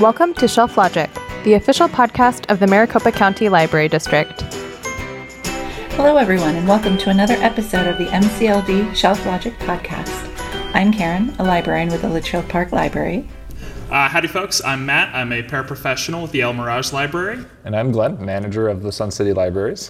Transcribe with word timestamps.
Welcome 0.00 0.34
to 0.34 0.48
Shelf 0.48 0.76
Logic, 0.76 1.08
the 1.44 1.54
official 1.54 1.88
podcast 1.88 2.50
of 2.50 2.58
the 2.58 2.66
Maricopa 2.66 3.12
County 3.12 3.48
Library 3.48 3.86
District. 3.86 4.42
Hello, 5.92 6.16
everyone, 6.16 6.56
and 6.56 6.66
welcome 6.66 6.98
to 6.98 7.10
another 7.10 7.34
episode 7.34 7.86
of 7.86 7.96
the 7.98 8.06
MCLD 8.06 8.92
Shelf 8.96 9.24
Logic 9.24 9.56
podcast. 9.60 10.28
I'm 10.74 10.92
Karen, 10.92 11.32
a 11.38 11.44
librarian 11.44 11.90
with 11.90 12.02
the 12.02 12.08
Litchfield 12.08 12.48
Park 12.48 12.72
Library. 12.72 13.28
Uh, 13.88 14.08
howdy, 14.08 14.26
folks. 14.26 14.60
I'm 14.64 14.84
Matt. 14.84 15.14
I'm 15.14 15.32
a 15.32 15.44
paraprofessional 15.44 16.22
with 16.22 16.32
the 16.32 16.40
El 16.40 16.54
Mirage 16.54 16.92
Library. 16.92 17.44
And 17.64 17.76
I'm 17.76 17.92
Glenn, 17.92 18.22
manager 18.22 18.66
of 18.66 18.82
the 18.82 18.90
Sun 18.90 19.12
City 19.12 19.32
Libraries. 19.32 19.88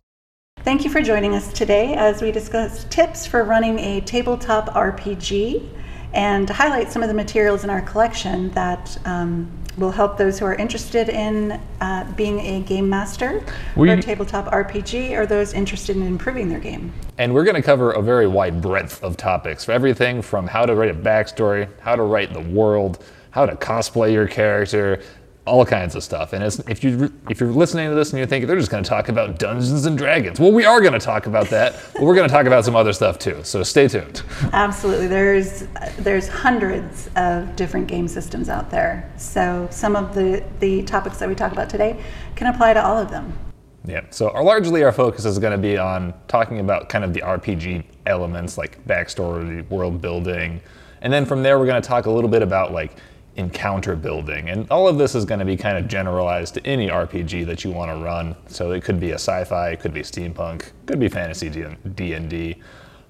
Thank 0.59 0.84
you 0.84 0.91
for 0.91 1.00
joining 1.00 1.34
us 1.34 1.50
today 1.50 1.95
as 1.95 2.21
we 2.21 2.30
discuss 2.30 2.84
tips 2.91 3.27
for 3.27 3.43
running 3.43 3.79
a 3.79 4.02
tabletop 4.02 4.68
RPG 4.75 5.66
and 6.15 6.49
highlight 6.49 6.91
some 6.91 7.03
of 7.03 7.09
the 7.09 7.15
materials 7.15 7.65
in 7.65 7.71
our 7.71 7.83
collection 7.83 8.51
that 8.51 8.96
um, 9.05 9.51
will 9.77 9.91
help 9.91 10.17
those 10.17 10.39
who 10.39 10.46
are 10.46 10.55
interested 10.55 11.09
in 11.09 11.61
uh, 11.81 12.11
being 12.17 12.39
a 12.41 12.61
game 12.61 12.89
master 12.89 13.45
We- 13.77 13.91
or 13.91 13.95
a 13.95 14.03
tabletop 14.03 14.46
RPG 14.46 15.19
or 15.19 15.27
those 15.27 15.53
interested 15.53 15.96
in 15.96 16.03
improving 16.07 16.49
their 16.49 16.61
game. 16.61 16.93
And 17.19 17.35
we're 17.35 17.45
going 17.45 17.57
to 17.57 17.63
cover 17.63 17.91
a 17.93 18.00
very 18.03 18.27
wide 18.27 18.63
breadth 18.63 19.03
of 19.03 19.17
topics, 19.17 19.64
for 19.64 19.72
everything 19.72 20.22
from 20.22 20.46
how 20.46 20.64
to 20.67 20.75
write 20.75 20.91
a 20.91 20.95
backstory, 20.95 21.69
how 21.81 21.96
to 21.96 22.03
write 22.03 22.33
the 22.33 22.41
world, 22.41 23.05
how 23.31 23.46
to 23.46 23.57
cosplay 23.57 24.13
your 24.13 24.29
character, 24.29 25.03
all 25.46 25.66
kinds 25.66 25.94
of 25.94 26.03
stuff. 26.03 26.32
And 26.32 26.43
it's, 26.43 26.58
if 26.61 26.82
you 26.82 27.12
if 27.29 27.39
you're 27.39 27.52
listening 27.52 27.89
to 27.89 27.94
this 27.94 28.12
and 28.12 28.18
you're 28.18 28.26
thinking 28.26 28.46
they're 28.46 28.58
just 28.58 28.71
going 28.71 28.82
to 28.82 28.89
talk 28.89 29.08
about 29.08 29.39
Dungeons 29.39 29.85
and 29.85 29.96
Dragons, 29.96 30.40
well, 30.40 30.52
we 30.52 30.64
are 30.64 30.80
going 30.80 30.94
to 30.94 30.98
talk 30.98 31.26
about 31.26 31.48
that, 31.50 31.79
but 31.93 32.02
we're 32.02 32.14
going 32.14 32.28
to 32.28 32.33
talk 32.33 32.47
about 32.47 32.64
some 32.64 32.75
other 32.75 32.92
stuff 32.92 33.19
too. 33.19 33.42
So 33.44 33.62
stay 33.62 33.88
tuned. 33.88 34.22
Absolutely. 34.52 35.06
There's 35.06 35.64
there's 35.98 36.28
hundreds 36.28 37.11
of 37.16 37.55
different 37.56 37.88
game 37.88 38.08
systems 38.08 38.48
out 38.48 38.70
there. 38.70 39.11
So 39.16 39.69
some 39.70 39.97
of 39.97 40.14
the, 40.14 40.42
the 40.61 40.83
topics 40.84 41.19
that 41.19 41.28
we 41.28 41.34
talk 41.34 41.52
about 41.52 41.69
today 41.69 42.02
can 42.36 42.47
apply 42.47 42.72
to 42.74 42.84
all 42.84 42.97
of 42.97 43.10
them. 43.10 43.38
Yeah. 43.84 44.04
So 44.10 44.30
our, 44.30 44.42
largely 44.42 44.82
our 44.82 44.92
focus 44.92 45.26
is 45.26 45.38
going 45.38 45.52
to 45.52 45.58
be 45.58 45.76
on 45.76 46.14
talking 46.26 46.60
about 46.60 46.88
kind 46.88 47.04
of 47.04 47.12
the 47.12 47.20
RPG 47.20 47.84
elements 48.06 48.56
like 48.56 48.82
backstory, 48.86 49.69
world 49.69 50.00
building, 50.00 50.62
and 51.02 51.12
then 51.12 51.26
from 51.26 51.42
there 51.42 51.58
we're 51.58 51.66
going 51.66 51.82
to 51.82 51.86
talk 51.86 52.06
a 52.06 52.10
little 52.10 52.30
bit 52.30 52.41
about 52.41 52.72
like 52.72 52.97
encounter 53.36 53.96
building, 53.96 54.48
and 54.48 54.70
all 54.70 54.86
of 54.86 54.98
this 54.98 55.14
is 55.14 55.24
going 55.24 55.40
to 55.40 55.44
be 55.44 55.56
kind 55.56 55.77
of 55.77 55.88
generalized 55.88 56.54
to 56.54 56.66
any 56.66 56.88
RPG 56.88 57.46
that 57.46 57.64
you 57.64 57.70
want 57.70 57.91
to 57.91 57.96
run. 57.96 58.36
So 58.46 58.72
it 58.72 58.84
could 58.84 59.00
be 59.00 59.10
a 59.10 59.14
sci-fi, 59.14 59.70
it 59.70 59.80
could 59.80 59.92
be 59.92 60.02
steampunk, 60.02 60.70
could 60.86 61.00
be 61.00 61.08
fantasy 61.08 61.50
D 61.94 62.12
and 62.12 62.30
D, 62.30 62.56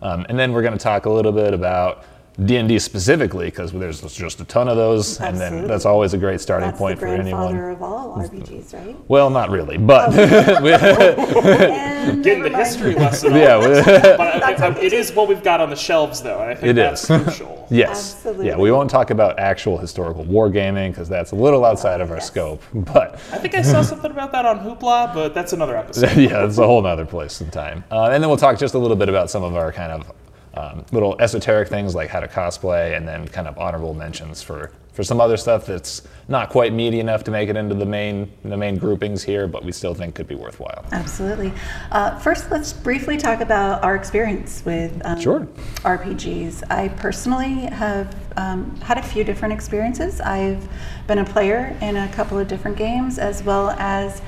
um, 0.02 0.26
and 0.28 0.38
then 0.38 0.52
we're 0.52 0.62
going 0.62 0.72
to 0.72 0.78
talk 0.78 1.06
a 1.06 1.10
little 1.10 1.32
bit 1.32 1.54
about. 1.54 2.04
D&D 2.44 2.80
specifically, 2.80 3.46
because 3.46 3.70
there's 3.70 4.00
just 4.12 4.40
a 4.40 4.44
ton 4.46 4.68
of 4.68 4.76
those, 4.76 5.20
and 5.20 5.38
then 5.38 5.68
that's 5.68 5.86
always 5.86 6.14
a 6.14 6.18
great 6.18 6.40
starting 6.40 6.68
That's 6.70 6.78
point 6.78 6.98
the 6.98 7.06
for 7.06 7.12
anyone. 7.12 7.52
grandfather 7.54 7.70
of 7.70 7.82
all 7.82 8.16
RPGs, 8.18 8.74
right? 8.74 8.96
Well, 9.08 9.30
not 9.30 9.50
really, 9.50 9.78
but 9.78 10.12
And 10.18 12.24
Getting 12.24 12.42
the 12.42 12.56
history 12.56 12.94
lesson. 12.94 13.34
yeah, 13.34 13.58
But 14.16 14.42
I- 14.42 14.66
I- 14.66 14.78
it 14.80 14.92
is 14.92 15.12
what 15.12 15.28
we've 15.28 15.42
got 15.42 15.60
on 15.60 15.70
the 15.70 15.76
shelves, 15.76 16.22
though, 16.22 16.40
and 16.40 16.50
I 16.50 16.54
think 16.54 16.70
It 16.70 16.74
that's 16.74 17.08
is. 17.08 17.22
crucial. 17.22 17.60
Yes. 17.70 18.14
Absolutely. 18.16 18.48
Yeah, 18.48 18.56
we 18.58 18.70
won't 18.70 18.90
talk 18.90 19.08
about 19.10 19.38
actual 19.38 19.78
historical 19.78 20.22
wargaming 20.26 20.90
because 20.90 21.08
that's 21.08 21.32
a 21.32 21.34
little 21.34 21.64
outside 21.64 22.02
of 22.02 22.10
our 22.10 22.18
Yes. 22.18 22.26
scope. 22.26 22.62
But 22.74 23.14
I 23.32 23.38
think 23.38 23.54
I 23.54 23.62
saw 23.62 23.80
something 23.80 24.10
about 24.10 24.32
that 24.32 24.44
on 24.44 24.58
Hoopla, 24.60 25.14
but 25.14 25.32
that's 25.34 25.54
another 25.54 25.74
episode. 25.76 26.14
yeah, 26.16 26.40
that's 26.40 26.58
a 26.58 26.66
whole 26.66 26.82
nother 26.82 27.06
place 27.06 27.40
and 27.40 27.50
time. 27.50 27.82
Uh, 27.90 28.10
and 28.10 28.22
then 28.22 28.28
we'll 28.28 28.36
talk 28.36 28.58
just 28.58 28.74
a 28.74 28.78
little 28.78 28.96
bit 28.98 29.08
about 29.08 29.30
some 29.30 29.42
of 29.42 29.56
our 29.56 29.72
kind 29.72 29.92
of 29.92 30.12
um, 30.56 30.84
little 30.92 31.16
esoteric 31.20 31.68
things 31.68 31.94
like 31.94 32.10
how 32.10 32.20
to 32.20 32.28
cosplay, 32.28 32.96
and 32.96 33.06
then 33.06 33.28
kind 33.28 33.48
of 33.48 33.58
honorable 33.58 33.94
mentions 33.94 34.42
for 34.42 34.70
for 34.94 35.02
some 35.02 35.20
other 35.20 35.36
stuff 35.36 35.66
that's 35.66 36.02
not 36.28 36.50
quite 36.50 36.72
meaty 36.72 37.00
enough 37.00 37.24
to 37.24 37.32
make 37.32 37.48
it 37.48 37.56
into 37.56 37.74
the 37.74 37.84
main 37.84 38.30
the 38.44 38.56
main 38.56 38.76
groupings 38.76 39.24
here, 39.24 39.48
but 39.48 39.64
we 39.64 39.72
still 39.72 39.92
think 39.92 40.14
could 40.14 40.28
be 40.28 40.36
worthwhile. 40.36 40.84
Absolutely. 40.92 41.52
Uh, 41.90 42.16
first, 42.20 42.50
let's 42.50 42.72
briefly 42.72 43.16
talk 43.16 43.40
about 43.40 43.82
our 43.82 43.96
experience 43.96 44.64
with 44.64 45.00
um, 45.04 45.20
Sure. 45.20 45.48
RPGs. 45.82 46.62
I 46.70 46.88
personally 46.88 47.66
have 47.66 48.14
um, 48.36 48.74
had 48.80 48.98
a 48.98 49.02
few 49.02 49.24
different 49.24 49.52
experiences. 49.52 50.20
I've 50.20 50.68
been 51.08 51.18
a 51.18 51.24
player 51.24 51.76
in 51.82 51.96
a 51.96 52.08
couple 52.12 52.38
of 52.38 52.46
different 52.46 52.76
games, 52.76 53.18
as 53.18 53.42
well 53.42 53.70
as 53.70 54.22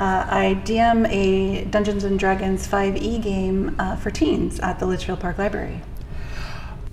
uh, 0.00 0.26
I 0.28 0.60
DM 0.64 1.08
a 1.10 1.64
Dungeons 1.66 2.04
and 2.04 2.18
Dragons 2.18 2.66
5e 2.68 3.22
game 3.22 3.74
uh, 3.78 3.96
for 3.96 4.10
teens 4.10 4.60
at 4.60 4.78
the 4.78 4.86
Litchfield 4.86 5.20
Park 5.20 5.38
Library. 5.38 5.80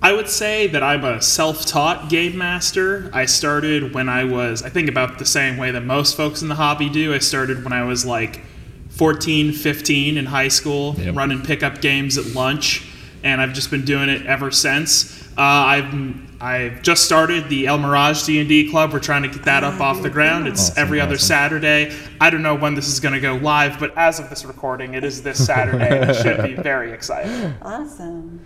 I 0.02 0.12
would 0.12 0.28
say 0.28 0.66
that 0.68 0.82
I'm 0.82 1.04
a 1.04 1.22
self-taught 1.22 2.10
game 2.10 2.36
master. 2.36 3.10
I 3.12 3.24
started 3.26 3.94
when 3.94 4.08
I 4.08 4.24
was, 4.24 4.62
I 4.62 4.68
think 4.68 4.88
about 4.88 5.18
the 5.18 5.24
same 5.24 5.56
way 5.56 5.70
that 5.70 5.80
most 5.82 6.16
folks 6.16 6.42
in 6.42 6.48
the 6.48 6.54
hobby 6.54 6.88
do. 6.88 7.14
I 7.14 7.18
started 7.18 7.64
when 7.64 7.72
I 7.72 7.84
was 7.84 8.04
like 8.04 8.42
14, 8.90 9.52
15 9.52 10.16
in 10.18 10.26
high 10.26 10.48
school, 10.48 10.94
Yep. 10.98 11.14
running 11.16 11.42
pickup 11.42 11.80
games 11.80 12.18
at 12.18 12.26
lunch, 12.34 12.86
and 13.22 13.40
I've 13.40 13.52
just 13.52 13.70
been 13.70 13.84
doing 13.84 14.08
it 14.08 14.26
ever 14.26 14.50
since. 14.50 15.22
Uh, 15.36 15.40
I've 15.42 15.92
I've 16.40 16.82
just 16.82 17.04
started 17.04 17.48
the 17.48 17.66
El 17.66 17.78
Mirage 17.78 18.24
D&D 18.24 18.70
club. 18.70 18.92
We're 18.92 19.00
trying 19.00 19.22
to 19.22 19.28
get 19.28 19.44
that 19.44 19.64
up 19.64 19.80
off 19.80 20.02
the 20.02 20.10
ground. 20.10 20.46
It's 20.46 20.70
Awesome, 20.70 20.82
every 20.82 21.00
other 21.00 21.14
awesome. 21.14 21.26
Saturday. 21.26 21.96
I 22.20 22.30
don't 22.30 22.42
know 22.42 22.54
when 22.54 22.74
this 22.74 22.88
is 22.88 23.00
going 23.00 23.14
to 23.14 23.20
go 23.20 23.36
live, 23.36 23.78
but 23.80 23.96
as 23.96 24.18
of 24.18 24.28
this 24.28 24.44
recording, 24.44 24.94
it 24.94 25.04
is 25.04 25.22
this 25.22 25.44
Saturday. 25.44 26.00
and 26.00 26.10
it 26.10 26.14
should 26.14 26.42
be 26.42 26.54
very 26.54 26.92
exciting. 26.92 27.54
Awesome. 27.62 28.44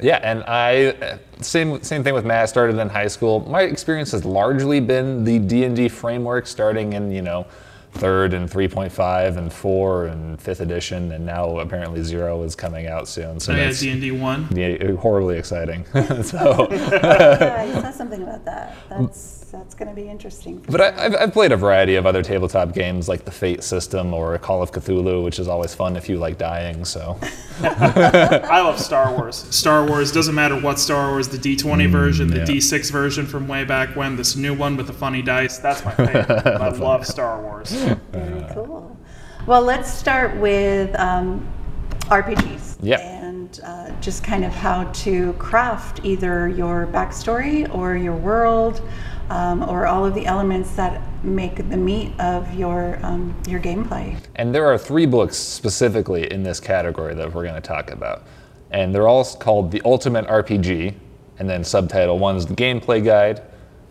Yeah, 0.00 0.16
and 0.22 0.44
I 0.44 0.88
uh, 0.88 1.18
same 1.40 1.82
same 1.82 2.04
thing 2.04 2.12
with 2.12 2.26
Matt. 2.26 2.42
I 2.42 2.46
started 2.46 2.78
in 2.78 2.88
high 2.88 3.06
school. 3.06 3.40
My 3.48 3.62
experience 3.62 4.12
has 4.12 4.24
largely 4.26 4.78
been 4.78 5.24
the 5.24 5.38
D 5.38 5.64
and 5.64 5.74
D 5.74 5.88
framework, 5.88 6.46
starting 6.46 6.92
in 6.92 7.10
you 7.10 7.22
know 7.22 7.46
third 7.96 8.32
and 8.34 8.48
3.5 8.50 9.36
and 9.36 9.52
four 9.52 10.06
and 10.06 10.40
fifth 10.40 10.60
edition, 10.60 11.12
and 11.12 11.24
now 11.26 11.58
apparently 11.58 12.02
zero 12.02 12.42
is 12.42 12.54
coming 12.54 12.86
out 12.86 13.08
soon. 13.08 13.40
So 13.40 13.52
Oh, 13.52 13.56
yeah, 13.56 13.64
that's 13.66 13.80
D&D 13.80 14.10
1. 14.12 14.48
yeah, 14.54 14.92
horribly 14.94 15.38
exciting. 15.38 15.84
so, 16.22 16.68
Yeah, 16.72 17.64
you 17.64 17.72
said 17.80 17.94
something 17.94 18.22
about 18.22 18.44
that. 18.44 18.74
That's 18.88 19.35
that's 19.50 19.74
going 19.74 19.88
to 19.88 19.94
be 19.94 20.08
interesting. 20.08 20.64
but 20.68 20.80
I, 20.80 21.04
I've, 21.04 21.14
I've 21.16 21.32
played 21.32 21.52
a 21.52 21.56
variety 21.56 21.96
of 21.96 22.06
other 22.06 22.22
tabletop 22.22 22.72
games 22.72 23.08
like 23.08 23.24
the 23.24 23.30
Fate 23.30 23.62
system 23.62 24.12
or 24.12 24.36
Call 24.38 24.62
of 24.62 24.72
Cthulhu, 24.72 25.22
which 25.24 25.38
is 25.38 25.48
always 25.48 25.74
fun 25.74 25.96
if 25.96 26.08
you 26.08 26.18
like 26.18 26.38
dying. 26.38 26.84
So 26.84 27.18
I 27.62 28.60
love 28.60 28.80
Star 28.80 29.12
Wars. 29.12 29.46
Star 29.50 29.86
Wars 29.86 30.12
doesn't 30.12 30.34
matter 30.34 30.58
what 30.58 30.78
Star 30.78 31.10
Wars, 31.10 31.28
the 31.28 31.38
D20 31.38 31.88
version, 31.90 32.28
the 32.28 32.38
yeah. 32.38 32.44
D6 32.44 32.90
version 32.90 33.26
from 33.26 33.46
way 33.48 33.64
back 33.64 33.94
when, 33.96 34.16
this 34.16 34.36
new 34.36 34.54
one 34.54 34.76
with 34.76 34.86
the 34.86 34.92
funny 34.92 35.22
dice. 35.22 35.58
That's 35.58 35.84
my 35.84 35.92
favorite. 35.92 36.30
I 36.46 36.68
love 36.68 37.06
Star 37.06 37.40
Wars. 37.40 37.70
Very 38.12 38.44
cool. 38.52 38.96
Well, 39.46 39.62
let's 39.62 39.92
start 39.92 40.36
with 40.38 40.98
um, 40.98 41.46
RPGs. 42.06 42.78
Yeah. 42.82 42.98
And 43.00 43.60
uh, 43.64 43.90
just 44.00 44.24
kind 44.24 44.44
of 44.44 44.52
how 44.52 44.84
to 44.84 45.32
craft 45.34 46.00
either 46.04 46.48
your 46.48 46.86
backstory 46.88 47.72
or 47.74 47.96
your 47.96 48.16
world, 48.16 48.82
um, 49.30 49.62
or 49.68 49.86
all 49.86 50.04
of 50.04 50.14
the 50.14 50.26
elements 50.26 50.74
that 50.76 51.02
make 51.24 51.56
the 51.56 51.76
meat 51.76 52.12
of 52.20 52.52
your 52.54 52.98
um, 53.02 53.34
your 53.48 53.60
gameplay. 53.60 54.18
And 54.36 54.54
there 54.54 54.66
are 54.66 54.78
three 54.78 55.06
books 55.06 55.36
specifically 55.36 56.30
in 56.30 56.42
this 56.42 56.60
category 56.60 57.14
that 57.14 57.32
we're 57.32 57.42
going 57.42 57.54
to 57.54 57.60
talk 57.60 57.90
about. 57.90 58.24
And 58.70 58.94
they're 58.94 59.08
all 59.08 59.24
called 59.24 59.70
The 59.70 59.82
Ultimate 59.84 60.26
RPG, 60.26 60.94
and 61.38 61.48
then 61.48 61.64
subtitle 61.64 62.18
one's 62.18 62.46
the 62.46 62.54
gameplay 62.54 63.04
guide, 63.04 63.42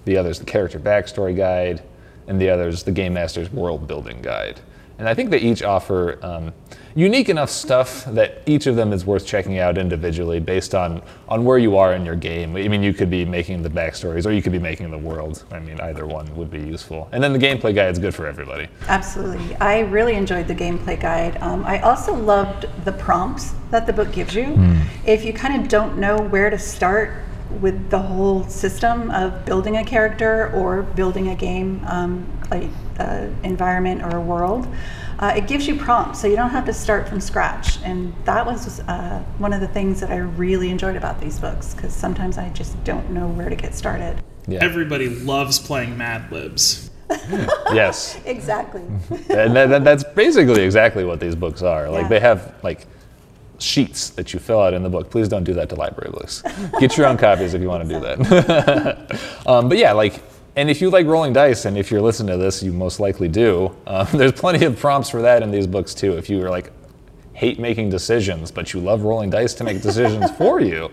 the 0.05 0.17
other's 0.17 0.39
the 0.39 0.45
character 0.45 0.79
backstory 0.79 1.35
guide, 1.35 1.81
and 2.27 2.39
the 2.39 2.49
other's 2.49 2.83
the 2.83 2.91
Game 2.91 3.13
Master's 3.13 3.51
world 3.51 3.87
building 3.87 4.21
guide. 4.21 4.59
And 4.97 5.09
I 5.09 5.13
think 5.13 5.29
they 5.29 5.39
each 5.39 5.61
offer 5.61 6.17
um, 6.21 6.53
unique 6.95 7.27
enough 7.27 7.49
stuff 7.49 8.05
that 8.05 8.41
each 8.45 8.65
of 8.67 8.77
them 8.77 8.93
is 8.93 9.05
worth 9.05 9.25
checking 9.25 9.59
out 9.59 9.77
individually 9.77 10.39
based 10.39 10.73
on, 10.73 11.01
on 11.27 11.43
where 11.43 11.57
you 11.57 11.77
are 11.77 11.93
in 11.93 12.05
your 12.05 12.15
game. 12.15 12.55
I 12.55 12.67
mean, 12.69 12.81
you 12.81 12.93
could 12.93 13.09
be 13.09 13.25
making 13.25 13.61
the 13.61 13.69
backstories 13.69 14.25
or 14.25 14.31
you 14.31 14.41
could 14.41 14.53
be 14.53 14.59
making 14.59 14.91
the 14.91 14.97
world. 14.97 15.43
I 15.51 15.59
mean, 15.59 15.79
either 15.81 16.05
one 16.05 16.33
would 16.37 16.49
be 16.49 16.59
useful. 16.59 17.09
And 17.11 17.21
then 17.21 17.33
the 17.33 17.39
gameplay 17.39 17.75
guide 17.75 17.91
is 17.91 17.99
good 17.99 18.15
for 18.15 18.25
everybody. 18.25 18.69
Absolutely. 18.87 19.55
I 19.57 19.79
really 19.81 20.15
enjoyed 20.15 20.47
the 20.47 20.55
gameplay 20.55 20.99
guide. 20.99 21.37
Um, 21.41 21.65
I 21.65 21.79
also 21.81 22.13
loved 22.13 22.65
the 22.85 22.93
prompts 22.93 23.53
that 23.71 23.85
the 23.85 23.93
book 23.93 24.13
gives 24.13 24.33
you. 24.33 24.45
Hmm. 24.45 24.81
If 25.05 25.25
you 25.25 25.33
kind 25.33 25.61
of 25.61 25.67
don't 25.67 25.97
know 25.97 26.17
where 26.17 26.49
to 26.49 26.57
start 26.57 27.11
with 27.59 27.89
the 27.89 27.99
whole 27.99 28.43
system 28.47 29.11
of 29.11 29.45
building 29.45 29.77
a 29.77 29.83
character 29.83 30.51
or 30.53 30.83
building 30.83 31.29
a 31.29 31.35
game, 31.35 31.81
um, 31.87 32.25
like 32.49 32.69
uh, 32.99 33.27
environment 33.43 34.01
or 34.03 34.17
a 34.17 34.21
world, 34.21 34.67
uh, 35.19 35.33
it 35.35 35.47
gives 35.47 35.67
you 35.67 35.75
prompts 35.77 36.19
so 36.21 36.27
you 36.27 36.35
don't 36.35 36.49
have 36.49 36.65
to 36.65 36.73
start 36.73 37.07
from 37.07 37.21
scratch. 37.21 37.81
And 37.83 38.13
that 38.25 38.45
was 38.45 38.79
uh, 38.81 39.23
one 39.37 39.53
of 39.53 39.61
the 39.61 39.67
things 39.67 39.99
that 40.01 40.09
I 40.11 40.17
really 40.17 40.69
enjoyed 40.69 40.95
about 40.95 41.19
these 41.21 41.39
books 41.39 41.73
because 41.73 41.93
sometimes 41.93 42.37
I 42.37 42.49
just 42.49 42.81
don't 42.83 43.09
know 43.11 43.27
where 43.29 43.49
to 43.49 43.55
get 43.55 43.73
started. 43.75 44.21
Yeah. 44.47 44.59
Everybody 44.63 45.09
loves 45.09 45.57
playing 45.59 45.97
Mad 45.97 46.31
Libs. 46.31 46.89
yes. 47.73 48.19
Exactly. 48.25 48.81
and 49.29 49.55
that, 49.55 49.69
that- 49.69 49.83
that's 49.83 50.03
basically 50.03 50.63
exactly 50.63 51.03
what 51.05 51.19
these 51.19 51.35
books 51.35 51.61
are. 51.61 51.89
Like 51.89 52.03
Yeah. 52.03 52.07
they 52.09 52.19
have 52.19 52.55
like 52.63 52.87
sheets 53.57 54.09
that 54.11 54.33
you 54.33 54.39
fill 54.39 54.59
out 54.59 54.73
in 54.73 54.83
the 54.83 54.89
book. 54.89 55.09
Please 55.09 55.27
don't 55.29 55.43
do 55.45 55.53
that 55.53 55.69
to 55.69 55.75
library 55.75 56.11
books. 56.11 56.43
Get 56.79 56.97
your 56.97 57.05
own 57.07 57.17
copies 57.17 57.53
if 57.53 57.61
you 57.61 57.69
want 57.69 57.87
to 57.87 57.93
do 57.95 57.99
that. 58.01 59.21
um, 59.47 59.69
but 59.69 59.77
yeah, 59.77 59.93
like 59.93 60.21
And 60.55 60.69
if 60.69 60.81
you 60.81 60.89
like 60.89 61.05
rolling 61.05 61.33
dice, 61.33 61.65
and 61.65 61.77
if 61.77 61.91
you're 61.91 62.01
listening 62.01 62.37
to 62.37 62.37
this, 62.37 62.63
you 62.63 62.71
most 62.71 62.99
likely 62.99 63.27
do, 63.27 63.75
um, 63.87 64.07
there's 64.13 64.31
plenty 64.31 64.65
of 64.65 64.79
prompts 64.79 65.09
for 65.09 65.21
that 65.21 65.43
in 65.43 65.51
these 65.51 65.67
books 65.67 65.93
too. 65.93 66.17
If 66.17 66.29
you 66.29 66.43
are 66.43 66.49
like 66.49 66.71
hate 67.33 67.59
making 67.59 67.89
decisions, 67.89 68.49
but 68.51 68.73
you 68.73 68.79
love 68.79 69.03
rolling 69.03 69.29
dice 69.29 69.53
to 69.55 69.63
make 69.65 69.81
decisions 69.81 70.31
for 70.37 70.61
you, 70.61 70.89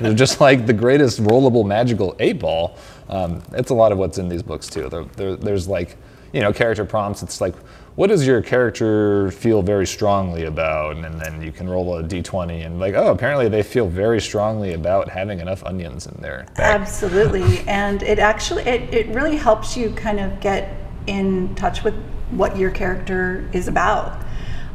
they're 0.00 0.12
just 0.14 0.40
like 0.40 0.66
the 0.66 0.72
greatest 0.72 1.22
rollable 1.22 1.66
magical 1.66 2.14
eight 2.18 2.38
ball. 2.38 2.76
Um, 3.08 3.42
it's 3.52 3.70
a 3.70 3.74
lot 3.74 3.92
of 3.92 3.98
what's 3.98 4.18
in 4.18 4.28
these 4.28 4.42
books 4.42 4.66
too. 4.66 4.90
There, 4.90 5.04
there, 5.04 5.36
there's 5.36 5.66
like, 5.66 5.96
you 6.34 6.42
know, 6.42 6.52
character 6.52 6.84
prompts. 6.84 7.22
It's 7.22 7.40
like, 7.40 7.54
what 7.98 8.10
does 8.10 8.24
your 8.24 8.40
character 8.40 9.28
feel 9.32 9.60
very 9.60 9.84
strongly 9.84 10.44
about? 10.44 10.98
And 10.98 11.20
then 11.20 11.42
you 11.42 11.50
can 11.50 11.68
roll 11.68 11.96
a 11.96 12.04
d20 12.04 12.64
and 12.64 12.78
like, 12.78 12.94
oh, 12.94 13.10
apparently 13.10 13.48
they 13.48 13.64
feel 13.64 13.88
very 13.88 14.20
strongly 14.20 14.74
about 14.74 15.08
having 15.08 15.40
enough 15.40 15.64
onions 15.64 16.06
in 16.06 16.14
there. 16.20 16.46
Absolutely, 16.58 17.66
and 17.66 18.04
it 18.04 18.20
actually 18.20 18.62
it, 18.62 18.94
it 18.94 19.08
really 19.08 19.34
helps 19.34 19.76
you 19.76 19.90
kind 19.90 20.20
of 20.20 20.38
get 20.38 20.76
in 21.08 21.52
touch 21.56 21.82
with 21.82 21.94
what 22.30 22.56
your 22.56 22.70
character 22.70 23.50
is 23.52 23.66
about. 23.66 24.22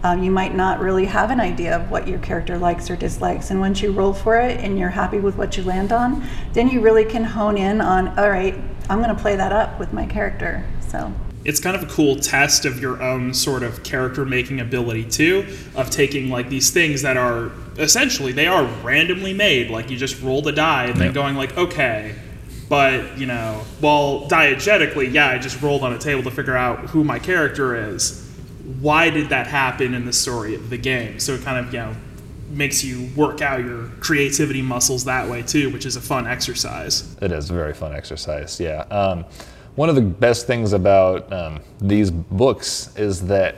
Um, 0.04 0.22
you 0.22 0.30
might 0.30 0.54
not 0.54 0.82
really 0.82 1.06
have 1.06 1.32
an 1.32 1.40
idea 1.40 1.78
of 1.78 1.90
what 1.90 2.10
your 2.10 2.20
character 2.20 2.58
likes 2.58 2.90
or 2.90 2.98
dislikes, 2.98 3.52
and 3.52 3.60
once 3.62 3.82
you 3.82 3.94
roll 3.94 4.14
for 4.14 4.38
it 4.38 4.60
and 4.60 4.78
you're 4.78 4.90
happy 4.90 5.20
with 5.20 5.38
what 5.38 5.56
you 5.56 5.64
land 5.64 5.94
on, 5.94 6.28
then 6.52 6.68
you 6.68 6.82
really 6.82 7.06
can 7.06 7.24
hone 7.24 7.58
in 7.58 7.80
on, 7.80 8.20
all 8.20 8.30
right, 8.30 8.56
I'm 8.90 9.02
going 9.02 9.16
to 9.16 9.22
play 9.22 9.38
that 9.38 9.54
up 9.54 9.80
with 9.80 9.94
my 9.94 10.06
character. 10.06 10.68
So 10.82 11.14
it's 11.46 11.60
kind 11.60 11.76
of 11.76 11.84
a 11.84 11.86
cool 11.88 12.16
test 12.16 12.66
of 12.66 12.80
your 12.82 13.02
own 13.02 13.34
sort 13.34 13.64
of 13.64 13.84
character 13.84 14.24
making 14.26 14.60
ability 14.60 15.04
too 15.06 15.46
of 15.76 15.90
taking 15.90 16.30
like 16.30 16.50
these 16.50 16.70
things 16.72 17.02
that 17.02 17.18
are 17.18 17.52
essentially 17.78 18.32
they 18.32 18.48
are 18.48 18.64
randomly 18.84 19.34
made 19.34 19.70
like 19.70 19.90
you 19.90 19.98
just 19.98 20.22
roll 20.22 20.42
the 20.42 20.52
die 20.52 20.86
and 20.86 20.96
then 21.00 21.08
Yep. 21.08 21.14
going 21.14 21.36
like 21.36 21.58
okay 21.58 22.16
but 22.70 23.18
you 23.18 23.26
know 23.26 23.62
well 23.82 24.28
diegetically 24.30 25.12
yeah 25.12 25.30
i 25.30 25.38
just 25.38 25.62
rolled 25.62 25.84
on 25.84 25.92
a 25.94 25.98
table 26.00 26.24
to 26.24 26.32
figure 26.32 26.56
out 26.56 26.80
who 26.92 27.04
my 27.04 27.20
character 27.20 27.76
is 27.94 28.20
why 28.80 29.10
did 29.10 29.30
that 29.30 29.48
happen 29.48 29.94
in 29.94 30.06
the 30.06 30.14
story 30.14 30.56
of 30.56 30.70
the 30.70 30.78
game 30.78 31.20
so 31.20 31.34
it 31.34 31.42
kind 31.42 31.66
of 31.66 31.74
you 31.74 31.80
know 31.80 31.94
makes 32.52 32.84
you 32.84 33.10
work 33.16 33.42
out 33.42 33.60
your 33.60 33.88
creativity 34.00 34.62
muscles 34.62 35.06
that 35.06 35.28
way 35.28 35.42
too 35.42 35.70
which 35.72 35.86
is 35.86 35.96
a 35.96 36.02
fun 36.02 36.26
exercise 36.28 37.16
It 37.22 37.32
is 37.32 37.50
a 37.50 37.54
very 37.54 37.74
fun 37.74 37.94
exercise, 37.94 38.60
yeah. 38.60 38.82
Um, 38.92 39.26
one 39.76 39.90
of 39.90 39.96
the 39.96 40.02
best 40.02 40.48
things 40.48 40.74
about 40.74 41.32
um, 41.34 41.60
these 41.82 42.12
books 42.12 42.96
is 42.96 43.26
that 43.28 43.56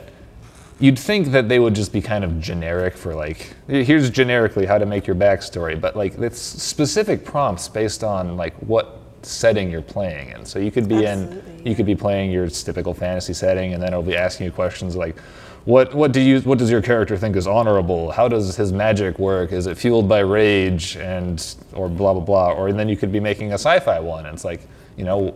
you'd 0.78 0.98
think 0.98 1.28
that 1.28 1.48
they 1.48 1.58
would 1.58 1.74
just 1.74 1.92
be 1.92 2.00
kind 2.00 2.24
of 2.24 2.40
generic 2.40 2.96
for 2.96 3.14
like, 3.14 3.54
here's 3.66 4.10
generically 4.10 4.66
how 4.66 4.78
to 4.78 4.86
make 4.86 5.06
your 5.06 5.16
backstory, 5.16 5.78
but 5.78 5.96
like 5.96 6.18
it's 6.18 6.40
specific 6.40 7.24
prompts 7.24 7.68
based 7.68 8.04
on 8.04 8.36
like 8.36 8.54
what 8.56 9.00
setting 9.22 9.70
you're 9.70 9.82
playing 9.82 10.30
in. 10.30 10.44
So 10.44 10.58
you 10.58 10.70
could 10.70 10.88
be 10.88 11.04
in, 11.04 11.24
Absolutely, 11.24 11.70
you 11.70 11.76
could 11.76 11.86
be 11.86 11.96
playing 11.96 12.30
your 12.30 12.48
typical 12.48 12.94
fantasy 12.94 13.32
setting, 13.32 13.74
and 13.74 13.82
then 13.82 13.88
it'll 13.88 14.02
be 14.02 14.16
asking 14.16 14.46
you 14.46 14.52
questions 14.52 14.96
like. 14.96 15.16
What, 15.64 15.96
what 15.96 16.12
do 16.12 16.20
you 16.20 16.42
what 16.42 16.58
does 16.58 16.70
your 16.70 16.80
character 16.80 17.16
think 17.16 17.34
is 17.34 17.48
honorable? 17.48 18.12
How 18.12 18.28
does 18.28 18.54
his 18.54 18.72
magic 18.72 19.18
work? 19.18 19.50
Is 19.50 19.66
it 19.66 19.76
fueled 19.76 20.08
by 20.08 20.20
rage 20.20 20.96
and 20.96 21.44
or 21.72 21.88
blah 21.88 22.12
blah 22.12 22.22
blah? 22.22 22.52
Or 22.52 22.72
then 22.72 22.88
you 22.88 22.96
could 22.96 23.10
be 23.10 23.18
making 23.18 23.50
a 23.50 23.54
sci-fi 23.54 23.98
one. 23.98 24.26
And 24.26 24.34
it's 24.34 24.44
like, 24.44 24.60
you 24.96 25.02
know, 25.02 25.34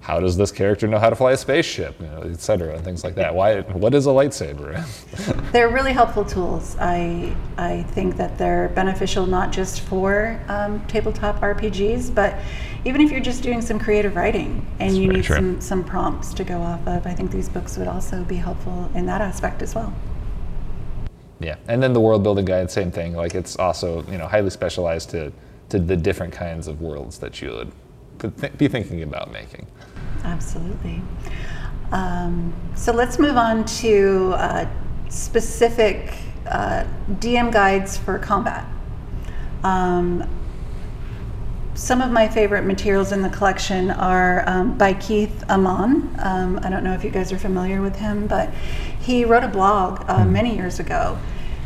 how 0.00 0.18
does 0.18 0.36
this 0.36 0.50
character 0.50 0.86
know 0.86 0.98
how 0.98 1.10
to 1.10 1.16
fly 1.16 1.32
a 1.32 1.36
spaceship, 1.36 2.00
you 2.00 2.06
know, 2.06 2.22
et 2.22 2.40
cetera, 2.40 2.74
and 2.74 2.84
things 2.84 3.04
like 3.04 3.14
that. 3.16 3.34
Why? 3.34 3.60
What 3.60 3.94
is 3.94 4.06
a 4.06 4.10
lightsaber? 4.10 4.82
they're 5.52 5.68
really 5.68 5.92
helpful 5.92 6.24
tools. 6.24 6.76
I 6.80 7.36
I 7.58 7.82
think 7.82 8.16
that 8.16 8.38
they're 8.38 8.70
beneficial 8.70 9.26
not 9.26 9.52
just 9.52 9.82
for 9.82 10.40
um, 10.48 10.84
tabletop 10.86 11.40
RPGs, 11.40 12.14
but 12.14 12.38
even 12.86 13.02
if 13.02 13.10
you're 13.10 13.20
just 13.20 13.42
doing 13.42 13.60
some 13.60 13.78
creative 13.78 14.16
writing 14.16 14.66
and 14.78 14.96
you 14.96 15.12
need 15.12 15.24
true. 15.24 15.36
some 15.36 15.60
some 15.60 15.84
prompts 15.84 16.32
to 16.34 16.44
go 16.44 16.62
off 16.62 16.86
of, 16.86 17.06
I 17.06 17.12
think 17.12 17.30
these 17.30 17.50
books 17.50 17.76
would 17.76 17.88
also 17.88 18.24
be 18.24 18.36
helpful 18.36 18.90
in 18.94 19.04
that 19.06 19.20
aspect 19.20 19.60
as 19.60 19.74
well. 19.74 19.92
yeah, 21.40 21.56
and 21.68 21.82
then 21.82 21.92
the 21.92 22.00
world 22.00 22.22
building 22.22 22.46
guide, 22.46 22.70
same 22.70 22.90
thing. 22.90 23.14
Like 23.14 23.34
it's 23.34 23.56
also 23.56 24.02
you 24.10 24.16
know 24.16 24.26
highly 24.26 24.50
specialized 24.50 25.10
to 25.10 25.30
to 25.68 25.78
the 25.78 25.96
different 25.96 26.32
kinds 26.32 26.68
of 26.68 26.80
worlds 26.80 27.18
that 27.18 27.42
you 27.42 27.50
would 27.50 27.70
could 28.18 28.36
th- 28.38 28.56
be 28.56 28.68
thinking 28.68 29.02
about 29.02 29.30
making. 29.32 29.66
Absolutely. 30.24 31.02
Um, 31.92 32.52
so 32.74 32.92
let's 32.92 33.18
move 33.18 33.36
on 33.36 33.64
to 33.64 34.32
uh, 34.36 34.66
specific 35.08 36.14
uh, 36.46 36.84
DM 37.14 37.52
guides 37.52 37.96
for 37.96 38.18
combat. 38.18 38.66
Um, 39.64 40.28
some 41.74 42.02
of 42.02 42.10
my 42.10 42.28
favorite 42.28 42.64
materials 42.64 43.10
in 43.10 43.22
the 43.22 43.30
collection 43.30 43.90
are 43.90 44.44
um, 44.46 44.76
by 44.76 44.92
Keith 44.94 45.44
Ammann. 45.48 46.14
Um, 46.22 46.60
I 46.62 46.68
don't 46.68 46.84
know 46.84 46.92
if 46.92 47.02
you 47.02 47.10
guys 47.10 47.32
are 47.32 47.38
familiar 47.38 47.80
with 47.80 47.96
him, 47.96 48.26
but 48.26 48.52
he 49.00 49.24
wrote 49.24 49.44
a 49.44 49.48
blog 49.48 50.04
uh, 50.08 50.24
many 50.24 50.54
years 50.54 50.78
ago, 50.78 51.18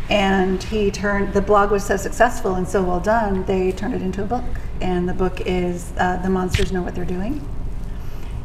and 0.09 0.63
he 0.63 0.91
turned 0.91 1.33
the 1.33 1.41
blog 1.41 1.71
was 1.71 1.85
so 1.85 1.97
successful 1.97 2.55
and 2.55 2.69
so 2.69 2.83
well 2.83 3.01
done, 3.01 3.45
they 3.47 3.73
turned 3.73 3.95
it 3.95 4.03
into 4.03 4.23
a 4.23 4.27
book. 4.27 4.45
And 4.81 5.09
the 5.09 5.15
book 5.15 5.41
is 5.47 5.93
uh, 5.99 6.19
"The 6.19 6.31
Monsters 6.31 6.71
Know 6.71 6.83
What 6.83 6.95
They're 6.95 7.05
Doing." 7.05 7.47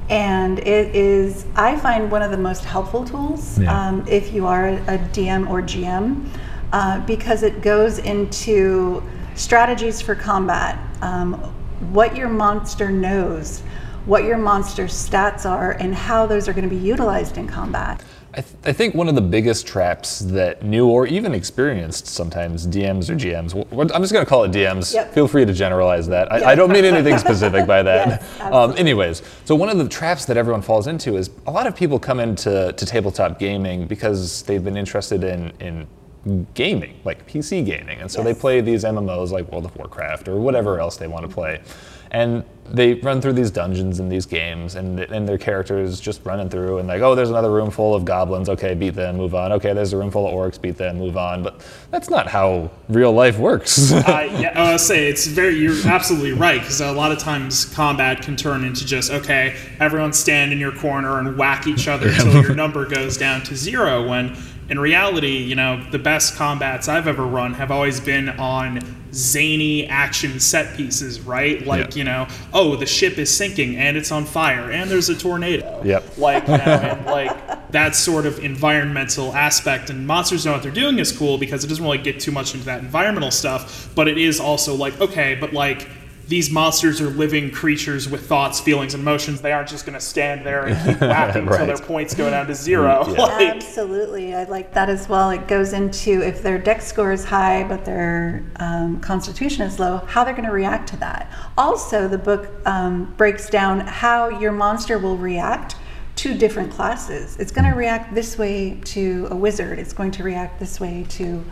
And 0.09 0.59
it 0.59 0.95
is 0.95 1.45
i 1.55 1.75
find 1.77 2.11
one 2.11 2.21
of 2.21 2.31
the 2.31 2.37
most 2.37 2.63
helpful 2.65 3.05
tools 3.05 3.59
Yeah. 3.59 3.87
um, 3.89 4.05
if 4.07 4.33
you 4.33 4.45
are 4.47 4.69
a 4.69 4.97
dm 5.13 5.49
or 5.49 5.61
gm 5.61 6.27
uh, 6.73 6.99
because 7.05 7.43
it 7.43 7.61
goes 7.61 7.99
into 7.99 9.03
strategies 9.35 10.01
for 10.01 10.15
combat 10.15 10.77
um, 11.01 11.33
what 11.93 12.15
your 12.15 12.29
monster 12.29 12.89
knows 12.91 13.61
what 14.05 14.23
your 14.23 14.37
monster's 14.37 14.93
stats 14.93 15.45
are 15.49 15.71
and 15.73 15.93
how 15.93 16.25
those 16.25 16.47
are 16.47 16.53
going 16.53 16.67
to 16.67 16.75
be 16.75 16.81
utilized 16.81 17.37
in 17.37 17.47
combat 17.47 18.03
I, 18.39 18.41
th- 18.41 18.55
I 18.63 18.71
think 18.71 18.95
one 18.95 19.09
of 19.09 19.15
the 19.15 19.21
biggest 19.21 19.67
traps 19.67 20.19
that 20.19 20.63
new 20.63 20.87
or 20.87 21.05
even 21.07 21.33
experienced 21.33 22.07
sometimes 22.07 22.65
DMs 22.65 23.09
or 23.09 23.15
GMs, 23.15 23.51
wh- 23.51 23.69
what- 23.73 23.93
I'm 23.93 24.01
just 24.01 24.13
going 24.13 24.23
to 24.25 24.29
call 24.29 24.45
it 24.45 24.51
DMs. 24.53 24.93
Yep. 24.93 25.13
Feel 25.13 25.27
free 25.27 25.43
to 25.43 25.51
generalize 25.51 26.07
that. 26.07 26.31
I, 26.31 26.51
I 26.51 26.55
don't 26.55 26.71
mean 26.71 26.85
anything 26.85 27.17
specific 27.17 27.67
by 27.67 27.83
that. 27.83 27.99
Yes, 27.99 28.53
um, 28.53 28.73
anyways, 28.77 29.21
so 29.43 29.55
one 29.55 29.67
of 29.69 29.77
the 29.77 29.87
traps 29.89 30.25
that 30.25 30.37
everyone 30.37 30.61
falls 30.61 30.87
into 30.87 31.17
is 31.17 31.29
a 31.47 31.51
lot 31.51 31.67
of 31.67 31.75
people 31.75 31.99
come 31.99 32.19
into 32.21 32.71
to 32.71 32.85
tabletop 32.85 33.39
gaming 33.39 33.87
because 33.87 34.43
they've 34.43 34.63
been 34.63 34.77
interested 34.77 35.23
in, 35.25 35.51
in 35.59 35.85
gaming, 36.53 36.99
like 37.03 37.27
PC 37.27 37.65
gaming. 37.65 37.99
And 37.99 38.09
so 38.09 38.23
they 38.23 38.33
play 38.33 38.61
these 38.61 38.83
MMOs 38.85 39.31
like 39.31 39.51
World 39.51 39.65
of 39.65 39.75
Warcraft 39.75 40.27
or 40.29 40.39
whatever 40.39 40.79
else 40.79 40.95
they 40.97 41.07
want 41.07 41.27
to 41.27 41.33
play. 41.33 41.61
And 42.11 42.43
they 42.71 42.93
run 42.95 43.21
through 43.21 43.33
these 43.33 43.51
dungeons 43.51 43.99
and 43.99 44.11
these 44.11 44.25
games, 44.25 44.75
and, 44.75 44.99
and 44.99 45.27
their 45.27 45.37
characters 45.37 45.99
just 45.99 46.23
running 46.25 46.49
through 46.49 46.77
and 46.77 46.87
like, 46.87 47.01
oh, 47.01 47.15
there's 47.15 47.29
another 47.29 47.51
room 47.51 47.71
full 47.71 47.95
of 47.95 48.05
goblins. 48.05 48.49
Okay, 48.49 48.73
beat 48.73 48.95
them, 48.95 49.17
move 49.17 49.33
on. 49.35 49.51
Okay, 49.53 49.73
there's 49.73 49.93
a 49.93 49.97
room 49.97 50.11
full 50.11 50.27
of 50.27 50.33
orcs. 50.33 50.61
Beat 50.61 50.77
them, 50.77 50.97
move 50.97 51.17
on. 51.17 51.43
But 51.43 51.65
that's 51.91 52.09
not 52.09 52.27
how 52.27 52.69
real 52.87 53.11
life 53.11 53.37
works. 53.37 53.91
I, 53.91 53.97
uh, 54.27 54.39
yeah, 54.39 54.53
I 54.55 54.73
was 54.73 54.85
say 54.85 55.07
it's 55.09 55.27
very. 55.27 55.55
You're 55.55 55.87
absolutely 55.87 56.33
right 56.33 56.59
because 56.59 56.81
a 56.81 56.91
lot 56.91 57.11
of 57.11 57.19
times 57.19 57.65
combat 57.65 58.21
can 58.21 58.35
turn 58.35 58.63
into 58.63 58.85
just 58.85 59.11
okay, 59.11 59.55
everyone 59.79 60.13
stand 60.13 60.51
in 60.51 60.59
your 60.59 60.71
corner 60.71 61.19
and 61.19 61.37
whack 61.37 61.67
each 61.67 61.87
other 61.87 62.07
until 62.09 62.41
your 62.41 62.55
number 62.55 62.85
goes 62.85 63.17
down 63.17 63.41
to 63.43 63.55
zero. 63.55 64.07
When 64.07 64.35
in 64.69 64.79
reality, 64.79 65.37
you 65.37 65.55
know, 65.55 65.83
the 65.91 65.99
best 65.99 66.35
combats 66.35 66.87
I've 66.87 67.07
ever 67.07 67.25
run 67.25 67.55
have 67.55 67.71
always 67.71 67.99
been 67.99 68.29
on 68.29 68.98
zany 69.13 69.87
action 69.87 70.39
set 70.39 70.75
pieces, 70.77 71.21
right? 71.21 71.65
Like 71.65 71.89
Yeah. 71.91 71.97
you 71.97 72.03
know, 72.03 72.27
oh, 72.53 72.75
the 72.75 72.85
ship 72.85 73.17
is 73.17 73.29
sinking 73.35 73.77
and 73.77 73.97
it's 73.97 74.11
on 74.11 74.25
fire 74.25 74.71
and 74.71 74.89
there's 74.89 75.09
a 75.09 75.15
tornado. 75.15 75.81
Yep. 75.83 76.17
Like 76.17 76.43
you 76.47 76.57
know, 76.57 76.63
and 76.63 77.05
like 77.19 77.71
that 77.71 77.95
sort 77.95 78.25
of 78.25 78.39
environmental 78.43 79.33
aspect 79.33 79.89
and 79.89 80.05
monsters 80.07 80.45
know 80.45 80.53
what 80.53 80.63
they're 80.63 80.71
doing 80.71 80.99
is 80.99 81.11
cool 81.11 81.37
because 81.37 81.63
it 81.63 81.67
doesn't 81.67 81.83
really 81.83 81.97
get 81.97 82.19
too 82.19 82.31
much 82.31 82.53
into 82.53 82.65
that 82.65 82.79
environmental 82.79 83.31
stuff, 83.31 83.89
but 83.95 84.07
it 84.07 84.17
is 84.17 84.39
also 84.39 84.75
like 84.75 84.99
okay, 85.01 85.35
but 85.35 85.53
like 85.53 85.87
these 86.29 86.51
monsters 86.51 87.01
are 87.01 87.09
living 87.09 87.49
creatures 87.49 88.07
with 88.07 88.27
thoughts, 88.27 88.59
feelings, 88.59 88.93
and 88.93 89.01
emotions. 89.01 89.41
They 89.41 89.51
aren't 89.51 89.67
just 89.67 89.85
going 89.85 89.97
to 89.97 90.03
stand 90.03 90.45
there 90.45 90.67
and 90.67 90.85
keep 90.85 91.01
whacking 91.01 91.47
until 91.47 91.65
their 91.65 91.77
points 91.77 92.13
go 92.13 92.29
down 92.29 92.45
to 92.47 92.55
zero. 92.55 93.03
Yeah. 93.09 93.21
Like, 93.23 93.47
Absolutely, 93.49 94.35
I 94.35 94.43
like 94.43 94.71
that 94.73 94.89
as 94.89 95.09
well. 95.09 95.31
It 95.31 95.47
goes 95.47 95.73
into 95.73 96.21
if 96.21 96.43
their 96.43 96.59
dex 96.59 96.85
score 96.85 97.11
is 97.11 97.25
high 97.25 97.63
but 97.67 97.83
their 97.83 98.45
um, 98.57 99.01
constitution 99.01 99.65
is 99.65 99.79
low, 99.79 99.97
how 99.97 100.23
they're 100.23 100.33
going 100.33 100.45
to 100.45 100.53
react 100.53 100.87
to 100.89 100.97
that. 100.97 101.31
Also, 101.57 102.07
the 102.07 102.17
book 102.17 102.47
um, 102.65 103.13
breaks 103.17 103.49
down 103.49 103.79
how 103.79 104.29
your 104.29 104.51
monster 104.51 104.99
will 104.99 105.17
react 105.17 105.75
to 106.17 106.37
different 106.37 106.71
classes. 106.71 107.37
It's 107.37 107.51
going 107.51 107.69
to 107.69 107.75
react 107.75 108.13
this 108.13 108.37
way 108.37 108.79
to 108.85 109.27
a 109.31 109.35
wizard. 109.35 109.79
It's 109.79 109.93
going 109.93 110.11
to 110.11 110.23
react 110.23 110.59
this 110.59 110.79
way 110.79 111.05
to 111.09 111.43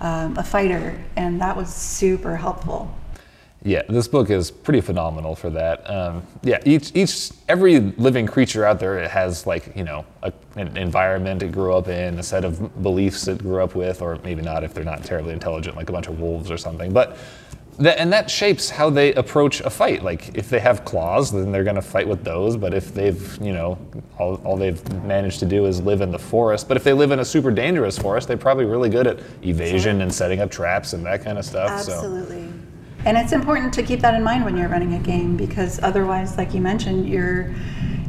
um, 0.00 0.36
a 0.36 0.44
fighter, 0.44 1.02
and 1.16 1.40
that 1.40 1.56
was 1.56 1.74
super 1.74 2.36
helpful. 2.36 2.94
Yeah, 3.62 3.82
this 3.88 4.08
book 4.08 4.30
is 4.30 4.50
pretty 4.50 4.80
phenomenal 4.80 5.34
for 5.36 5.50
that. 5.50 5.88
Um, 5.90 6.22
yeah, 6.42 6.60
each 6.64 6.92
each 6.94 7.30
every 7.46 7.80
living 7.80 8.26
creature 8.26 8.64
out 8.64 8.80
there 8.80 9.06
has 9.06 9.46
like 9.46 9.76
you 9.76 9.84
know 9.84 10.06
a, 10.22 10.32
an 10.56 10.78
environment 10.78 11.42
it 11.42 11.52
grew 11.52 11.74
up 11.74 11.88
in, 11.88 12.18
a 12.18 12.22
set 12.22 12.44
of 12.44 12.82
beliefs 12.82 13.28
it 13.28 13.38
grew 13.38 13.62
up 13.62 13.74
with, 13.74 14.00
or 14.00 14.18
maybe 14.24 14.40
not 14.40 14.64
if 14.64 14.72
they're 14.72 14.82
not 14.82 15.04
terribly 15.04 15.34
intelligent, 15.34 15.76
like 15.76 15.90
a 15.90 15.92
bunch 15.92 16.06
of 16.06 16.18
wolves 16.20 16.50
or 16.50 16.56
something. 16.56 16.90
But 16.92 17.18
that, 17.80 17.98
and 17.98 18.12
that 18.12 18.30
shapes 18.30 18.70
how 18.70 18.88
they 18.88 19.12
approach 19.14 19.60
a 19.60 19.70
fight. 19.70 20.02
Like 20.02 20.34
if 20.36 20.48
they 20.48 20.60
have 20.60 20.84
claws, 20.86 21.30
then 21.30 21.52
they're 21.52 21.64
going 21.64 21.76
to 21.76 21.82
fight 21.82 22.08
with 22.08 22.24
those. 22.24 22.56
But 22.56 22.72
if 22.74 22.94
they've, 22.94 23.38
you 23.42 23.52
know, 23.52 23.78
all, 24.18 24.36
all 24.44 24.56
they've 24.56 24.82
managed 25.04 25.38
to 25.40 25.46
do 25.46 25.66
is 25.66 25.80
live 25.82 26.00
in 26.00 26.10
the 26.10 26.18
forest. 26.18 26.68
But 26.68 26.76
if 26.76 26.84
they 26.84 26.92
live 26.92 27.10
in 27.10 27.20
a 27.20 27.24
super 27.24 27.50
dangerous 27.50 27.98
forest, 27.98 28.28
they're 28.28 28.36
probably 28.36 28.64
really 28.66 28.90
good 28.90 29.06
at 29.06 29.20
evasion 29.42 30.02
and 30.02 30.12
setting 30.12 30.40
up 30.40 30.50
traps 30.50 30.92
and 30.92 31.04
that 31.06 31.22
kind 31.22 31.38
of 31.38 31.44
stuff. 31.44 31.70
Absolutely. 31.70 32.48
And 33.04 33.16
it's 33.16 33.32
important 33.32 33.72
to 33.74 33.82
keep 33.82 34.00
that 34.00 34.14
in 34.14 34.22
mind 34.22 34.44
when 34.44 34.56
you're 34.56 34.68
running 34.68 34.94
a 34.94 34.98
game 34.98 35.36
because 35.36 35.80
otherwise, 35.82 36.36
like 36.36 36.52
you 36.52 36.60
mentioned, 36.60 37.08
you're 37.08 37.54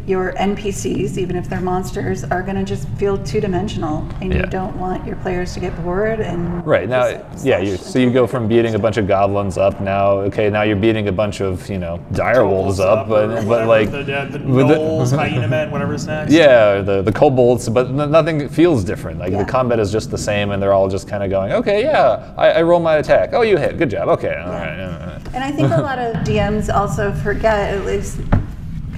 your 0.07 0.33
NPCs, 0.33 1.17
even 1.17 1.35
if 1.35 1.47
they're 1.49 1.61
monsters, 1.61 2.23
are 2.25 2.41
going 2.41 2.55
to 2.55 2.63
just 2.63 2.87
feel 2.97 3.17
two 3.23 3.39
dimensional, 3.39 4.07
and 4.21 4.33
Yeah. 4.33 4.39
you 4.41 4.45
don't 4.47 4.75
want 4.77 5.05
your 5.05 5.15
players 5.17 5.53
to 5.53 5.59
get 5.59 5.75
bored. 5.83 6.19
And 6.19 6.65
Right 6.65 6.89
now, 6.89 7.11
just 7.33 7.45
yeah. 7.45 7.59
You, 7.59 7.77
so 7.77 7.99
you 7.99 8.09
go 8.11 8.25
from 8.27 8.47
beating 8.47 8.75
a 8.75 8.79
bunch 8.79 8.97
of 8.97 9.07
goblins 9.07 9.57
up 9.57 9.79
now. 9.79 10.11
Okay, 10.27 10.49
now 10.49 10.63
you're 10.63 10.75
beating 10.75 11.07
a 11.07 11.11
bunch 11.11 11.41
of 11.41 11.69
you 11.69 11.77
know 11.77 11.99
dire 12.13 12.45
wolves 12.45 12.79
up, 12.79 13.07
or 13.09 13.27
but 13.27 13.47
but 13.47 13.67
like 13.67 13.91
the, 13.91 14.03
yeah, 14.03 14.25
the 14.25 14.39
with 14.39 14.67
the- 14.67 14.75
gnolls, 14.75 15.15
hyena 15.15 15.47
men, 15.47 15.69
whatever's 15.71 16.07
next. 16.07 16.31
Yeah, 16.33 16.81
the 16.81 17.01
the 17.01 17.11
kobolds, 17.11 17.69
but 17.69 17.91
nothing 17.91 18.49
feels 18.49 18.83
different. 18.83 19.19
Like 19.19 19.31
Yeah. 19.31 19.43
the 19.43 19.51
combat 19.51 19.79
is 19.79 19.91
just 19.91 20.09
the 20.11 20.17
same, 20.17 20.51
and 20.51 20.61
they're 20.61 20.73
all 20.73 20.89
just 20.89 21.07
kind 21.07 21.23
of 21.23 21.29
going, 21.29 21.51
okay, 21.53 21.83
yeah, 21.83 22.33
I, 22.37 22.49
I 22.51 22.61
roll 22.63 22.79
my 22.79 22.95
attack. 22.97 23.29
Oh, 23.33 23.41
you 23.43 23.57
hit. 23.57 23.77
Good 23.77 23.89
job. 23.91 24.07
Okay, 24.09 24.35
all 24.35 24.51
right. 24.51 24.77
yeah, 24.77 24.89
yeah. 24.99 25.19
And 25.33 25.43
I 25.43 25.51
think 25.51 25.71
a 25.71 25.81
lot 25.81 25.97
of 25.99 26.15
DMs 26.25 26.73
also 26.73 27.11
forget, 27.13 27.73
at 27.73 27.85
least 27.85 28.19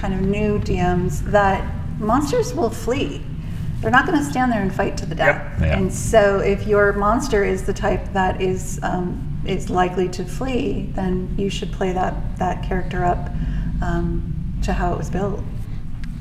kind 0.03 0.13
of 0.13 0.21
new 0.21 0.59
DMs, 0.59 1.23
that 1.31 1.63
monsters 1.97 2.53
will 2.53 2.69
flee. 2.69 3.25
They're 3.79 3.89
not 3.89 4.05
going 4.05 4.19
to 4.19 4.25
stand 4.25 4.51
there 4.51 4.61
and 4.61 4.73
fight 4.73 4.97
to 4.97 5.05
the 5.05 5.15
death. 5.15 5.61
Yep. 5.61 5.61
Yeah. 5.61 5.77
And 5.77 5.93
so, 5.93 6.39
if 6.39 6.67
your 6.67 6.91
monster 6.91 7.45
is 7.45 7.63
the 7.63 7.71
type 7.71 8.11
that 8.11 8.41
is 8.41 8.81
um, 8.83 9.41
is 9.45 9.69
likely 9.69 10.09
to 10.09 10.25
flee, 10.25 10.89
then 10.93 11.33
you 11.37 11.49
should 11.49 11.71
play 11.71 11.93
that 11.93 12.13
that 12.37 12.63
character 12.63 13.05
up 13.05 13.29
um, 13.81 14.59
to 14.63 14.73
how 14.73 14.91
it 14.91 14.97
was 14.97 15.09
built. 15.09 15.41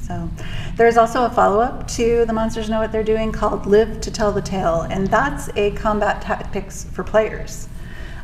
So, 0.06 0.30
there's 0.76 0.96
also 0.96 1.24
a 1.24 1.30
follow 1.30 1.58
up 1.58 1.88
to 1.98 2.24
the 2.24 2.32
Monsters 2.32 2.70
Know 2.70 2.78
What 2.78 2.92
They're 2.92 3.02
Doing 3.02 3.32
called 3.32 3.66
Live 3.66 4.00
to 4.02 4.12
Tell 4.12 4.30
the 4.30 4.42
Tale, 4.42 4.82
and 4.82 5.08
that's 5.08 5.48
a 5.56 5.72
combat 5.72 6.22
tactics 6.22 6.84
for 6.84 7.02
players. 7.02 7.68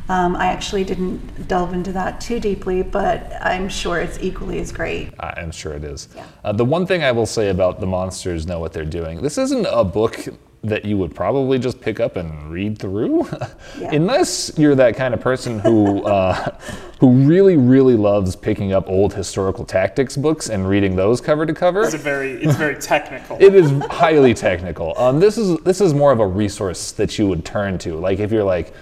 Um, 0.09 0.35
I 0.35 0.47
actually 0.47 0.83
didn't 0.83 1.47
delve 1.47 1.71
into 1.73 1.91
that 1.93 2.19
too 2.19 2.39
deeply, 2.39 2.81
but 2.81 3.31
I'm 3.41 3.69
sure 3.69 3.99
it's 3.99 4.17
equally 4.21 4.59
as 4.59 4.71
great. 4.71 5.11
I- 5.19 5.35
I'm 5.37 5.51
sure 5.51 5.73
it 5.73 5.83
is. 5.83 6.09
Yeah. 6.15 6.25
Uh, 6.43 6.51
the 6.51 6.65
one 6.65 6.85
thing 6.87 7.03
I 7.03 7.11
will 7.11 7.27
say 7.27 7.49
about 7.49 7.79
the 7.79 7.85
monsters 7.85 8.47
know 8.47 8.59
what 8.59 8.73
they're 8.73 8.85
doing. 8.85 9.21
This 9.21 9.37
isn't 9.37 9.67
a 9.69 9.83
book 9.83 10.25
that 10.61 10.83
you 10.83 10.97
would 10.97 11.15
probably 11.15 11.57
just 11.57 11.79
pick 11.79 12.01
up 12.01 12.17
and 12.17 12.51
read 12.51 12.77
through, 12.79 13.25
Yeah. 13.79 13.91
unless 13.93 14.51
you're 14.57 14.75
that 14.75 14.97
kind 14.97 15.13
of 15.13 15.21
person 15.21 15.59
who 15.59 16.03
uh, 16.17 16.57
who 16.99 17.11
really 17.25 17.55
really 17.55 17.95
loves 17.95 18.35
picking 18.35 18.73
up 18.73 18.89
old 18.89 19.13
historical 19.13 19.63
tactics 19.63 20.17
books 20.17 20.49
and 20.49 20.67
reading 20.67 20.95
those 20.97 21.21
cover 21.21 21.45
to 21.45 21.53
cover. 21.53 21.83
It's 21.83 21.93
a 21.93 21.97
very, 21.97 22.31
it's 22.43 22.57
very 22.57 22.75
technical. 22.75 23.37
It 23.39 23.55
is 23.55 23.71
highly 23.89 24.33
technical. 24.33 24.97
Um, 24.97 25.19
this 25.21 25.37
is 25.37 25.57
this 25.59 25.79
is 25.79 25.93
more 25.93 26.11
of 26.11 26.19
a 26.19 26.27
resource 26.27 26.91
that 26.93 27.17
you 27.17 27.27
would 27.27 27.45
turn 27.45 27.77
to. 27.79 27.95
Like 27.95 28.19
if 28.19 28.29
you're 28.31 28.43
like, 28.43 28.73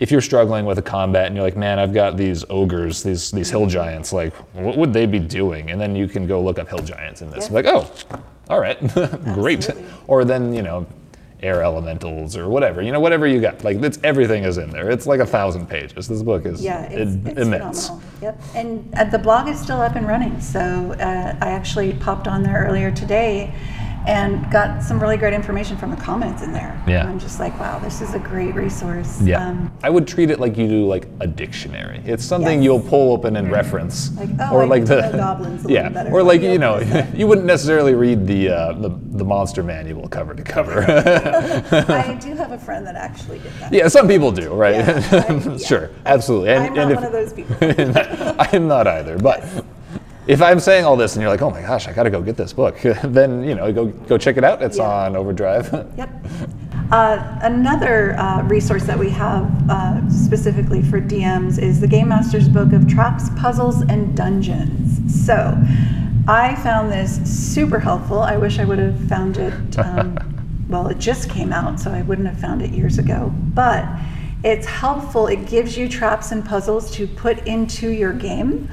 if 0.00 0.10
you're 0.10 0.22
struggling 0.22 0.64
with 0.64 0.78
a 0.78 0.82
combat 0.82 1.26
and 1.26 1.36
you're 1.36 1.44
like, 1.44 1.56
man, 1.58 1.78
I've 1.78 1.92
got 1.92 2.16
these 2.16 2.42
ogres, 2.50 3.02
these 3.02 3.30
these 3.30 3.50
hill 3.50 3.66
giants. 3.66 4.12
Like, 4.12 4.34
what 4.54 4.76
would 4.76 4.92
they 4.92 5.06
be 5.06 5.18
doing? 5.18 5.70
And 5.70 5.80
then 5.80 5.94
you 5.94 6.08
can 6.08 6.26
go 6.26 6.42
look 6.42 6.58
up 6.58 6.68
hill 6.68 6.78
giants 6.78 7.20
in 7.22 7.30
this. 7.30 7.48
Yeah. 7.48 7.54
Like, 7.54 7.66
oh, 7.66 7.88
all 8.48 8.60
right, 8.60 8.78
great. 9.34 9.68
Absolutely. 9.68 9.84
Or 10.08 10.24
then 10.24 10.52
you 10.52 10.62
know, 10.62 10.86
air 11.42 11.62
elementals 11.62 12.36
or 12.36 12.48
whatever. 12.48 12.82
You 12.82 12.90
know, 12.92 12.98
whatever 13.00 13.26
you 13.26 13.40
got. 13.40 13.62
Like, 13.62 13.76
it's 13.82 13.98
everything 14.02 14.42
is 14.44 14.58
in 14.58 14.70
there. 14.70 14.90
It's 14.90 15.06
like 15.06 15.20
a 15.20 15.26
thousand 15.26 15.68
pages. 15.68 16.08
This 16.08 16.22
book 16.22 16.46
is 16.46 16.60
Yeah, 16.64 16.82
it's, 16.84 17.12
im- 17.12 17.26
it's 17.26 17.40
immense. 17.40 17.86
phenomenal. 17.88 18.10
Yep, 18.22 18.40
and 18.56 18.94
uh, 18.94 19.04
the 19.04 19.18
blog 19.18 19.48
is 19.48 19.60
still 19.60 19.80
up 19.80 19.94
and 19.96 20.08
running. 20.08 20.40
So 20.40 20.60
uh, 20.60 21.36
I 21.40 21.50
actually 21.50 21.92
popped 21.92 22.26
on 22.26 22.42
there 22.42 22.64
earlier 22.66 22.90
today 22.90 23.54
and 24.06 24.50
got 24.50 24.82
some 24.82 24.98
really 25.00 25.16
great 25.16 25.34
information 25.34 25.76
from 25.76 25.90
the 25.90 25.96
comments 25.96 26.42
in 26.42 26.52
there. 26.52 26.82
Yeah. 26.86 27.00
And 27.00 27.10
I'm 27.10 27.18
just 27.18 27.38
like, 27.38 27.58
wow, 27.60 27.78
this 27.78 28.00
is 28.00 28.14
a 28.14 28.18
great 28.18 28.54
resource. 28.54 29.20
Yeah, 29.20 29.46
Um, 29.46 29.70
I 29.82 29.90
would 29.90 30.06
treat 30.08 30.30
it 30.30 30.40
like 30.40 30.56
you 30.56 30.66
do 30.68 30.86
like 30.86 31.06
a 31.20 31.26
dictionary. 31.26 32.00
It's 32.06 32.24
something 32.24 32.58
Yes. 32.60 32.64
you'll 32.64 32.80
pull 32.80 33.12
open 33.12 33.36
and 33.36 33.50
reference, 33.52 34.16
Like, 34.16 34.30
oh, 34.40 34.58
I 34.60 34.64
like 34.64 34.86
the 34.86 35.10
goblins 35.12 35.66
a 35.66 35.68
yeah, 35.72 35.88
better. 35.90 36.10
or 36.12 36.22
like 36.22 36.40
you 36.40 36.58
know, 36.58 36.76
open 36.76 36.88
this 36.90 37.08
up. 37.08 37.14
you 37.14 37.26
wouldn't 37.26 37.46
necessarily 37.46 37.94
read 37.94 38.26
the, 38.26 38.48
uh, 38.48 38.72
the 38.72 38.88
the 39.20 39.24
monster 39.24 39.62
manual 39.62 40.08
cover 40.08 40.34
to 40.34 40.42
cover. 40.42 40.82
I 40.88 42.14
do 42.22 42.34
have 42.36 42.52
a 42.52 42.58
friend 42.58 42.86
that 42.86 42.94
actually 42.96 43.38
did 43.40 43.52
that. 43.60 43.72
yeah, 43.72 43.88
some 43.88 44.08
people 44.08 44.32
do, 44.32 44.54
right? 44.54 44.76
Yeah, 44.76 45.26
I- 45.28 45.32
yeah. 45.34 45.56
sure, 45.58 45.90
absolutely. 46.06 46.52
I'm 46.52 46.72
not 46.74 46.94
one 46.94 47.04
of 47.04 47.12
those 47.12 47.32
people. 47.34 47.54
I 47.60 48.48
am 48.54 48.66
not 48.66 48.86
either, 48.86 49.18
but. 49.18 49.44
If 50.30 50.40
I'm 50.40 50.60
saying 50.60 50.84
all 50.84 50.96
this 50.96 51.16
and 51.16 51.22
you're 51.22 51.30
like, 51.30 51.42
oh 51.42 51.50
my 51.50 51.60
gosh, 51.60 51.88
I 51.88 51.92
gotta 51.92 52.08
go 52.08 52.22
get 52.22 52.36
this 52.36 52.52
book, 52.52 52.78
then 53.04 53.42
you 53.42 53.56
know, 53.56 53.72
go 53.72 53.86
go 53.86 54.16
check 54.16 54.36
it 54.36 54.44
out. 54.44 54.62
It's 54.62 54.76
Yeah. 54.78 54.84
on 55.06 55.16
Overdrive. 55.16 55.66
Yep. 55.96 56.10
Uh, 56.92 57.38
another 57.42 58.16
uh, 58.16 58.42
resource 58.44 58.84
that 58.84 58.96
we 58.98 59.10
have 59.10 59.44
uh, 59.68 60.08
specifically 60.08 60.82
for 60.82 61.00
DMs 61.00 61.60
is 61.60 61.80
the 61.80 61.86
Game 61.88 62.08
Master's 62.08 62.48
Book 62.48 62.72
of 62.72 62.86
Traps, 62.88 63.28
Puzzles, 63.36 63.82
and 63.82 64.16
Dungeons. 64.16 65.26
So 65.26 65.56
I 66.28 66.54
found 66.62 66.92
this 66.92 67.20
super 67.28 67.80
helpful. 67.80 68.20
I 68.20 68.36
wish 68.36 68.60
I 68.60 68.64
would 68.64 68.78
have 68.78 69.00
found 69.08 69.36
it, 69.36 69.78
um, 69.78 70.16
well, 70.68 70.86
it 70.88 70.98
just 70.98 71.28
came 71.28 71.52
out, 71.52 71.80
so 71.80 71.90
I 71.90 72.02
wouldn't 72.02 72.28
have 72.28 72.40
found 72.40 72.62
it 72.62 72.70
years 72.70 72.98
ago. 72.98 73.32
But 73.54 73.84
it's 74.44 74.66
helpful. 74.66 75.26
It 75.26 75.46
gives 75.46 75.76
you 75.76 75.88
traps 75.88 76.30
and 76.32 76.44
puzzles 76.44 76.90
to 76.92 77.06
put 77.06 77.46
into 77.46 77.90
your 77.90 78.12
game. 78.12 78.68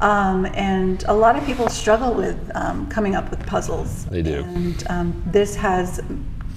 Um, 0.00 0.46
and 0.46 1.02
a 1.04 1.14
lot 1.14 1.36
of 1.36 1.44
people 1.44 1.68
struggle 1.68 2.12
with 2.14 2.50
um, 2.54 2.86
coming 2.88 3.14
up 3.14 3.30
with 3.30 3.44
puzzles. 3.46 4.04
They 4.06 4.22
do. 4.22 4.44
And 4.44 4.84
um, 4.90 5.22
this 5.26 5.56
has 5.56 6.00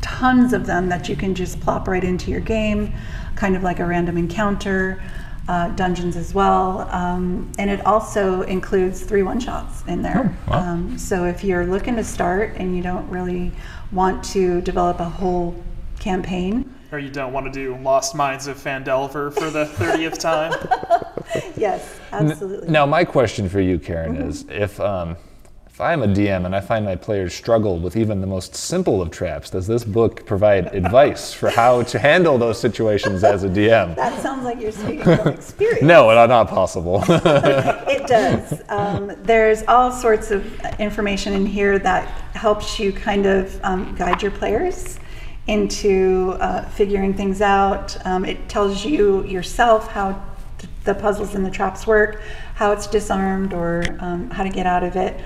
tons 0.02 0.54
of 0.54 0.66
them 0.66 0.90
that 0.90 1.10
you 1.10 1.16
can 1.16 1.36
just 1.36 1.60
plop 1.60 1.88
right 1.88 2.04
into 2.04 2.32
your 2.32 2.42
game, 2.42 2.94
kind 3.36 3.56
of 3.56 3.64
like 3.64 3.80
a 3.80 3.86
random 3.86 4.18
encounter, 4.18 5.02
uh, 5.48 5.70
dungeons 5.70 6.16
as 6.16 6.34
well. 6.34 6.82
Um, 6.92 7.52
and 7.58 7.70
it 7.70 7.86
also 7.86 8.44
includes 8.44 9.02
three 9.02 9.24
one 9.24 9.40
shots 9.40 9.84
in 9.88 10.02
there. 10.02 10.38
Oh, 10.48 10.52
wow. 10.52 10.60
um, 10.60 10.98
so 10.98 11.26
if 11.26 11.44
you're 11.44 11.66
looking 11.66 11.96
to 11.96 12.04
start 12.04 12.56
and 12.58 12.76
you 12.76 12.84
don't 12.84 13.10
really 13.10 13.52
want 13.92 14.24
to 14.26 14.62
develop 14.62 15.00
a 15.00 15.10
whole 15.10 15.56
campaign, 16.00 16.74
or 16.92 17.00
you 17.00 17.10
don't 17.10 17.34
want 17.34 17.46
to 17.46 17.52
do 17.52 17.78
Lost 17.78 18.16
Mines 18.16 18.48
of 18.48 18.58
Phandelver 18.58 19.32
for 19.34 19.50
the 19.52 19.66
30th 19.66 20.18
time. 20.18 20.54
yes, 21.58 22.00
absolutely. 22.12 22.70
Now, 22.70 22.86
my 22.86 23.04
question 23.04 23.50
for 23.50 23.60
you, 23.62 23.80
Karen, 23.80 24.16
Mm-hmm. 24.18 24.30
is 24.30 24.46
if 24.50 24.80
um, 24.80 25.16
if 25.68 25.80
I'm 25.82 26.04
a 26.04 26.08
DM 26.08 26.46
and 26.46 26.54
I 26.54 26.60
find 26.60 26.84
my 26.84 26.98
players 26.98 27.34
struggle 27.34 27.80
with 27.80 27.96
even 27.96 28.20
the 28.20 28.28
most 28.28 28.54
simple 28.54 29.02
of 29.02 29.12
traps, 29.12 29.50
does 29.50 29.66
this 29.66 29.86
book 29.86 30.26
provide 30.26 30.76
advice 30.76 31.34
for 31.34 31.50
how 31.50 31.84
to 31.84 31.98
handle 32.00 32.38
those 32.38 32.60
situations 32.60 33.24
as 33.24 33.46
a 33.46 33.48
DM? 33.48 33.96
That 33.96 34.22
sounds 34.22 34.44
like 34.44 34.60
you're 34.60 34.74
speaking 34.74 35.04
from 35.04 35.28
experience. 35.40 35.82
No, 35.84 36.14
not, 36.14 36.28
not 36.28 36.50
possible. 36.50 37.02
It 37.08 38.08
does. 38.08 38.62
Um, 38.68 39.14
there's 39.24 39.64
all 39.70 39.90
sorts 39.90 40.32
of 40.32 40.44
information 40.80 41.32
in 41.34 41.46
here 41.46 41.80
that 41.80 42.08
helps 42.36 42.78
you 42.78 42.92
kind 42.92 43.26
of 43.26 43.58
um, 43.64 43.96
guide 43.96 44.22
your 44.22 44.32
players 44.32 45.00
into 45.48 46.36
uh, 46.42 46.68
figuring 46.72 47.14
things 47.14 47.42
out. 47.42 47.98
Um, 48.06 48.26
it 48.26 48.50
tells 48.50 48.84
you 48.84 49.24
yourself 49.24 49.88
how 49.88 50.22
the 50.90 51.00
puzzles 51.00 51.36
and 51.36 51.46
the 51.46 51.52
traps 51.52 51.86
work, 51.86 52.22
how 52.56 52.72
it's 52.72 52.88
disarmed, 52.88 53.54
or 53.54 53.84
um, 54.00 54.30
how 54.32 54.44
to 54.44 54.50
get 54.50 54.66
out 54.66 54.84
of 54.84 54.96
it. 54.96 55.20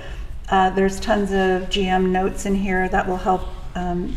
Uh, 0.49 0.69
there's 0.71 0.99
tons 0.99 1.31
of 1.31 1.69
GM 1.69 2.09
notes 2.09 2.45
in 2.45 2.53
here 2.53 2.89
that 2.89 3.07
will 3.07 3.17
help 3.17 3.43
um, 3.75 4.15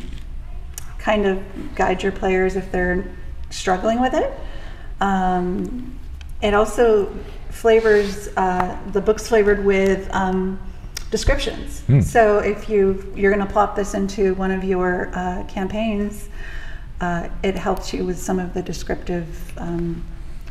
kind 0.99 1.25
of 1.25 1.41
guide 1.77 2.03
your 2.03 2.13
players 2.13 2.57
if 2.57 2.71
they're 2.73 3.07
struggling 3.51 4.01
with 4.01 4.13
it. 4.13 4.33
Um, 5.01 5.97
it 6.43 6.53
also 6.53 7.15
flavors 7.51 8.29
uh, 8.37 8.77
the 8.93 9.01
book's 9.01 9.29
flavored 9.29 9.65
with 9.65 10.13
um, 10.13 10.59
descriptions. 11.11 11.85
So 12.03 12.41
if 12.41 12.69
you 12.69 13.13
you're 13.15 13.33
going 13.33 13.47
to 13.47 13.53
plop 13.53 13.77
this 13.77 13.95
into 13.95 14.35
one 14.35 14.51
of 14.51 14.65
your 14.65 15.11
uh, 15.15 15.45
campaigns, 15.45 16.29
uh, 17.01 17.29
it 17.45 17.57
helps 17.57 17.93
you 17.93 18.05
with 18.05 18.19
some 18.19 18.41
of 18.41 18.53
the 18.53 18.63
descriptive 18.63 19.57
um, 19.59 20.05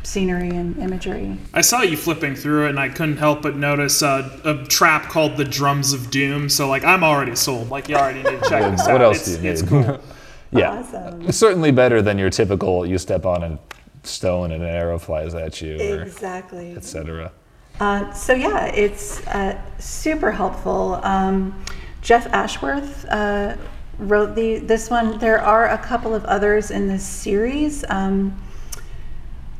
scenery 0.06 0.50
and 0.50 0.78
imagery. 0.78 1.36
I 1.52 1.60
saw 1.62 1.82
you 1.82 1.96
flipping 1.96 2.34
through 2.36 2.66
it, 2.66 2.70
and 2.70 2.78
I 2.80 2.88
couldn't 2.88 3.16
help 3.16 3.42
but 3.42 3.56
notice 3.56 4.02
uh, 4.02 4.40
a 4.44 4.64
trap 4.66 5.04
called 5.10 5.36
the 5.36 5.44
Drums 5.44 5.92
of 5.92 6.10
Doom. 6.10 6.48
So, 6.48 6.68
like, 6.68 6.84
I'm 6.84 7.02
already 7.02 7.34
sold. 7.34 7.70
Like, 7.70 7.88
you 7.88 7.96
already 7.96 8.22
need 8.22 8.42
to 8.42 8.48
check 8.48 8.70
this 8.70 8.86
out. 8.86 8.92
what 8.92 9.02
else 9.02 9.26
it's, 9.28 9.36
do 9.36 9.42
you 9.44 9.50
it's 9.50 9.62
need? 9.62 9.68
cool. 9.68 10.00
yeah, 10.52 10.70
Awesome. 10.78 11.32
certainly 11.32 11.72
better 11.72 12.00
than 12.02 12.18
your 12.18 12.30
typical 12.30 12.86
you 12.86 12.98
step 12.98 13.26
on 13.26 13.42
a 13.42 13.58
stone 14.04 14.52
and 14.52 14.62
an 14.62 14.68
arrow 14.70 14.98
flies 14.98 15.34
at 15.34 15.60
you, 15.60 15.76
or 15.80 16.02
Exactly. 16.02 16.76
etc. 16.76 17.32
Uh, 17.80 18.10
so 18.12 18.32
yeah, 18.32 18.66
it's 18.66 19.26
uh, 19.26 19.60
super 19.78 20.30
helpful. 20.30 21.00
Um, 21.02 21.62
Jeff 22.00 22.26
Ashworth 22.32 23.04
uh, 23.10 23.56
wrote 23.98 24.34
the 24.36 24.58
this 24.60 24.88
one. 24.88 25.18
There 25.18 25.40
are 25.42 25.68
a 25.70 25.78
couple 25.78 26.14
of 26.14 26.24
others 26.26 26.70
in 26.70 26.86
this 26.86 27.04
series. 27.04 27.84
Um, 27.88 28.40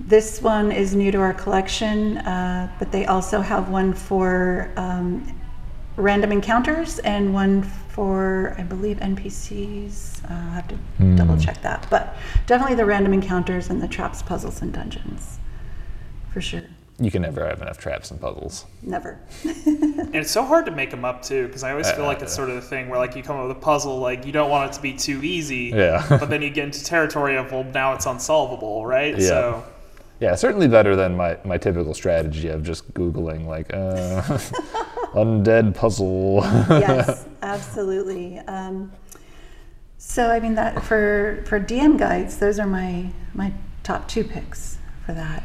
this 0.06 0.40
one 0.40 0.70
is 0.72 0.94
new 0.94 1.10
to 1.10 1.18
our 1.18 1.34
collection, 1.34 2.18
uh, 2.18 2.70
but 2.78 2.92
they 2.92 3.06
also 3.06 3.40
have 3.40 3.68
one 3.68 3.92
for 3.92 4.70
um, 4.76 5.36
random 5.96 6.32
encounters 6.32 6.98
and 7.00 7.32
one 7.34 7.62
for, 7.62 8.54
I 8.58 8.62
believe, 8.62 8.98
NPCs. 8.98 10.24
Uh, 10.24 10.34
I'll 10.34 10.50
have 10.50 10.68
to 10.68 10.78
double 11.16 11.36
check 11.38 11.60
that. 11.62 11.86
But 11.90 12.14
definitely 12.46 12.76
the 12.76 12.84
random 12.86 13.12
encounters 13.14 13.70
and 13.70 13.82
the 13.82 13.88
traps, 13.88 14.22
puzzles, 14.22 14.62
and 14.62 14.72
dungeons. 14.72 15.38
For 16.32 16.40
sure. 16.40 16.62
You 16.98 17.10
can 17.10 17.22
never 17.22 17.46
have 17.46 17.60
enough 17.60 17.76
traps 17.78 18.10
and 18.10 18.20
puzzles. 18.20 18.64
Never. 18.82 19.18
And 20.06 20.14
it's 20.14 20.30
so 20.30 20.44
hard 20.44 20.64
to 20.66 20.70
make 20.72 20.90
them 20.92 21.04
up 21.04 21.20
too, 21.22 21.46
because 21.48 21.62
I 21.64 21.72
always 21.72 21.90
feel 21.90 22.04
like 22.04 22.22
it's 22.22 22.32
Uh, 22.32 22.36
sort 22.36 22.48
of 22.48 22.54
the 22.54 22.62
thing 22.62 22.88
where 22.88 22.98
like 22.98 23.16
you 23.16 23.22
come 23.24 23.36
up 23.36 23.48
with 23.48 23.56
a 23.56 23.60
puzzle, 23.60 23.98
like 23.98 24.24
you 24.24 24.32
don't 24.32 24.50
want 24.50 24.70
it 24.70 24.74
to 24.76 24.80
be 24.80 24.92
too 24.94 25.20
easy, 25.22 25.72
Yeah. 25.74 26.06
but 26.08 26.30
then 26.30 26.40
you 26.42 26.48
get 26.50 26.64
into 26.64 26.82
territory 26.84 27.36
of 27.36 27.50
well 27.52 27.64
now 27.64 27.92
it's 27.92 28.06
unsolvable, 28.06 28.86
right? 28.86 29.18
Yeah. 29.18 29.28
So 29.28 29.64
Yeah, 30.18 30.34
certainly 30.34 30.68
better 30.68 30.96
than 30.96 31.16
my, 31.16 31.38
my 31.44 31.58
typical 31.58 31.92
strategy 31.92 32.48
of 32.48 32.62
just 32.62 32.92
Googling, 32.94 33.46
like, 33.46 33.72
uh, 33.72 34.22
undead 35.12 35.74
puzzle. 35.74 36.40
yes, 36.42 37.26
absolutely. 37.42 38.38
Um, 38.40 38.92
so 39.98 40.30
I 40.30 40.40
mean 40.40 40.54
that 40.54 40.84
for 40.84 41.42
for 41.46 41.58
DM 41.58 41.98
guides, 41.98 42.38
those 42.38 42.58
are 42.58 42.66
my 42.66 43.10
my 43.34 43.52
top 43.82 44.06
two 44.06 44.22
picks 44.22 44.78
for 45.04 45.12
that. 45.14 45.42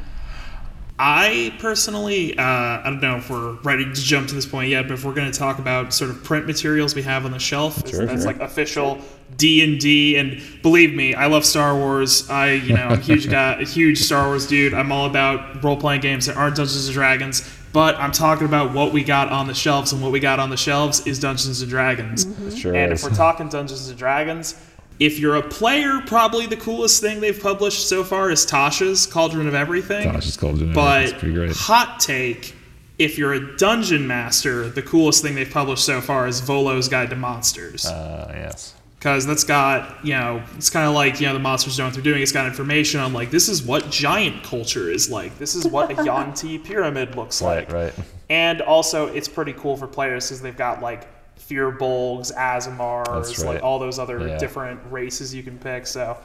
I 1.03 1.51
personally, 1.57 2.37
uh, 2.37 2.43
I 2.43 2.81
don't 2.85 3.01
know 3.01 3.15
if 3.17 3.27
we're 3.31 3.53
ready 3.63 3.85
to 3.85 3.91
jump 3.91 4.27
to 4.27 4.35
this 4.35 4.45
point 4.45 4.69
yet, 4.69 4.83
but 4.87 4.93
if 4.93 5.03
we're 5.03 5.15
going 5.15 5.31
to 5.31 5.37
talk 5.37 5.57
about 5.57 5.95
sort 5.95 6.11
of 6.11 6.23
print 6.23 6.45
materials 6.45 6.93
we 6.93 7.01
have 7.01 7.25
on 7.25 7.31
the 7.31 7.39
shelf, 7.39 7.89
Sure, 7.89 8.05
that's 8.05 8.21
sure. 8.21 8.31
like 8.31 8.39
official 8.39 8.99
D 9.35 9.63
and 9.63 9.79
D. 9.79 10.17
And 10.17 10.39
believe 10.61 10.93
me, 10.93 11.15
I 11.15 11.25
love 11.25 11.43
Star 11.43 11.75
Wars. 11.75 12.29
I, 12.29 12.51
you 12.51 12.75
know, 12.75 12.83
I'm 12.83 12.91
a 12.99 13.01
huge 13.01 13.27
guy, 13.31 13.59
a 13.59 13.65
huge 13.65 13.97
Star 13.97 14.27
Wars 14.27 14.45
dude. 14.45 14.75
I'm 14.75 14.91
all 14.91 15.07
about 15.07 15.63
role 15.63 15.75
playing 15.75 16.01
games 16.01 16.27
that 16.27 16.37
aren't 16.37 16.55
Dungeons 16.55 16.85
and 16.85 16.93
Dragons. 16.93 17.51
But 17.73 17.95
I'm 17.95 18.11
talking 18.11 18.45
about 18.45 18.73
what 18.73 18.91
we 18.93 19.03
got 19.03 19.29
on 19.29 19.47
the 19.47 19.53
shelves, 19.55 19.93
and 19.93 20.03
what 20.03 20.11
we 20.11 20.19
got 20.19 20.39
on 20.39 20.49
the 20.51 20.57
shelves 20.57 21.07
is 21.07 21.19
Dungeons 21.19 21.61
and 21.61 21.69
Dragons. 21.71 22.27
Sure 22.55 22.75
and 22.75 22.91
is. 22.93 23.03
if 23.03 23.09
we're 23.09 23.15
talking 23.15 23.47
Dungeons 23.47 23.87
and 23.89 23.97
Dragons, 23.97 24.53
if 24.99 25.17
you're 25.19 25.35
a 25.35 25.41
player, 25.41 26.01
probably 26.05 26.45
the 26.45 26.57
coolest 26.57 27.01
thing 27.01 27.19
they've 27.21 27.39
published 27.41 27.87
so 27.89 28.03
far 28.03 28.29
is 28.29 28.45
Tasha's 28.45 29.05
Cauldron 29.05 29.47
of 29.47 29.55
Everything. 29.55 30.07
Tasha's 30.11 30.37
Cauldron 30.37 30.69
of 30.69 30.75
But 30.75 30.97
Everything's 31.03 31.19
pretty 31.19 31.35
great. 31.35 31.51
hot 31.55 31.99
take, 31.99 32.55
if 32.99 33.17
you're 33.17 33.33
a 33.33 33.57
dungeon 33.57 34.05
master, 34.05 34.69
the 34.69 34.81
coolest 34.83 35.23
thing 35.23 35.33
they've 35.35 35.49
published 35.49 35.85
so 35.85 36.01
far 36.01 36.27
is 36.27 36.39
Volo's 36.41 36.87
Guide 36.87 37.09
to 37.09 37.15
Monsters. 37.15 37.85
Uh, 37.87 38.31
yes. 38.35 38.75
Because 38.99 39.25
that's 39.25 39.43
got, 39.43 40.05
you 40.05 40.13
know, 40.13 40.43
it's 40.55 40.69
kind 40.69 40.87
of 40.87 40.93
like, 40.93 41.19
you 41.19 41.25
know, 41.25 41.33
the 41.33 41.39
monsters 41.39 41.79
know 41.79 41.85
what 41.85 41.95
they're 41.95 42.03
doing. 42.03 42.21
It's 42.21 42.31
got 42.31 42.45
information 42.45 42.99
on, 42.99 43.13
like, 43.13 43.31
this 43.31 43.49
is 43.49 43.63
what 43.63 43.89
giant 43.89 44.43
culture 44.43 44.91
is 44.91 45.09
like. 45.09 45.35
This 45.39 45.55
is 45.55 45.65
what 45.65 45.97
a 45.97 46.03
Yuan-ti 46.03 46.59
pyramid 46.59 47.15
looks 47.15 47.41
Right, 47.41 47.67
like. 47.67 47.73
right. 47.73 48.05
And 48.29 48.61
also, 48.61 49.07
it's 49.07 49.27
pretty 49.27 49.53
cool 49.53 49.75
for 49.75 49.87
players 49.87 50.27
because 50.27 50.41
they've 50.43 50.55
got 50.55 50.83
like 50.83 51.07
Firbolgs, 51.39 52.33
Aasimars, 52.35 53.05
That's 53.27 53.39
right. 53.43 53.55
like 53.55 53.63
all 53.63 53.79
those 53.79 53.99
other 53.99 54.19
Yeah. 54.27 54.37
different 54.37 54.79
races 54.89 55.33
you 55.33 55.43
can 55.43 55.57
pick. 55.57 55.87
So, 55.87 56.17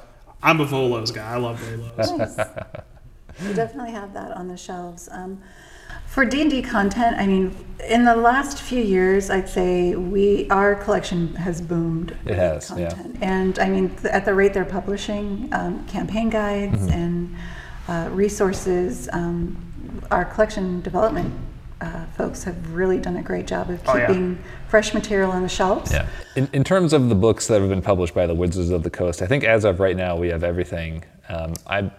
I'm 0.42 0.60
a 0.60 0.66
Volos 0.66 1.12
guy. 1.14 1.32
I 1.32 1.36
love 1.36 1.60
Volos. 1.60 2.18
Nice. 2.18 2.36
we 3.46 3.52
definitely 3.54 3.92
have 3.92 4.12
that 4.14 4.32
on 4.32 4.48
the 4.48 4.56
shelves. 4.56 5.08
Um, 5.10 5.40
for 6.06 6.24
D 6.24 6.42
and 6.42 6.50
D 6.50 6.62
content, 6.62 7.16
I 7.18 7.26
mean, 7.26 7.54
in 7.88 8.04
the 8.04 8.14
last 8.16 8.60
few 8.62 8.82
years, 8.82 9.28
I'd 9.30 9.48
say 9.48 9.94
we 9.96 10.48
our 10.50 10.74
collection 10.74 11.34
has 11.36 11.60
boomed. 11.60 12.16
with 12.24 12.36
has, 12.36 12.72
yeah. 12.76 12.94
And 13.20 13.58
I 13.58 13.68
mean, 13.68 13.90
th- 13.90 14.06
at 14.12 14.24
the 14.24 14.34
rate 14.34 14.52
they're 14.54 14.64
publishing 14.64 15.48
um, 15.52 15.84
campaign 15.86 16.30
guides 16.30 16.78
Mm-hmm. 16.86 16.90
and 16.92 17.36
uh, 17.88 18.08
resources, 18.12 19.08
um, 19.12 19.56
our 20.10 20.24
collection 20.24 20.80
development 20.82 21.32
uh, 21.80 22.04
folks 22.16 22.44
have 22.44 22.72
really 22.74 22.98
done 22.98 23.16
a 23.16 23.22
great 23.22 23.46
job 23.46 23.68
of 23.70 23.80
Oh, 23.86 23.96
yeah. 23.96 24.06
Keeping 24.66 24.70
fresh 24.70 24.94
material 24.94 25.30
on 25.30 25.42
the 25.42 25.48
shelves. 25.48 25.92
Yeah. 25.92 26.06
In, 26.36 26.48
in 26.52 26.64
terms 26.64 26.92
of 26.92 27.08
the 27.08 27.14
books 27.14 27.46
that 27.48 27.60
have 27.60 27.70
been 27.70 27.82
published 27.82 28.14
by 28.14 28.26
the 28.26 28.34
Wizards 28.34 28.70
of 28.70 28.82
the 28.82 28.90
Coast, 28.90 29.22
I 29.22 29.26
think 29.26 29.44
as 29.44 29.64
of 29.64 29.80
right 29.80 29.96
now 29.96 30.16
we 30.16 30.28
have 30.28 30.44
everything. 30.44 31.04
Um, 31.28 31.54
I 31.66 31.90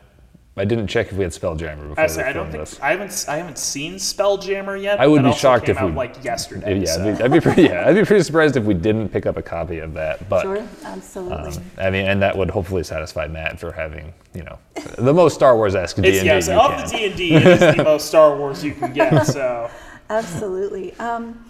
I 0.59 0.65
didn't 0.65 0.87
check 0.87 1.07
if 1.11 1.13
we 1.13 1.21
had 1.23 1.31
Spelljammer 1.31 1.87
before 1.89 1.99
I 1.99 2.03
we 2.03 2.09
say 2.09 2.23
I 2.23 2.33
don't 2.33 2.49
think 2.51 2.63
this. 2.63 2.79
I 2.81 2.89
haven't 2.91 3.25
I 3.27 3.37
haven't 3.37 3.59
seen 3.59 3.93
Spelljammer 3.95 4.81
yet. 4.81 4.99
I 4.99 5.05
would 5.05 5.19
That 5.19 5.23
be 5.25 5.27
also 5.29 5.39
shocked 5.39 5.65
came 5.67 5.75
if 5.75 5.81
out 5.83 5.89
we- 5.91 5.95
like 5.95 6.23
yesterday. 6.23 6.79
yeah, 6.79 6.85
so. 6.85 7.03
I'd 7.09 7.17
be, 7.19 7.23
I'd 7.25 7.31
be 7.31 7.39
pretty, 7.39 7.61
yeah, 7.63 7.83
I'd 7.87 7.93
be 7.95 8.03
pretty 8.03 8.23
surprised 8.23 8.57
if 8.57 8.63
we 8.63 8.73
didn't 8.73 9.09
pick 9.09 9.27
up 9.27 9.37
a 9.37 9.41
copy 9.43 9.77
of 9.79 9.93
that. 9.93 10.27
But 10.27 10.41
Sure, 10.41 10.67
absolutely. 10.83 11.57
um, 11.57 11.63
I 11.77 11.91
mean, 11.91 12.07
and 12.07 12.19
that 12.23 12.35
would 12.35 12.49
hopefully 12.49 12.83
satisfy 12.83 13.27
Matt 13.27 13.59
for 13.59 13.71
having 13.71 14.13
you 14.33 14.43
know 14.45 14.57
the 14.97 15.13
most 15.13 15.35
Star 15.35 15.55
Wars 15.55 15.75
esque 15.75 15.97
D 15.97 16.07
It's 16.07 16.17
and 16.19 16.25
yeah, 16.25 16.35
D 16.37 16.41
so 16.41 16.53
you 16.53 16.59
of 16.59 16.71
can. 16.71 16.87
the 16.87 16.91
D 16.97 17.05
and 17.05 17.15
D, 17.17 17.33
it 17.35 17.45
is 17.45 17.75
the 17.77 17.83
most 17.83 18.07
Star 18.07 18.35
Wars 18.35 18.63
you 18.63 18.73
can 18.73 18.93
get. 18.93 19.13
So 19.27 19.69
Absolutely. 20.09 20.93
Um, 20.99 21.45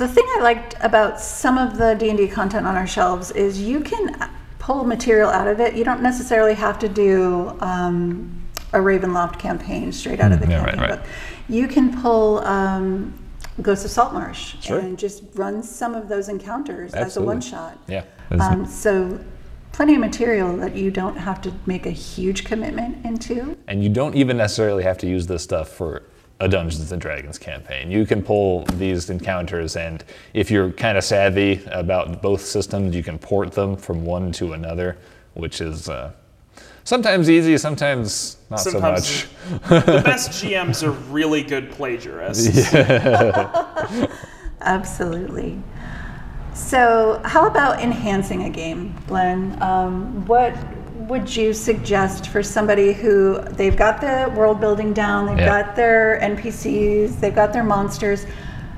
the 0.00 0.08
thing 0.08 0.24
I 0.38 0.40
liked 0.40 0.76
about 0.80 1.20
some 1.20 1.58
of 1.58 1.76
the 1.76 1.94
D&D 1.94 2.28
content 2.28 2.66
on 2.66 2.74
our 2.74 2.86
shelves 2.86 3.30
is 3.32 3.60
you 3.60 3.80
can 3.80 4.16
pull 4.58 4.82
material 4.84 5.28
out 5.28 5.46
of 5.46 5.60
it. 5.60 5.74
You 5.74 5.84
don't 5.84 6.00
necessarily 6.02 6.54
have 6.54 6.78
to 6.78 6.88
do 6.88 7.54
um, 7.60 8.42
a 8.72 8.78
Ravenloft 8.78 9.38
campaign 9.38 9.92
straight 9.92 10.18
out 10.20 10.32
of 10.32 10.40
the 10.40 10.46
Mm, 10.46 10.50
yeah, 10.52 10.64
campaign 10.64 10.80
right. 10.80 10.90
book. 10.90 11.00
You 11.50 11.68
can 11.68 12.00
pull 12.00 12.38
um, 12.38 13.12
Ghost 13.60 13.84
of 13.84 13.90
Saltmarsh 13.90 14.56
Sure. 14.62 14.78
and 14.78 14.98
just 14.98 15.22
run 15.34 15.62
some 15.62 15.94
of 15.94 16.08
those 16.08 16.30
encounters 16.30 16.94
as 16.94 17.18
a 17.18 17.22
one 17.22 17.42
shot. 17.42 17.76
Yeah. 17.86 18.04
Um, 18.30 18.64
so 18.64 19.20
plenty 19.72 19.94
of 19.96 20.00
material 20.00 20.56
that 20.56 20.74
you 20.74 20.90
don't 20.90 21.16
have 21.16 21.42
to 21.42 21.52
make 21.66 21.84
a 21.84 21.90
huge 21.90 22.46
commitment 22.46 23.04
into. 23.04 23.54
And 23.68 23.82
you 23.84 23.90
don't 23.90 24.14
even 24.14 24.38
necessarily 24.38 24.82
have 24.84 24.96
to 24.98 25.06
use 25.06 25.26
this 25.26 25.42
stuff 25.42 25.68
for 25.68 26.04
a 26.40 26.48
Dungeons 26.48 26.90
and 26.90 27.00
Dragons 27.00 27.38
campaign. 27.38 27.90
You 27.90 28.06
can 28.06 28.22
pull 28.22 28.64
these 28.64 29.10
encounters, 29.10 29.76
and 29.76 30.02
if 30.32 30.50
you're 30.50 30.72
kind 30.72 30.96
of 30.96 31.04
savvy 31.04 31.62
about 31.70 32.22
both 32.22 32.40
systems, 32.40 32.96
you 32.96 33.02
can 33.02 33.18
port 33.18 33.52
them 33.52 33.76
from 33.76 34.04
one 34.04 34.32
to 34.32 34.54
another, 34.54 34.96
which 35.34 35.60
is 35.60 35.88
uh, 35.88 36.12
sometimes 36.84 37.28
easy, 37.28 37.58
sometimes 37.58 38.38
not 38.48 38.60
sometimes 38.60 39.06
so 39.06 39.26
much. 39.52 39.84
the 39.86 40.02
best 40.04 40.30
GMs 40.30 40.82
are 40.82 40.92
really 41.12 41.42
good 41.42 41.70
plagiarists. 41.70 42.72
Absolutely. 44.62 45.62
So, 46.54 47.20
how 47.24 47.46
about 47.46 47.80
enhancing 47.80 48.44
a 48.44 48.50
game, 48.50 48.94
Glenn? 49.06 49.60
Um, 49.62 50.26
what 50.26 50.54
would 51.10 51.34
you 51.36 51.52
suggest 51.52 52.28
for 52.28 52.40
somebody 52.40 52.92
who 52.92 53.40
they've 53.50 53.76
got 53.76 54.00
the 54.00 54.32
world 54.36 54.60
building 54.60 54.92
down, 54.92 55.26
they've 55.26 55.38
Yeah. 55.40 55.62
got 55.64 55.74
their 55.74 56.20
NPCs, 56.22 57.16
they've 57.16 57.34
got 57.34 57.52
their 57.52 57.64
monsters, 57.64 58.26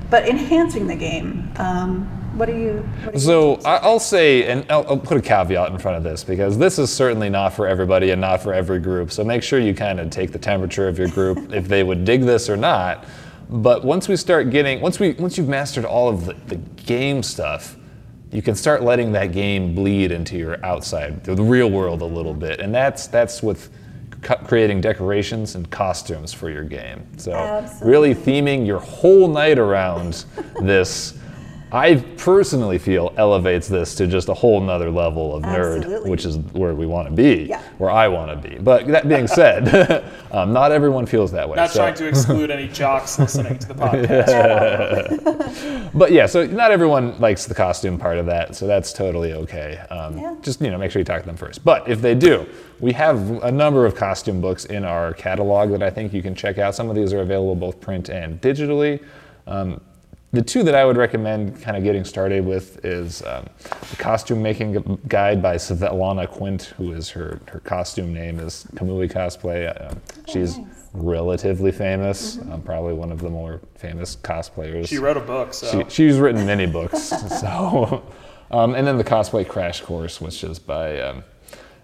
but 0.09 0.27
enhancing 0.27 0.87
the 0.87 0.95
game? 0.95 1.51
Um, 1.59 2.09
what 2.37 2.47
do 2.47 2.57
you? 2.57 2.83
What 3.05 3.13
you 3.15 3.21
So 3.21 3.61
I- 3.67 3.77
I'll 3.83 3.99
say, 4.01 4.47
and 4.47 4.65
I'll, 4.71 4.87
I'll 4.89 4.97
put 4.97 5.19
a 5.19 5.21
caveat 5.21 5.71
in 5.71 5.77
front 5.77 5.99
of 5.99 6.03
this 6.03 6.25
because 6.25 6.57
this 6.57 6.79
is 6.79 6.91
certainly 6.91 7.29
not 7.29 7.53
for 7.53 7.69
everybody 7.69 8.11
and 8.13 8.21
not 8.23 8.43
for 8.43 8.55
every 8.55 8.79
group. 8.79 9.13
So 9.13 9.23
make 9.23 9.43
sure 9.43 9.59
you 9.59 9.75
kind 9.75 10.01
of 10.01 10.09
take 10.09 10.33
the 10.33 10.39
temperature 10.39 10.89
of 10.89 10.99
your 10.99 11.09
group 11.09 11.53
if 11.53 11.69
they 11.69 11.83
would 11.83 12.07
dig 12.07 12.23
this 12.23 12.49
or 12.49 12.57
not. 12.57 13.05
But 13.51 13.85
once 13.85 14.09
we 14.09 14.17
start 14.17 14.49
getting, 14.49 14.81
once 14.81 14.99
we, 14.99 15.13
once 15.13 15.37
you've 15.37 15.49
mastered 15.49 15.85
all 15.85 16.09
of 16.09 16.25
the, 16.25 16.35
the 16.47 16.57
game 16.87 17.23
stuff, 17.23 17.77
you 18.33 18.43
can 18.43 18.55
start 18.55 18.83
letting 18.83 19.13
that 19.13 19.33
game 19.33 19.75
bleed 19.75 20.11
into 20.11 20.37
your 20.39 20.65
outside, 20.65 21.23
the 21.23 21.35
real 21.35 21.71
world 21.71 22.01
a 22.01 22.07
little 22.07 22.35
bit, 22.35 22.61
and 22.61 22.75
that's 22.75 23.07
that's 23.07 23.43
with 23.43 23.71
creating 24.47 24.81
decorations 24.81 25.55
and 25.57 25.69
costumes 25.71 26.33
for 26.33 26.49
your 26.49 26.65
game. 26.65 27.05
So 27.19 27.33
really 27.83 28.15
theming 28.15 28.67
your 28.67 28.79
whole 28.81 29.29
night 29.29 29.59
around 29.59 30.25
this. 30.61 31.19
I 31.75 31.95
personally 32.19 32.77
feel 32.79 33.15
elevates 33.17 33.67
this 33.67 33.95
to 33.95 34.07
just 34.07 34.29
a 34.29 34.35
whole 34.35 34.61
nother 34.61 34.91
level 34.91 35.35
of 35.35 35.43
nerd, 35.43 35.79
Absolutely. 35.79 36.11
which 36.11 36.27
is 36.27 36.37
where 36.37 36.75
we 36.75 36.85
want 36.85 37.09
to 37.09 37.15
be, 37.15 37.47
Yeah. 37.49 37.63
where 37.79 37.91
I 37.91 38.09
want 38.09 38.31
to 38.31 38.49
be. 38.49 38.59
But 38.59 38.87
that 38.89 39.09
being 39.09 39.27
said, 39.27 40.05
um, 40.33 40.53
not 40.53 40.71
everyone 40.71 41.07
feels 41.07 41.33
that 41.33 41.49
way. 41.49 41.57
Not 41.57 41.71
so- 41.71 41.79
trying 41.81 41.95
to 41.95 42.07
exclude 42.07 42.51
any 42.51 42.69
jocks 42.69 43.19
listening 43.19 43.59
to 43.59 43.69
the 43.69 43.75
podcast. 43.75 45.83
But 45.95 46.11
yeah, 46.13 46.25
so 46.27 46.47
not 46.47 46.71
everyone 46.71 47.19
likes 47.21 47.45
the 47.45 47.55
costume 47.55 47.99
part 47.99 48.17
of 48.17 48.25
that, 48.27 48.57
so 48.57 48.67
that's 48.67 48.93
totally 48.95 49.35
okay. 49.35 49.77
Um, 49.91 50.17
Yeah. 50.19 50.35
Just 50.41 50.61
you 50.63 50.71
know, 50.71 50.79
make 50.79 50.91
sure 50.91 51.01
you 51.01 51.05
talk 51.05 51.21
to 51.21 51.27
them 51.27 51.37
first. 51.37 51.63
But 51.65 51.87
if 51.89 52.01
they 52.01 52.15
do, 52.15 52.47
we 52.81 52.93
have 52.93 53.43
a 53.43 53.53
number 53.53 53.85
of 53.85 53.95
costume 53.95 54.41
books 54.41 54.65
in 54.65 54.85
our 54.85 55.13
catalog 55.15 55.71
that 55.71 55.83
I 55.83 55.91
think 55.91 56.13
you 56.15 56.23
can 56.23 56.35
check 56.35 56.57
out. 56.59 56.75
Some 56.75 56.89
of 56.89 56.97
these 56.97 57.13
are 57.13 57.21
available 57.21 57.55
both 57.55 57.79
print 57.81 58.09
and 58.09 58.41
digitally. 58.41 59.03
Um, 59.47 59.81
the 60.33 60.41
two 60.43 60.63
that 60.63 60.75
I 60.75 60.85
would 60.87 60.97
recommend 60.97 61.61
kind 61.61 61.77
of 61.77 61.85
getting 61.85 62.05
started 62.05 62.45
with 62.47 62.83
is 62.85 63.23
um, 63.27 63.47
the 63.91 63.97
costume 63.97 64.43
making 64.43 64.99
guide 65.07 65.43
by 65.43 65.57
Svetlana 65.57 66.27
Quindt, 66.27 66.73
who 66.79 66.93
is 66.93 67.11
her, 67.11 67.39
her 67.49 67.61
costume 67.61 68.15
name 68.15 68.41
is 68.41 68.67
Kamui 68.75 69.13
Cosplay. 69.13 69.91
Um, 69.91 70.01
she's 70.27 70.57
nice. 70.57 70.67
relatively 70.95 71.71
famous, 71.71 72.39
um, 72.51 72.63
probably 72.63 72.95
one 72.95 73.13
of 73.13 73.21
the 73.21 73.29
more 73.29 73.61
famous 73.75 74.17
cosplayers. 74.17 74.89
she 74.89 74.97
wrote 74.97 75.19
a 75.19 75.21
book, 75.21 75.53
so 75.53 75.71
She, 75.71 75.91
she's 75.91 76.19
written 76.19 76.47
many 76.47 76.65
books. 76.65 77.03
so, 77.41 78.03
um, 78.51 78.75
and 78.75 78.87
then 78.87 78.97
the 78.97 79.05
cosplay 79.05 79.47
crash 79.47 79.83
course, 79.83 80.19
which 80.19 80.43
is 80.45 80.59
by 80.59 80.99
um, 81.01 81.25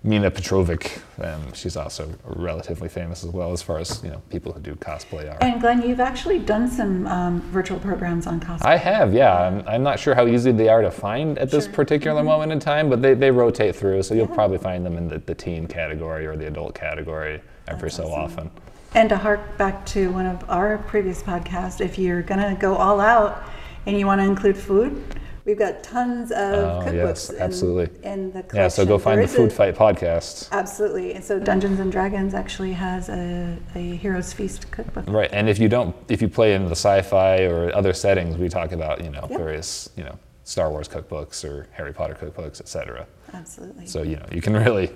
Mina 0.04 0.30
Petrovic. 0.30 1.00
Um, 1.20 1.52
she's 1.52 1.76
also 1.76 2.08
relatively 2.24 2.88
famous 2.88 3.24
as 3.24 3.30
well 3.30 3.52
as 3.52 3.62
far 3.62 3.78
as 3.78 4.00
you 4.04 4.10
know 4.10 4.22
people 4.30 4.52
who 4.52 4.60
do 4.60 4.74
cosplay 4.76 5.28
are. 5.28 5.38
And 5.42 5.60
Glenn, 5.60 5.82
you've 5.82 5.98
actually 6.00 6.38
done 6.38 6.68
some 6.68 7.06
um, 7.08 7.40
virtual 7.50 7.80
programs 7.80 8.26
on 8.26 8.40
cosplay. 8.40 8.64
I 8.64 8.76
have, 8.76 9.12
yeah. 9.12 9.34
I'm, 9.36 9.66
I'm 9.66 9.82
not 9.82 9.98
sure 9.98 10.14
how 10.14 10.26
easy 10.28 10.52
they 10.52 10.68
are 10.68 10.82
to 10.82 10.90
find 10.90 11.36
at 11.38 11.50
this 11.50 11.64
Sure. 11.64 11.74
particular 11.74 12.22
moment 12.22 12.52
in 12.52 12.60
time, 12.60 12.88
but 12.88 13.02
they, 13.02 13.14
they 13.14 13.30
rotate 13.32 13.74
through, 13.74 14.02
so 14.04 14.14
you'll 14.14 14.28
probably 14.28 14.58
find 14.58 14.86
them 14.86 14.96
in 14.96 15.08
the, 15.08 15.18
the 15.18 15.34
teen 15.34 15.66
category 15.66 16.26
or 16.26 16.36
the 16.36 16.46
adult 16.46 16.74
category 16.74 17.40
every 17.66 17.88
That's 17.88 17.96
so 17.96 18.04
awesome. 18.04 18.46
often. 18.46 18.50
And 18.94 19.08
to 19.10 19.16
hark 19.16 19.58
back 19.58 19.84
to 19.86 20.10
one 20.12 20.26
of 20.26 20.48
our 20.48 20.78
previous 20.78 21.22
podcasts, 21.22 21.80
if 21.80 21.98
you're 21.98 22.22
going 22.22 22.40
to 22.40 22.58
go 22.60 22.76
all 22.76 23.00
out 23.00 23.42
and 23.84 23.98
you 23.98 24.06
want 24.06 24.20
to 24.20 24.24
include 24.26 24.56
food, 24.56 25.17
we've 25.48 25.58
got 25.58 25.82
tons 25.82 26.30
of 26.30 26.36
Oh, 26.54 26.82
cookbooks 26.84 26.92
yes, 26.94 27.30
in, 27.30 27.38
absolutely. 27.40 27.84
in 28.08 28.26
the 28.26 28.42
collection. 28.42 28.56
Yeah, 28.56 28.68
so 28.68 28.84
go 28.86 28.98
find 28.98 29.18
There 29.18 29.26
the 29.26 29.32
Food 29.32 29.50
a- 29.50 29.54
Fight 29.54 29.74
podcast. 29.74 30.50
Absolutely. 30.52 31.14
And 31.14 31.24
so 31.24 31.40
Dungeons 31.40 31.80
and 31.80 31.90
Dragons 31.90 32.34
actually 32.34 32.72
has 32.74 33.08
a, 33.08 33.56
a 33.74 33.96
Heroes 33.96 34.32
Feast 34.32 34.70
cookbook. 34.70 35.08
Right, 35.08 35.30
and 35.32 35.48
if 35.48 35.58
you 35.58 35.68
don't, 35.68 35.96
if 36.08 36.20
you 36.22 36.28
play 36.28 36.54
in 36.54 36.66
the 36.66 36.72
sci-fi 36.72 37.44
or 37.44 37.74
other 37.74 37.94
settings, 37.94 38.36
we 38.36 38.48
talk 38.48 38.72
about 38.72 39.02
you 39.02 39.10
know 39.10 39.26
Yep. 39.30 39.38
various 39.38 39.88
you 39.96 40.04
know 40.04 40.18
Star 40.44 40.70
Wars 40.70 40.86
cookbooks 40.88 41.44
or 41.44 41.66
Harry 41.72 41.92
Potter 41.94 42.14
cookbooks, 42.20 42.60
etc. 42.60 43.06
Absolutely. 43.32 43.86
So 43.86 44.02
you 44.02 44.16
know 44.16 44.26
you 44.30 44.42
can 44.42 44.52
really 44.64 44.90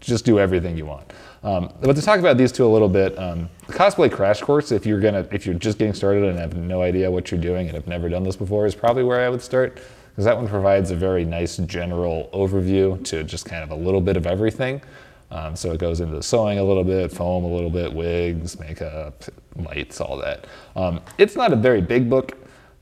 just 0.00 0.24
do 0.24 0.38
everything 0.38 0.76
you 0.78 0.86
want. 0.86 1.12
Um, 1.42 1.72
but 1.80 1.96
to 1.96 2.02
talk 2.02 2.20
about 2.20 2.36
these 2.38 2.52
two 2.52 2.64
a 2.64 2.72
little 2.72 2.88
bit, 2.88 3.18
um, 3.18 3.48
cosplay 3.78 4.10
crash 4.10 4.40
course, 4.40 4.72
if 4.72 4.84
you're 4.84 4.98
gonna 4.98 5.24
if 5.30 5.46
you're 5.46 5.54
just 5.54 5.78
getting 5.78 5.94
started 5.94 6.24
and 6.24 6.36
have 6.36 6.56
no 6.56 6.82
idea 6.82 7.08
what 7.08 7.30
you're 7.30 7.40
doing 7.40 7.68
and 7.68 7.76
have 7.76 7.86
never 7.86 8.08
done 8.08 8.24
this 8.24 8.34
before, 8.34 8.66
is 8.66 8.74
probably 8.74 9.04
where 9.04 9.24
I 9.24 9.28
would 9.28 9.40
start 9.40 9.76
because 10.10 10.24
that 10.24 10.36
one 10.36 10.48
provides 10.48 10.90
a 10.90 10.96
very 10.96 11.24
nice 11.24 11.58
general 11.58 12.28
overview 12.34 13.02
to 13.04 13.22
just 13.22 13.44
kind 13.44 13.62
of 13.62 13.70
a 13.70 13.76
little 13.76 14.00
bit 14.00 14.16
of 14.16 14.26
everything. 14.26 14.82
Um, 15.30 15.54
so 15.54 15.70
it 15.70 15.78
goes 15.78 16.00
into 16.00 16.20
sewing 16.24 16.58
a 16.58 16.64
little 16.64 16.82
bit, 16.82 17.12
foam 17.12 17.44
a 17.44 17.54
little 17.54 17.70
bit, 17.70 17.92
wigs, 17.92 18.58
makeup, 18.58 19.22
lights, 19.54 20.00
all 20.00 20.16
that. 20.16 20.48
Um, 20.74 21.00
it's 21.16 21.36
not 21.36 21.52
a 21.52 21.56
very 21.56 21.80
big 21.80 22.10
book. 22.10 22.36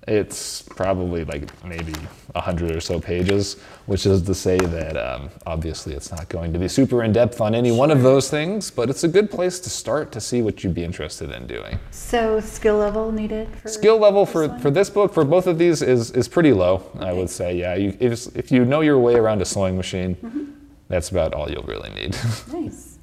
It's 0.06 0.62
probably 0.62 1.24
like 1.24 1.50
maybe 1.64 1.92
a 2.36 2.40
hundred 2.40 2.70
or 2.76 2.80
so 2.80 3.00
pages, 3.00 3.54
which 3.86 4.06
is 4.06 4.22
to 4.22 4.34
say 4.34 4.56
that 4.56 4.96
um, 4.96 5.30
obviously 5.46 5.94
it's 5.94 6.12
not 6.12 6.28
going 6.28 6.52
to 6.52 6.58
be 6.60 6.68
super 6.68 7.02
in 7.02 7.12
depth 7.12 7.40
on 7.40 7.54
any 7.56 7.72
one 7.72 7.90
of 7.90 8.02
those 8.02 8.30
things, 8.30 8.70
but 8.70 8.88
it's 8.88 9.02
a 9.02 9.08
good 9.08 9.30
place 9.30 9.58
to 9.60 9.68
start 9.70 10.12
to 10.12 10.20
see 10.20 10.42
what 10.42 10.62
you'd 10.62 10.74
be 10.74 10.84
interested 10.84 11.30
in 11.32 11.46
doing. 11.48 11.78
so 11.90 12.38
skill 12.40 12.76
level 12.76 13.10
needed 13.10 13.48
for 13.56 13.68
Skill 13.68 13.98
level 13.98 14.24
this 14.24 14.32
for, 14.32 14.46
one? 14.48 14.60
for 14.60 14.70
this 14.70 14.90
book, 14.90 15.12
for 15.12 15.24
both 15.24 15.48
of 15.48 15.58
these, 15.58 15.82
is, 15.82 16.12
is 16.12 16.28
pretty 16.28 16.52
low, 16.52 16.88
I 17.00 17.12
would 17.12 17.28
say. 17.30 17.56
Yeah, 17.56 17.74
you, 17.74 17.96
if, 17.98 18.28
if 18.36 18.52
you 18.52 18.64
know 18.64 18.82
your 18.82 18.98
way 19.00 19.16
around 19.16 19.42
a 19.42 19.44
sewing 19.44 19.76
machine, 19.76 20.14
Mm-hmm. 20.16 20.44
that's 20.88 21.10
about 21.10 21.34
all 21.34 21.50
you'll 21.50 21.64
really 21.64 21.90
need. 21.90 22.16
Nice. 22.52 22.95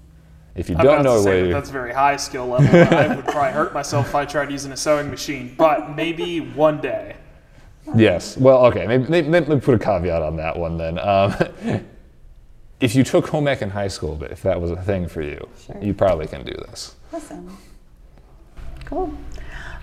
If 0.56 0.70
you 0.70 0.76
I'm 0.78 0.86
don't 0.86 1.04
know 1.04 1.18
to 1.18 1.24
say 1.24 1.30
where 1.30 1.42
that 1.42 1.48
you 1.48 1.54
that's 1.54 1.70
very 1.70 1.94
high 1.94 2.16
skill 2.18 2.48
level. 2.48 2.68
I 2.98 3.16
would 3.16 3.26
probably 3.26 3.52
hurt 3.52 3.74
myself 3.74 4.10
if 4.10 4.16
I 4.16 4.26
tried 4.26 4.52
using 4.52 4.72
a 4.72 4.78
sewing 4.78 5.10
machine, 5.10 5.56
but 5.58 5.96
maybe 5.96 6.40
one 6.40 6.80
day. 6.80 7.16
Yes. 7.96 8.38
Well, 8.38 8.66
okay. 8.68 8.88
Maybe, 8.88 9.08
maybe, 9.10 9.30
let 9.30 9.48
me 9.50 9.60
put 9.60 9.76
a 9.76 9.80
caveat 9.80 10.22
on 10.22 10.38
that 10.38 10.58
one 10.58 10.78
then. 10.78 11.00
Um, 11.00 11.34
if 12.80 12.96
you 12.96 13.04
took 13.04 13.28
home 13.28 13.48
ec 13.48 13.62
in 13.62 13.70
high 13.70 13.88
school, 13.88 14.16
but 14.16 14.32
if 14.32 14.42
that 14.44 14.60
was 14.60 14.72
a 14.72 14.82
thing 14.82 15.08
for 15.08 15.22
you, 15.22 15.48
Sure. 15.66 15.78
you 15.82 15.94
probably 15.94 16.28
can 16.28 16.46
do 16.46 16.54
this. 16.54 16.96
Awesome. 17.12 17.58
Cool. 18.86 19.14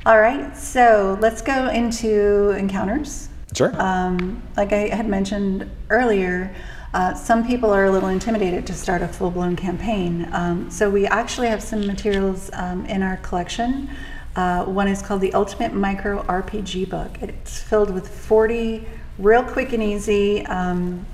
All 0.07 0.21
right. 0.21 0.57
So 0.57 1.19
let's 1.21 1.43
go 1.43 1.69
into 1.69 2.51
encounters. 2.51 3.29
Sure. 3.55 3.73
Um, 3.81 4.43
like 4.57 4.73
I 4.73 4.95
had 4.95 5.09
mentioned 5.09 5.69
earlier, 5.91 6.55
uh, 6.93 7.15
some 7.15 7.47
people 7.47 7.71
are 7.71 7.85
a 7.85 7.91
little 7.91 8.09
intimidated 8.09 8.67
to 8.67 8.75
start 8.75 9.01
a 9.01 9.09
full 9.09 9.31
blown 9.31 9.55
campaign. 9.55 10.29
Um, 10.33 10.71
so 10.71 10.91
we 10.91 11.07
actually 11.07 11.47
have 11.49 11.63
some 11.63 11.87
materials 11.87 12.51
um, 12.53 12.85
in 12.87 13.03
our 13.03 13.17
collection. 13.19 13.89
Uh, 14.35 14.65
one 14.65 14.89
is 14.89 15.01
called 15.01 15.21
the 15.21 15.33
Ultimate 15.33 15.73
Micro 15.73 16.23
RPG 16.25 16.89
Book. 16.89 17.11
It's 17.21 17.61
filled 17.61 17.91
with 17.91 18.09
40 18.09 18.87
real 19.19 19.43
quick 19.45 19.73
and 19.73 19.83
easy 19.83 20.45
um, 20.47 21.07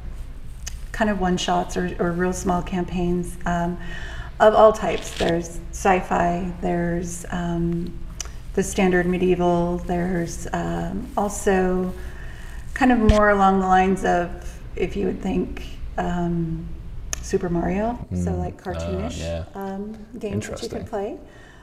kind 0.93 1.11
of 1.11 1.21
one 1.21 1.37
shots 1.37 1.77
or, 1.77 1.95
or 1.99 2.13
real 2.13 2.33
small 2.33 2.63
campaigns 2.63 3.37
um, 3.45 3.79
of 4.41 4.55
all 4.55 4.73
types. 4.73 5.17
There's 5.19 5.61
sci 5.73 6.01
fi, 6.01 6.55
there's 6.63 7.27
um, 7.31 7.99
the 8.55 8.63
standard 8.63 9.05
medieval, 9.05 9.79
there's 9.79 10.47
um, 10.55 11.11
also 11.19 11.93
kind 12.73 12.93
of 12.93 12.99
more 12.99 13.29
along 13.31 13.61
the 13.61 13.67
lines 13.67 14.05
of 14.05 14.56
if 14.77 14.97
you 14.97 15.07
would 15.07 15.21
think 15.21 15.63
um, 15.99 16.69
Super 17.23 17.49
Mario, 17.49 17.99
so 18.15 18.33
like 18.33 18.63
cartoonish 18.63 19.19
yeah. 19.19 19.45
um, 19.55 19.97
games 20.19 20.49
that 20.49 20.63
you 20.63 20.69
could 20.69 20.87
play. 20.87 21.19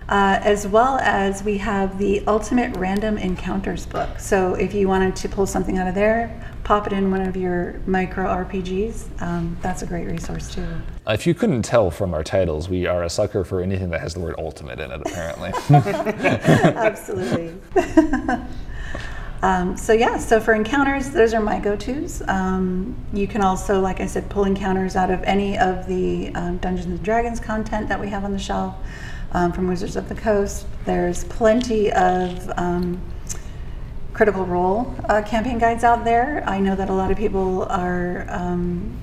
Uh, 0.10 0.38
as 0.44 0.68
well 0.68 0.98
as 0.98 1.44
we 1.44 1.58
have 1.58 1.98
the 1.98 2.22
Ultimate 2.28 2.76
Random 2.76 3.18
Encounters 3.18 3.86
book. 3.86 4.20
So 4.20 4.54
if 4.56 4.74
you 4.74 4.90
wanted 4.90 5.16
to 5.16 5.30
pull 5.30 5.46
something 5.46 5.78
out 5.78 5.88
of 5.88 5.96
there, 5.96 6.54
pop 6.66 6.88
it 6.88 6.94
in 6.94 7.10
one 7.10 7.22
of 7.22 7.38
your 7.38 7.80
micro 7.86 8.26
RPGs. 8.26 9.22
Um, 9.22 9.58
that's 9.62 9.82
a 9.82 9.86
great 9.86 10.06
resource 10.08 10.54
too. 10.54 10.68
if 11.08 11.26
you 11.26 11.34
couldn't 11.34 11.62
tell 11.62 11.90
from 11.90 12.14
our 12.14 12.22
titles, 12.24 12.68
we 12.68 12.86
are 12.86 13.04
a 13.04 13.10
sucker 13.10 13.46
for 13.46 13.62
anything 13.62 13.92
that 13.92 14.02
has 14.02 14.14
the 14.14 14.20
word 14.20 14.36
ultimate 14.38 14.82
in 14.82 14.92
it, 14.92 15.02
apparently. 15.06 15.54
Absolutely. 15.70 17.56
um, 19.44 19.76
so 19.76 19.92
yeah, 19.92 20.18
so 20.20 20.40
for 20.40 20.54
encounters, 20.54 21.10
those 21.10 21.34
are 21.34 21.42
my 21.42 21.60
go-tos. 21.60 22.22
Um, 22.30 22.96
you 23.12 23.28
can 23.28 23.42
also, 23.42 23.82
like 23.82 24.00
I 24.00 24.06
said, 24.06 24.30
pull 24.30 24.46
encounters 24.46 24.96
out 24.96 25.12
of 25.12 25.22
any 25.24 25.58
of 25.60 25.86
the 25.86 26.34
um, 26.34 26.60
Dungeons 26.60 26.86
and 26.88 27.04
Dragons 27.04 27.42
content 27.42 27.90
that 27.90 28.00
we 28.00 28.08
have 28.08 28.24
on 28.24 28.32
the 28.32 28.40
shelf 28.40 28.74
um, 29.34 29.52
from 29.52 29.68
Wizards 29.68 29.98
of 29.98 30.08
the 30.08 30.16
Coast. 30.16 30.66
There's 30.86 31.26
plenty 31.26 31.92
of 31.92 32.58
um, 32.58 33.02
Critical 34.14 34.46
Role 34.46 34.96
uh, 35.10 35.22
campaign 35.24 35.58
guides 35.58 35.84
out 35.84 36.06
there. 36.06 36.42
I 36.48 36.62
know 36.62 36.78
that 36.78 36.90
a 36.90 36.94
lot 36.94 37.12
of 37.12 37.18
people 37.18 37.64
are 37.64 38.26
um, 38.30 38.98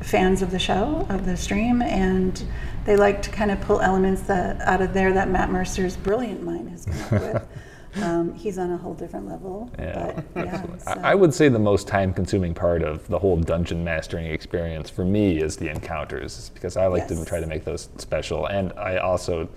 fans 0.00 0.40
of 0.40 0.50
the 0.50 0.58
show, 0.58 1.06
of 1.10 1.26
the 1.26 1.36
stream, 1.36 1.82
and 1.82 2.42
they 2.86 2.96
like 2.96 3.20
to 3.20 3.30
kind 3.30 3.50
of 3.50 3.60
pull 3.60 3.82
elements 3.82 4.22
that 4.22 4.62
out 4.62 4.80
of 4.80 4.94
there 4.94 5.12
that 5.12 5.28
Matt 5.28 5.50
Mercer's 5.50 5.94
brilliant 5.94 6.42
mind 6.42 6.70
has 6.70 6.86
come 6.86 7.18
up 7.18 7.34
with. 7.34 7.48
Um, 8.02 8.34
he's 8.34 8.58
on 8.58 8.70
a 8.70 8.76
whole 8.76 8.94
different 8.94 9.28
level. 9.28 9.70
Yeah. 9.78 10.20
But, 10.34 10.44
yeah 10.46 10.76
so- 10.78 11.00
I 11.02 11.14
would 11.14 11.32
say 11.32 11.48
the 11.48 11.58
most 11.58 11.86
time 11.86 12.12
consuming 12.12 12.54
part 12.54 12.82
of 12.82 13.06
the 13.08 13.18
whole 13.18 13.36
dungeon 13.36 13.84
mastering 13.84 14.26
experience 14.26 14.90
for 14.90 15.04
me 15.04 15.38
is 15.40 15.56
the 15.56 15.68
encounters 15.68 16.50
because 16.54 16.76
I 16.76 16.86
like 16.86 17.08
Yes. 17.08 17.18
to 17.20 17.24
try 17.24 17.40
to 17.40 17.46
make 17.46 17.64
those 17.64 17.88
special 17.98 18.46
and 18.46 18.72
I 18.74 18.96
also 18.98 19.48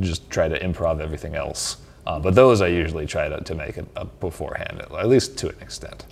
just 0.00 0.28
try 0.30 0.48
to 0.48 0.58
improv 0.58 1.00
everything 1.00 1.34
else. 1.36 1.78
Uh, 2.06 2.18
but 2.18 2.34
those 2.34 2.60
I 2.60 2.66
usually 2.66 3.06
try 3.06 3.28
to, 3.28 3.40
to 3.40 3.54
make 3.54 3.78
it 3.78 3.86
up 3.96 4.20
beforehand, 4.20 4.82
at 4.82 5.08
least 5.08 5.38
to 5.38 5.48
an 5.48 5.56
extent. 5.60 6.04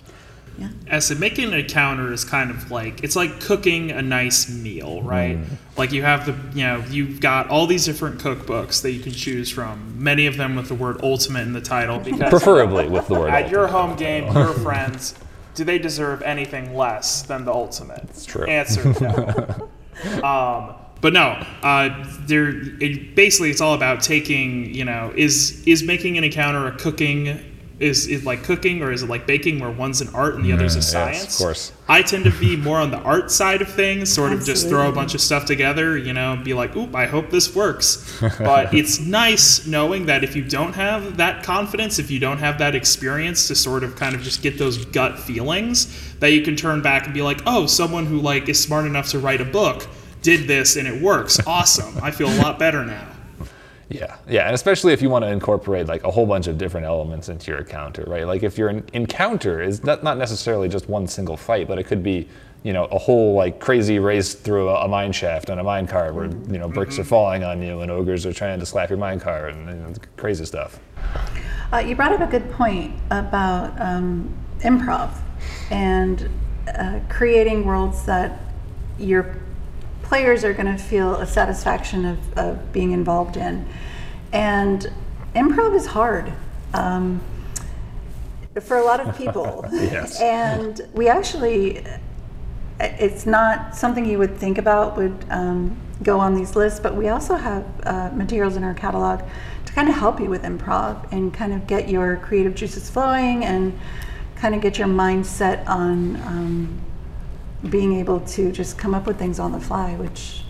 Yeah. 0.57 0.69
As 0.87 1.09
in 1.09 1.19
making 1.19 1.45
an 1.45 1.53
encounter 1.53 2.13
is 2.13 2.23
kind 2.23 2.51
of 2.51 2.69
like 2.69 3.03
it's 3.03 3.15
like 3.15 3.39
cooking 3.41 3.91
a 3.91 4.01
nice 4.01 4.49
meal, 4.49 5.01
right? 5.01 5.39
Like 5.77 5.91
you 5.91 6.03
have 6.03 6.25
the 6.25 6.35
you 6.57 6.65
know 6.65 6.83
you've 6.89 7.19
got 7.19 7.49
all 7.49 7.65
these 7.65 7.85
different 7.85 8.19
cookbooks 8.19 8.81
that 8.83 8.91
you 8.91 9.01
can 9.01 9.13
choose 9.13 9.49
from. 9.49 9.95
Many 10.01 10.27
of 10.27 10.37
them 10.37 10.55
with 10.55 10.67
the 10.67 10.75
word 10.75 11.01
ultimate 11.01 11.41
in 11.41 11.53
the 11.53 11.61
title 11.61 11.99
because 11.99 12.29
Preferably 12.29 12.87
with 12.87 13.07
the 13.07 13.15
word 13.15 13.29
at 13.31 13.49
your 13.49 13.67
home 13.67 13.95
game, 13.95 14.31
your 14.31 14.53
friends, 14.59 15.15
do 15.55 15.63
they 15.63 15.79
deserve 15.79 16.21
anything 16.21 16.75
less 16.75 17.23
than 17.23 17.45
the 17.45 17.51
ultimate? 17.51 18.03
It's 18.09 18.25
true. 18.25 18.45
Answer 18.45 18.93
no. 19.01 20.23
um, 20.23 20.75
but 21.01 21.11
no, 21.11 21.43
uh, 21.63 21.89
there. 22.21 22.49
It, 22.81 23.13
basically, 23.13 23.49
it's 23.49 23.59
all 23.59 23.73
about 23.73 24.01
taking. 24.01 24.73
You 24.73 24.85
know, 24.85 25.11
is 25.15 25.61
is 25.67 25.83
making 25.83 26.17
an 26.17 26.23
encounter 26.23 26.67
a 26.67 26.71
cooking? 26.77 27.52
Is 27.79 28.07
it 28.07 28.23
like 28.23 28.43
cooking 28.43 28.81
or 28.83 28.91
is 28.91 29.03
it 29.03 29.09
like 29.09 29.25
baking, 29.25 29.59
where 29.59 29.71
one's 29.71 29.99
an 29.99 30.09
art 30.13 30.35
and 30.35 30.45
the 30.45 30.53
other's 30.53 30.75
a 30.75 30.79
Mm, 30.79 30.81
yes, 30.83 30.91
science? 30.91 31.33
of 31.39 31.43
course. 31.45 31.71
I 31.87 32.01
tend 32.01 32.23
to 32.25 32.31
be 32.31 32.55
more 32.55 32.77
on 32.77 32.91
the 32.91 32.99
art 32.99 33.31
side 33.31 33.61
of 33.61 33.67
things, 33.67 34.11
sort 34.11 34.31
of 34.31 34.45
just 34.45 34.69
throw 34.69 34.87
a 34.87 34.91
bunch 34.91 35.15
of 35.15 35.21
stuff 35.21 35.45
together, 35.45 35.97
you 35.97 36.13
know, 36.13 36.39
be 36.43 36.53
like, 36.53 36.75
oop, 36.75 36.95
I 36.95 37.07
hope 37.07 37.29
this 37.29 37.53
works. 37.55 38.19
But 38.39 38.73
it's 38.75 38.99
nice 38.99 39.65
knowing 39.65 40.05
that 40.05 40.23
if 40.23 40.35
you 40.35 40.43
don't 40.43 40.73
have 40.73 41.17
that 41.17 41.43
confidence, 41.43 41.99
if 41.99 42.11
you 42.11 42.19
don't 42.19 42.37
have 42.37 42.59
that 42.59 42.75
experience 42.75 43.47
to 43.47 43.55
sort 43.55 43.83
of 43.83 43.95
kind 43.95 44.15
of 44.15 44.21
just 44.21 44.41
get 44.43 44.57
those 44.59 44.85
gut 44.85 45.19
feelings, 45.19 46.13
that 46.19 46.31
you 46.31 46.41
can 46.41 46.55
turn 46.55 46.81
back 46.81 47.05
and 47.05 47.13
be 47.13 47.21
like, 47.21 47.41
oh, 47.45 47.65
someone 47.65 48.05
who 48.05 48.19
like 48.19 48.47
is 48.49 48.59
smart 48.61 48.85
enough 48.85 49.09
to 49.09 49.19
write 49.19 49.41
a 49.41 49.45
book 49.45 49.85
did 50.21 50.47
this 50.47 50.77
and 50.77 50.87
it 50.87 51.01
works. 51.01 51.37
Awesome. 51.45 51.97
I 52.01 52.11
feel 52.11 52.29
a 52.29 52.37
lot 52.41 52.57
better 52.57 52.85
now. 52.85 53.07
Yeah, 53.93 54.17
yeah, 54.27 54.45
and 54.47 54.55
especially 54.55 54.91
if 54.91 55.03
you 55.03 55.09
want 55.11 55.23
to 55.23 55.29
incorporate 55.29 55.85
like 55.85 56.03
a 56.03 56.09
whole 56.09 56.25
bunch 56.25 56.47
of 56.47 56.57
different 56.57 56.87
elements 56.87 57.29
into 57.29 57.51
your 57.51 57.59
encounter, 57.59 58.03
right? 58.07 58.25
Like 58.25 58.41
if 58.41 58.57
your 58.57 58.69
encounter 58.69 59.61
is 59.61 59.83
not, 59.83 60.03
not 60.03 60.17
necessarily 60.17 60.67
just 60.67 60.89
one 60.89 61.05
single 61.05 61.37
fight, 61.37 61.67
but 61.67 61.77
it 61.77 61.83
could 61.83 62.01
be, 62.01 62.27
you 62.63 62.73
know, 62.73 62.85
a 62.85 62.97
whole 62.97 63.35
like 63.35 63.59
crazy 63.59 63.99
race 63.99 64.33
through 64.33 64.69
a, 64.69 64.85
a 64.85 64.87
mine 64.87 65.11
shaft 65.11 65.51
on 65.51 65.59
a 65.59 65.63
mine 65.63 65.85
car 65.85 66.11
where 66.11 66.25
you 66.25 66.57
know 66.57 66.67
bricks 66.67 66.97
are 66.97 67.03
falling 67.03 67.43
on 67.43 67.61
you 67.61 67.81
and 67.81 67.91
ogres 67.91 68.25
are 68.25 68.33
trying 68.33 68.59
to 68.59 68.65
slap 68.65 68.89
your 68.89 68.97
mine 68.97 69.19
car 69.19 69.49
and 69.49 69.99
crazy 70.17 70.45
stuff. 70.45 70.79
Uh, 71.71 71.77
you 71.77 71.95
brought 71.95 72.13
up 72.13 72.21
a 72.21 72.31
good 72.31 72.49
point 72.53 72.95
about 73.11 73.79
um, 73.79 74.27
improv 74.61 75.11
and 75.69 76.31
uh, 76.67 76.99
creating 77.09 77.63
worlds 77.63 78.07
that 78.07 78.39
your 78.97 79.35
players 80.03 80.43
are 80.43 80.53
going 80.53 80.65
to 80.65 80.77
feel 80.77 81.15
a 81.15 81.25
satisfaction 81.25 82.05
of, 82.05 82.37
of 82.37 82.71
being 82.71 82.91
involved 82.91 83.37
in. 83.37 83.67
And 84.33 84.91
improv 85.35 85.75
is 85.75 85.85
hard. 85.85 86.33
Um, 86.73 87.21
for 88.61 88.77
a 88.77 88.83
lot 88.83 88.99
of 88.99 89.17
people. 89.17 89.65
Yes. 89.73 90.19
And 90.21 90.81
we 90.93 91.07
actually, 91.07 91.85
it's 92.79 93.25
not 93.25 93.75
something 93.75 94.05
you 94.05 94.17
would 94.17 94.37
think 94.37 94.57
about 94.57 94.97
would 94.97 95.25
um, 95.29 95.77
go 96.01 96.19
on 96.19 96.35
these 96.35 96.55
lists, 96.55 96.79
but 96.79 96.95
we 96.95 97.09
also 97.09 97.35
have 97.35 97.65
uh, 97.83 98.09
materials 98.13 98.55
in 98.55 98.63
our 98.63 98.73
catalog 98.73 99.21
to 99.65 99.73
kind 99.73 99.89
of 99.89 99.95
help 99.95 100.19
you 100.19 100.29
with 100.29 100.43
improv 100.43 101.11
and 101.11 101.33
kind 101.33 101.53
of 101.53 101.67
get 101.67 101.89
your 101.89 102.17
creative 102.17 102.55
juices 102.55 102.89
flowing 102.89 103.43
and 103.45 103.77
kind 104.35 104.55
of 104.55 104.61
get 104.61 104.77
your 104.77 104.87
mind 104.87 105.25
set 105.25 105.67
on 105.67 106.15
um, 106.17 106.81
being 107.69 107.93
able 107.93 108.19
to 108.21 108.51
just 108.51 108.77
come 108.77 108.93
up 108.93 109.05
with 109.05 109.17
things 109.17 109.39
on 109.39 109.51
the 109.51 109.59
fly, 109.59 109.95
which 109.95 110.42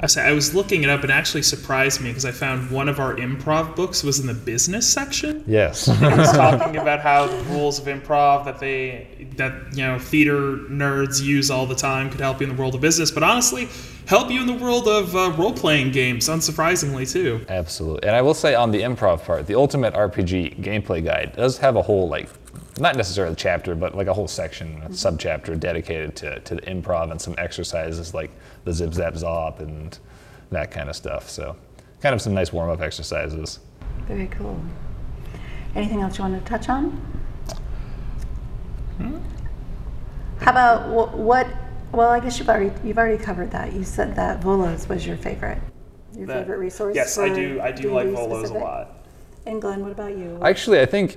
I 0.00 0.06
say 0.06 0.22
I 0.22 0.32
was 0.32 0.54
looking 0.54 0.84
it 0.84 0.90
up 0.90 1.02
and 1.02 1.10
it 1.10 1.14
actually 1.14 1.42
surprised 1.42 2.00
me 2.00 2.10
because 2.10 2.24
I 2.24 2.30
found 2.30 2.70
one 2.70 2.88
of 2.88 3.00
our 3.00 3.16
improv 3.16 3.74
books 3.74 4.04
was 4.04 4.20
in 4.20 4.26
the 4.26 4.34
business 4.34 4.88
section. 4.88 5.42
Yes. 5.46 5.88
It 5.88 6.16
was 6.16 6.32
talking 6.32 6.76
about 6.76 7.00
how 7.00 7.26
the 7.26 7.42
rules 7.44 7.78
of 7.80 7.86
improv 7.86 8.44
that 8.44 8.60
they 8.60 9.26
that 9.36 9.52
you 9.72 9.82
know 9.82 9.98
theater 9.98 10.58
nerds 10.70 11.20
use 11.20 11.50
all 11.50 11.66
the 11.66 11.74
time 11.74 12.10
could 12.10 12.20
help 12.20 12.40
you 12.40 12.48
in 12.48 12.54
the 12.54 12.60
world 12.60 12.74
of 12.74 12.80
business, 12.80 13.10
but 13.10 13.22
honestly, 13.22 13.68
help 14.06 14.30
you 14.30 14.40
in 14.40 14.46
the 14.46 14.54
world 14.54 14.86
of 14.86 15.14
uh, 15.16 15.32
role 15.32 15.52
playing 15.52 15.90
games, 15.90 16.28
unsurprisingly 16.28 17.10
too. 17.10 17.44
Absolutely. 17.48 18.06
And 18.06 18.14
I 18.14 18.22
will 18.22 18.34
say 18.34 18.54
on 18.54 18.70
the 18.70 18.82
improv 18.82 19.24
part, 19.24 19.46
the 19.46 19.54
Ultimate 19.54 19.94
RPG 19.94 20.60
gameplay 20.62 21.04
guide 21.04 21.34
does 21.36 21.58
have 21.58 21.76
a 21.76 21.82
whole 21.82 22.08
like 22.08 22.28
not 22.80 22.96
necessarily 22.96 23.32
a 23.32 23.36
chapter, 23.36 23.74
but 23.74 23.94
like 23.96 24.06
a 24.06 24.14
whole 24.14 24.28
section, 24.28 24.82
a 24.84 24.88
subchapter 24.90 25.58
dedicated 25.58 26.14
to, 26.16 26.40
to 26.40 26.54
the 26.56 26.62
improv 26.62 27.10
and 27.10 27.20
some 27.20 27.34
exercises 27.38 28.14
like 28.14 28.30
the 28.64 28.72
zip 28.72 28.92
zap 28.94 29.14
zop 29.14 29.60
and 29.60 29.98
that 30.50 30.70
kind 30.70 30.88
of 30.88 30.96
stuff. 30.96 31.28
So 31.28 31.56
kind 32.00 32.14
of 32.14 32.22
some 32.22 32.34
nice 32.34 32.52
warm 32.52 32.70
up 32.70 32.80
exercises. 32.80 33.60
very 34.06 34.26
cool. 34.28 34.60
Anything 35.74 36.00
else 36.00 36.18
you 36.18 36.24
want 36.24 36.42
to 36.42 36.48
touch 36.50 36.68
on? 36.68 36.90
Hmm? 38.96 39.18
How 40.40 40.50
about 40.52 40.88
what, 40.88 41.16
what? 41.16 41.46
Well, 41.92 42.10
I 42.10 42.20
guess 42.20 42.38
you've 42.38 42.48
already 42.48 42.72
you've 42.86 42.98
already 42.98 43.22
covered 43.22 43.50
that. 43.52 43.72
You 43.72 43.84
said 43.84 44.14
that 44.16 44.40
Volos 44.40 44.88
was 44.88 45.06
your 45.06 45.16
favorite, 45.16 45.58
your 46.16 46.26
That- 46.26 46.40
favorite 46.40 46.58
resource. 46.58 46.94
Yes, 46.94 47.18
I 47.18 47.28
do. 47.28 47.60
I 47.62 47.72
do 47.72 47.92
like 47.92 48.08
D&D 48.08 48.16
Volos 48.18 48.50
a 48.50 48.54
lot. 48.54 48.94
And 49.46 49.60
Glenn, 49.62 49.80
what 49.80 49.92
about 49.92 50.16
you? 50.16 50.38
Actually, 50.42 50.80
I 50.80 50.86
think 50.86 51.16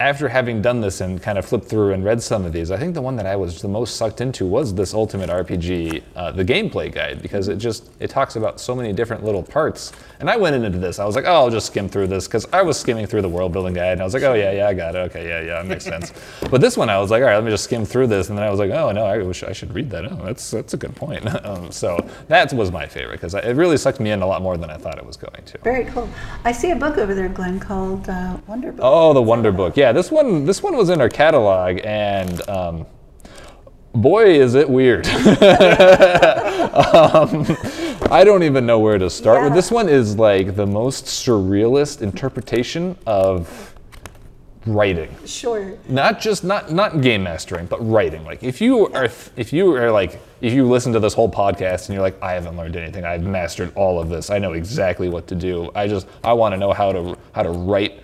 after 0.00 0.28
having 0.28 0.60
done 0.60 0.80
this 0.80 1.00
and 1.00 1.22
kind 1.22 1.38
of 1.38 1.46
flipped 1.46 1.66
through 1.66 1.92
and 1.92 2.04
read 2.04 2.22
some 2.22 2.44
of 2.44 2.52
these, 2.52 2.70
I 2.70 2.76
think 2.76 2.94
the 2.94 3.02
one 3.02 3.16
that 3.16 3.26
I 3.26 3.36
was 3.36 3.62
the 3.62 3.68
most 3.68 3.96
sucked 3.96 4.20
into 4.20 4.46
was 4.46 4.74
this 4.74 4.94
Ultimate 4.94 5.30
RPG, 5.30 6.02
uh, 6.14 6.32
the 6.32 6.44
gameplay 6.44 6.92
guide, 6.92 7.22
because 7.22 7.48
it 7.48 7.56
just 7.56 7.90
it 8.00 8.10
talks 8.10 8.36
about 8.36 8.60
so 8.60 8.74
many 8.74 8.92
different 8.92 9.24
little 9.24 9.42
parts. 9.42 9.92
And 10.20 10.30
I 10.30 10.36
went 10.36 10.56
into 10.56 10.78
this, 10.78 10.98
I 10.98 11.04
was 11.04 11.16
like, 11.16 11.24
oh, 11.26 11.32
I'll 11.32 11.50
just 11.50 11.66
skim 11.66 11.88
through 11.88 12.06
this 12.08 12.26
because 12.26 12.46
I 12.52 12.62
was 12.62 12.78
skimming 12.78 13.06
through 13.06 13.22
the 13.22 13.28
world 13.28 13.52
building 13.52 13.74
guide, 13.74 13.92
and 13.92 14.00
I 14.00 14.04
was 14.04 14.14
like, 14.14 14.22
oh 14.22 14.34
yeah, 14.34 14.52
yeah, 14.52 14.68
I 14.68 14.74
got 14.74 14.94
it. 14.94 14.98
Okay, 15.10 15.28
yeah, 15.28 15.40
yeah, 15.40 15.62
that 15.62 15.66
makes 15.66 15.84
sense. 15.84 16.12
but 16.50 16.60
this 16.60 16.76
one, 16.76 16.90
I 16.90 16.98
was 16.98 17.10
like, 17.10 17.22
all 17.22 17.28
right, 17.28 17.36
let 17.36 17.44
me 17.44 17.50
just 17.50 17.64
skim 17.64 17.84
through 17.84 18.08
this, 18.08 18.28
and 18.28 18.38
then 18.38 18.44
I 18.44 18.50
was 18.50 18.58
like, 18.58 18.70
oh 18.70 18.92
no, 18.92 19.04
I 19.04 19.18
wish 19.18 19.42
I 19.42 19.52
should 19.52 19.74
read 19.74 19.90
that. 19.90 20.04
Oh, 20.10 20.20
that's 20.24 20.50
that's 20.50 20.74
a 20.74 20.76
good 20.76 20.94
point. 20.94 21.26
um, 21.44 21.70
so 21.70 21.98
that 22.28 22.52
was 22.52 22.70
my 22.70 22.86
favorite 22.86 23.20
because 23.20 23.34
it 23.34 23.56
really 23.56 23.76
sucked 23.76 24.00
me 24.00 24.10
in 24.10 24.22
a 24.22 24.26
lot 24.26 24.42
more 24.42 24.56
than 24.56 24.70
I 24.70 24.76
thought 24.76 24.98
it 24.98 25.06
was 25.06 25.16
going 25.16 25.42
to. 25.44 25.58
Very 25.58 25.84
cool. 25.86 26.08
I 26.44 26.52
see 26.52 26.70
a 26.70 26.76
book 26.76 26.98
over 26.98 27.14
there, 27.14 27.28
Glenn, 27.28 27.60
called 27.60 28.08
uh, 28.08 28.36
Wonder 28.46 28.72
Book. 28.72 28.80
Oh, 28.82 29.12
the 29.12 29.22
Wonder 29.22 29.52
Book. 29.52 29.76
Yeah, 29.76 29.85
this 29.92 30.10
one. 30.10 30.44
This 30.44 30.62
one 30.62 30.76
was 30.76 30.90
in 30.90 31.00
our 31.00 31.08
catalog, 31.08 31.80
and 31.84 32.48
um, 32.48 32.86
boy, 33.94 34.26
is 34.40 34.54
it 34.54 34.68
weird. 34.68 35.06
um, 36.76 37.46
I 38.10 38.22
don't 38.24 38.42
even 38.42 38.66
know 38.66 38.78
where 38.78 38.98
to 38.98 39.08
start 39.10 39.42
with. 39.42 39.52
Yeah. 39.52 39.56
This 39.56 39.70
one 39.70 39.88
is 39.88 40.16
like 40.18 40.56
the 40.56 40.66
most 40.66 41.06
surrealist 41.06 42.02
interpretation 42.02 42.96
of 43.06 43.72
writing 44.66 45.14
Sure. 45.24 45.78
not 45.88 46.20
just 46.20 46.42
not 46.42 46.72
not 46.72 47.00
game 47.00 47.22
mastering 47.22 47.66
but 47.66 47.78
writing 47.88 48.24
like 48.24 48.42
if 48.42 48.60
you 48.60 48.88
are 48.88 49.04
if 49.36 49.52
you 49.52 49.72
are 49.76 49.92
like 49.92 50.20
if 50.40 50.52
you 50.52 50.66
listen 50.68 50.92
to 50.92 50.98
this 50.98 51.14
whole 51.14 51.30
podcast 51.30 51.86
and 51.86 51.94
you're 51.94 52.02
like 52.02 52.20
i 52.20 52.32
haven't 52.32 52.56
learned 52.56 52.74
anything 52.74 53.04
i've 53.04 53.22
mastered 53.22 53.72
all 53.76 54.00
of 54.00 54.08
this 54.08 54.28
i 54.28 54.38
know 54.40 54.54
exactly 54.54 55.08
what 55.08 55.28
to 55.28 55.36
do 55.36 55.70
i 55.76 55.86
just 55.86 56.08
i 56.24 56.32
want 56.32 56.52
to 56.52 56.56
know 56.56 56.72
how 56.72 56.90
to 56.90 57.16
how 57.30 57.44
to 57.44 57.50
write 57.50 58.02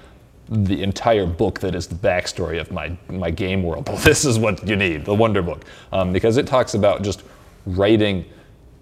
the 0.53 0.83
entire 0.83 1.27
book 1.27 1.61
that 1.61 1.75
is 1.75 1.87
the 1.87 1.95
backstory 1.95 2.61
of 2.61 2.71
my 2.71 2.97
my 3.09 3.31
game 3.31 3.63
world 3.63 3.89
well, 3.89 3.97
this 4.05 4.25
is 4.25 4.39
what 4.39 4.67
you 4.69 4.77
need 4.77 5.05
the 5.05 5.15
wonder 5.15 5.43
book 5.43 5.65
um, 5.93 6.13
because 6.13 6.37
it 6.37 6.47
talks 6.47 6.75
about 6.75 7.03
just 7.03 7.23
writing 7.67 8.25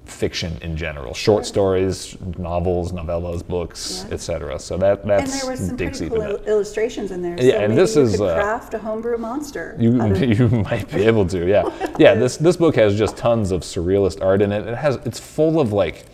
fiction 0.04 0.58
in 0.62 0.76
general 0.76 1.14
short 1.14 1.46
stories 1.46 2.16
novels 2.36 2.90
novellas 2.90 3.46
books 3.46 4.04
Yeah. 4.08 4.14
etc 4.14 4.58
so 4.58 4.76
that 4.78 5.06
that's 5.06 5.32
And 5.32 5.40
there 5.40 5.50
were 5.50 5.56
some 5.56 5.76
pretty 5.76 6.08
cool 6.08 6.22
il- 6.22 6.44
illustrations 6.46 7.12
in 7.12 7.22
there. 7.22 7.36
Yeah, 7.40 7.52
so 7.52 7.58
and 7.60 7.78
this 7.78 7.96
is, 7.96 8.16
could 8.16 8.26
uh, 8.28 8.34
craft 8.34 8.74
a 8.74 8.78
homebrew 8.78 9.18
monster. 9.18 9.76
You, 9.78 10.02
of- 10.02 10.20
you 10.38 10.48
might 10.48 10.90
be 10.90 11.04
able 11.04 11.26
to, 11.28 11.46
yeah, 11.46 11.62
yeah. 11.98 12.14
This 12.14 12.36
this 12.38 12.56
book 12.56 12.74
has 12.74 12.98
just 12.98 13.16
tons 13.16 13.52
of 13.52 13.60
surrealist 13.60 14.20
art 14.20 14.42
in 14.42 14.50
it. 14.50 14.66
It 14.66 14.74
has 14.74 14.96
it's 15.04 15.20
full 15.20 15.60
of 15.60 15.72
like 15.72 16.06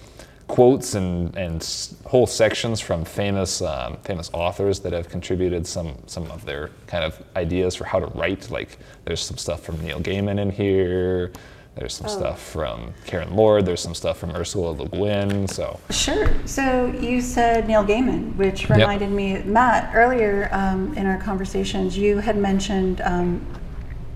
quotes 0.49 0.95
and 0.95 1.35
and 1.37 1.67
whole 2.05 2.27
sections 2.27 2.81
from 2.81 3.05
famous 3.05 3.61
um, 3.63 3.97
famous 4.05 4.31
authors 4.33 4.81
that 4.81 4.93
have 4.93 5.09
contributed 5.09 5.67
some 5.67 5.97
some 6.07 6.31
of 6.31 6.45
their 6.45 6.71
kind 6.87 7.05
of 7.05 7.21
ideas 7.37 7.75
for 7.75 7.85
how 7.85 7.99
to 7.99 8.07
write. 8.19 8.51
Like 8.51 8.79
there's 9.05 9.21
some 9.21 9.37
stuff 9.37 9.63
from 9.63 9.81
Neil 9.83 10.01
Gaiman 10.01 10.39
in 10.39 10.51
here. 10.51 11.33
There's 11.75 11.93
some 11.95 12.07
Oh. 12.07 12.11
stuff 12.19 12.41
from 12.43 12.95
Karen 13.05 13.37
Lord. 13.37 13.67
There's 13.67 13.83
some 13.83 13.95
stuff 13.95 14.17
from 14.19 14.31
Ursula 14.35 14.71
Le 14.71 14.89
Guin. 14.89 15.47
So 15.47 15.79
Sure. 15.91 16.29
So 16.47 16.87
you 17.01 17.21
said 17.21 17.67
Neil 17.69 17.85
Gaiman, 17.85 18.35
which 18.37 18.71
reminded 18.71 19.11
me, 19.11 19.43
Matt, 19.45 19.95
earlier 19.95 20.49
um, 20.53 20.95
in 20.97 21.05
our 21.07 21.19
conversations, 21.19 21.99
you 21.99 22.17
had 22.19 22.39
mentioned 22.39 23.03
um, 23.03 23.45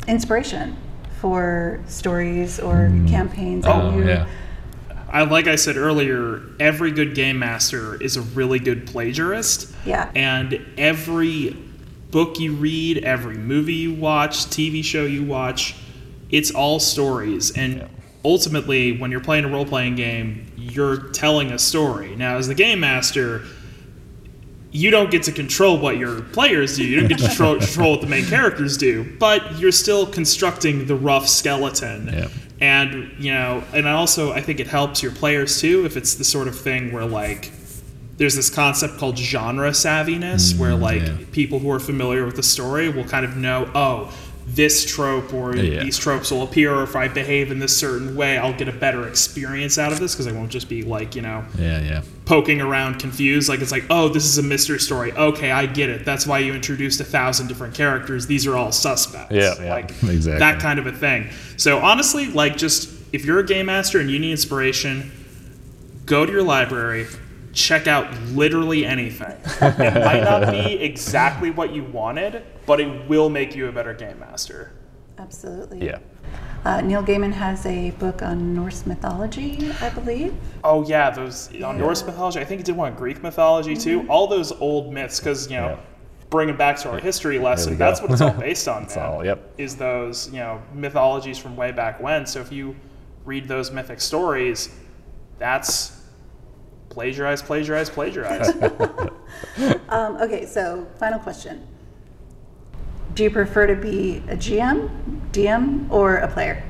inspiration 0.09 0.75
for 1.21 1.81
stories 1.87 2.59
or 2.61 2.91
campaigns. 3.07 3.67
and 3.67 3.75
oh 3.75 3.99
you, 3.99 4.09
yeah, 4.09 4.27
I 5.11 5.23
like 5.23 5.47
I 5.47 5.57
said 5.57 5.77
earlier, 5.77 6.43
every 6.61 6.93
good 6.93 7.15
game 7.15 7.39
master 7.39 8.01
is 8.01 8.17
a 8.17 8.23
really 8.23 8.59
good 8.59 8.87
plagiarist. 8.87 9.75
Yeah. 9.85 10.11
And 10.15 10.65
every 10.79 11.57
book 12.11 12.39
you 12.39 12.55
read, 12.55 12.99
every 12.99 13.37
movie 13.37 13.75
you 13.75 13.95
watch, 13.95 14.47
TV 14.47 14.85
show 14.85 15.05
you 15.05 15.25
watch, 15.25 15.77
it's 16.31 16.51
all 16.53 16.79
stories. 16.79 17.51
And 17.57 17.89
ultimately, 18.25 18.97
when 18.97 19.11
you're 19.11 19.21
playing 19.21 19.45
a 19.45 19.49
role 19.49 19.67
playing 19.67 19.97
game, 19.97 20.47
you're 20.57 21.09
telling 21.11 21.51
a 21.53 21.59
story. 21.59 22.15
Now, 22.17 22.37
as 22.37 22.47
the 22.47 22.55
game 22.55 22.81
master, 22.81 23.43
you 24.71 24.91
don't 24.91 25.11
get 25.11 25.25
to 25.25 25.33
control 25.33 25.79
what 25.79 25.97
your 25.97 26.23
players 26.23 26.77
do. 26.77 26.85
You 26.85 27.01
don't 27.01 27.09
get 27.09 27.19
to 27.19 27.27
control, 27.29 27.59
control 27.59 27.93
what 27.93 28.01
the 28.01 28.07
main 28.07 28.27
characters 28.27 28.77
do, 28.77 29.17
but 29.19 29.59
you're 29.59 29.73
still 29.73 30.07
constructing 30.07 30.87
the 30.87 30.95
rough 30.95 31.29
skeleton. 31.29 32.09
Yeah. 32.09 32.29
And 32.61 33.13
you 33.19 33.33
know, 33.33 33.65
and 33.73 33.89
also 33.89 34.33
I 34.33 34.41
think 34.43 34.61
it 34.61 34.67
helps 34.67 35.03
your 35.03 35.13
players 35.13 35.61
too 35.61 35.87
if 35.87 35.97
it's 35.97 36.15
the 36.15 36.25
sort 36.25 36.47
of 36.47 36.59
thing 36.59 36.93
where 36.93 37.07
like 37.07 37.51
there's 38.19 38.37
this 38.37 38.51
concept 38.51 38.99
called 38.99 39.17
genre 39.17 39.71
savviness 39.71 40.59
where 40.59 40.73
mm, 40.73 40.81
like 40.81 41.01
yeah. 41.01 41.17
people 41.33 41.59
who 41.59 41.71
are 41.71 41.81
familiar 41.81 42.27
with 42.27 42.37
the 42.37 42.43
story 42.43 42.91
will 42.91 43.05
kind 43.05 43.25
of 43.25 43.35
know, 43.39 43.71
oh, 43.75 44.13
this 44.55 44.85
trope 44.85 45.33
or 45.33 45.55
Yeah. 45.55 45.83
these 45.85 45.97
tropes 45.99 46.31
will 46.31 46.43
appear 46.43 46.75
or 46.75 46.83
if 46.83 46.97
I 46.97 47.09
behave 47.09 47.51
in 47.51 47.59
this 47.59 47.77
certain 47.77 48.17
way, 48.17 48.37
I'll 48.39 48.53
get 48.53 48.69
a 48.69 48.73
better 48.73 49.07
experience 49.07 49.79
out 49.79 49.93
of 49.93 50.01
this 50.01 50.15
because 50.15 50.27
I 50.27 50.33
won't 50.33 50.51
just 50.51 50.69
be 50.69 50.83
like, 50.83 51.15
you 51.15 51.23
know, 51.23 51.45
yeah, 51.59 51.81
yeah. 51.81 52.03
poking 52.25 52.61
around 52.61 52.99
confused. 52.99 53.49
Like 53.49 53.61
it's 53.61 53.73
like 53.73 53.85
oh 53.91 54.09
this 54.09 54.25
is 54.25 54.39
a 54.39 54.43
mystery 54.43 54.81
story. 54.81 55.13
Okay 55.13 55.51
i 55.51 55.67
get 55.67 55.89
it. 55.89 56.05
That's 56.05 56.27
why 56.27 56.39
you 56.41 56.53
introduced 56.55 57.01
a 57.01 57.05
thousand 57.05 57.47
different 57.47 57.75
characters. 57.75 58.27
These 58.27 58.47
are 58.47 58.57
all 58.57 58.73
suspects. 58.73 59.33
Yeah, 59.33 59.55
yeah, 59.61 59.71
like 59.71 59.91
exactly. 60.03 60.39
that 60.39 60.61
kind 60.61 60.79
of 60.79 60.87
a 60.87 60.93
thing. 60.93 61.29
So 61.57 61.79
honestly 61.79 62.27
like 62.27 62.57
just 62.57 62.91
if 63.13 63.25
you're 63.25 63.41
a 63.41 63.47
game 63.47 63.67
master 63.67 64.01
and 64.01 64.11
you 64.11 64.19
need 64.19 64.33
inspiration 64.33 65.13
go 66.07 66.27
to 66.27 66.33
your 66.33 66.43
library 66.43 67.07
check 67.53 67.87
out 67.87 68.13
literally 68.29 68.87
anything 68.87 69.37
it 69.61 69.95
might 70.05 70.23
not 70.23 70.51
be 70.51 70.75
exactly 70.81 71.51
what 71.51 71.73
you 71.73 71.85
wanted 71.85 72.45
but 72.67 72.81
it 72.81 73.09
will 73.09 73.29
make 73.29 73.55
you 73.57 73.69
a 73.69 73.73
better 73.73 73.95
game 73.95 74.19
master 74.21 74.73
Absolutely. 75.21 75.85
Yeah. 75.85 75.99
Uh, 76.65 76.81
Neil 76.81 77.03
Gaiman 77.03 77.33
has 77.33 77.67
a 77.67 77.91
book 77.93 78.23
on 78.23 78.55
Norse 78.55 78.87
mythology, 78.87 79.71
I 79.81 79.91
believe. 79.91 80.35
Oh 80.65 80.87
yeah, 80.87 81.11
those 81.11 81.51
on 81.63 81.79
Norse 81.79 82.03
mythology. 82.05 82.41
I 82.41 82.45
think 82.45 82.61
he 82.61 82.65
did 82.65 82.77
one 82.77 82.93
on 82.93 82.99
Greek 82.99 83.23
mythology 83.23 83.77
too. 83.77 84.07
All 84.09 84.27
those 84.27 84.51
old 84.53 84.93
myths, 84.93 85.21
because 85.21 85.51
you 85.51 85.57
know, 85.59 85.69
Yeah. 85.69 85.77
bringing 86.31 86.57
back 86.57 86.79
to 86.79 86.91
our 86.91 86.99
history 86.99 87.39
lesson, 87.39 87.77
that's 87.77 88.01
what 88.01 88.11
it's 88.11 88.21
all 88.23 88.31
based 88.39 88.67
on. 88.69 88.83
That's 88.83 88.97
man, 88.97 89.05
all, 89.07 89.25
yep. 89.25 89.53
Is 89.59 89.77
those 89.77 90.29
you 90.29 90.39
know 90.39 90.63
mythologies 90.75 91.37
from 91.39 91.55
way 91.57 91.71
back 91.73 92.01
when? 92.01 92.25
So 92.27 92.41
if 92.41 92.51
you 92.51 92.75
read 93.27 93.47
those 93.47 93.71
mythic 93.71 94.01
stories, 94.01 94.71
that's 95.39 96.00
plagiarize, 96.91 97.43
plagiarize, 97.43 97.89
plagiarize. 97.89 98.53
Um, 99.89 100.17
okay, 100.17 100.45
so 100.45 100.87
final 100.99 101.19
question. 101.19 101.67
Do 103.15 103.23
you 103.25 103.31
prefer 103.31 103.67
to 103.67 103.75
be 103.75 104.23
a 104.29 104.37
GM, 104.37 104.91
DM, 105.33 105.91
or 105.91 106.17
a 106.17 106.29
player? 106.29 106.63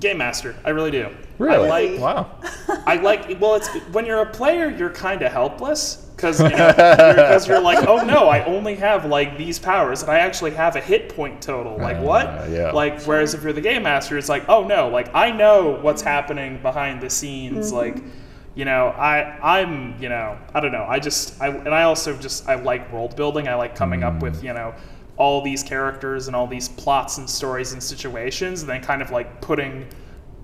Game 0.00 0.18
Master. 0.18 0.54
I 0.64 0.70
really 0.70 0.90
do. 0.90 1.08
Really? 1.38 1.68
I 1.68 1.68
like. 1.68 2.00
wow. 2.00 2.40
I 2.86 2.96
like. 2.96 3.40
Well, 3.40 3.54
it's 3.54 3.68
when 3.92 4.06
you're 4.06 4.22
a 4.22 4.30
player, 4.30 4.68
you're 4.68 4.90
kind 4.90 5.22
of 5.22 5.32
helpless 5.32 6.07
because 6.18 6.40
you 6.40 6.48
know, 6.48 6.66
because 6.66 7.46
you're, 7.46 7.60
like, 7.60 7.86
oh 7.86 8.04
no, 8.04 8.28
I 8.28 8.44
only 8.44 8.74
have 8.74 9.04
like 9.04 9.38
these 9.38 9.58
powers, 9.58 10.02
and 10.02 10.10
I 10.10 10.18
actually 10.18 10.50
have 10.50 10.74
a 10.74 10.80
hit 10.80 11.14
point 11.14 11.40
total. 11.40 11.78
Like 11.78 12.00
what? 12.00 12.26
Uh, 12.26 12.46
yeah. 12.50 12.72
Like 12.72 13.00
whereas 13.02 13.34
if 13.34 13.44
you're 13.44 13.52
the 13.52 13.60
game 13.60 13.84
master, 13.84 14.18
it's 14.18 14.28
like, 14.28 14.48
oh 14.48 14.66
no, 14.66 14.88
like 14.88 15.14
I 15.14 15.30
know 15.30 15.78
what's 15.80 16.02
happening 16.02 16.60
behind 16.60 17.00
the 17.00 17.08
scenes. 17.08 17.72
Like, 17.72 18.02
you 18.56 18.64
know, 18.64 18.88
I 18.88 19.38
I'm 19.58 20.00
you 20.02 20.08
know 20.08 20.36
I 20.52 20.58
don't 20.60 20.72
know. 20.72 20.86
I 20.88 20.98
just 20.98 21.40
I 21.40 21.48
and 21.48 21.68
I 21.68 21.84
also 21.84 22.16
just 22.16 22.48
I 22.48 22.56
like 22.56 22.92
world 22.92 23.14
building. 23.14 23.46
I 23.46 23.54
like 23.54 23.76
coming 23.76 24.02
up 24.02 24.20
with 24.20 24.42
you 24.42 24.52
know 24.52 24.74
all 25.16 25.40
these 25.40 25.62
characters 25.62 26.26
and 26.26 26.34
all 26.34 26.48
these 26.48 26.68
plots 26.68 27.18
and 27.18 27.30
stories 27.30 27.72
and 27.72 27.82
situations, 27.82 28.62
and 28.62 28.68
then 28.68 28.82
kind 28.82 29.02
of 29.02 29.12
like 29.12 29.40
putting 29.40 29.86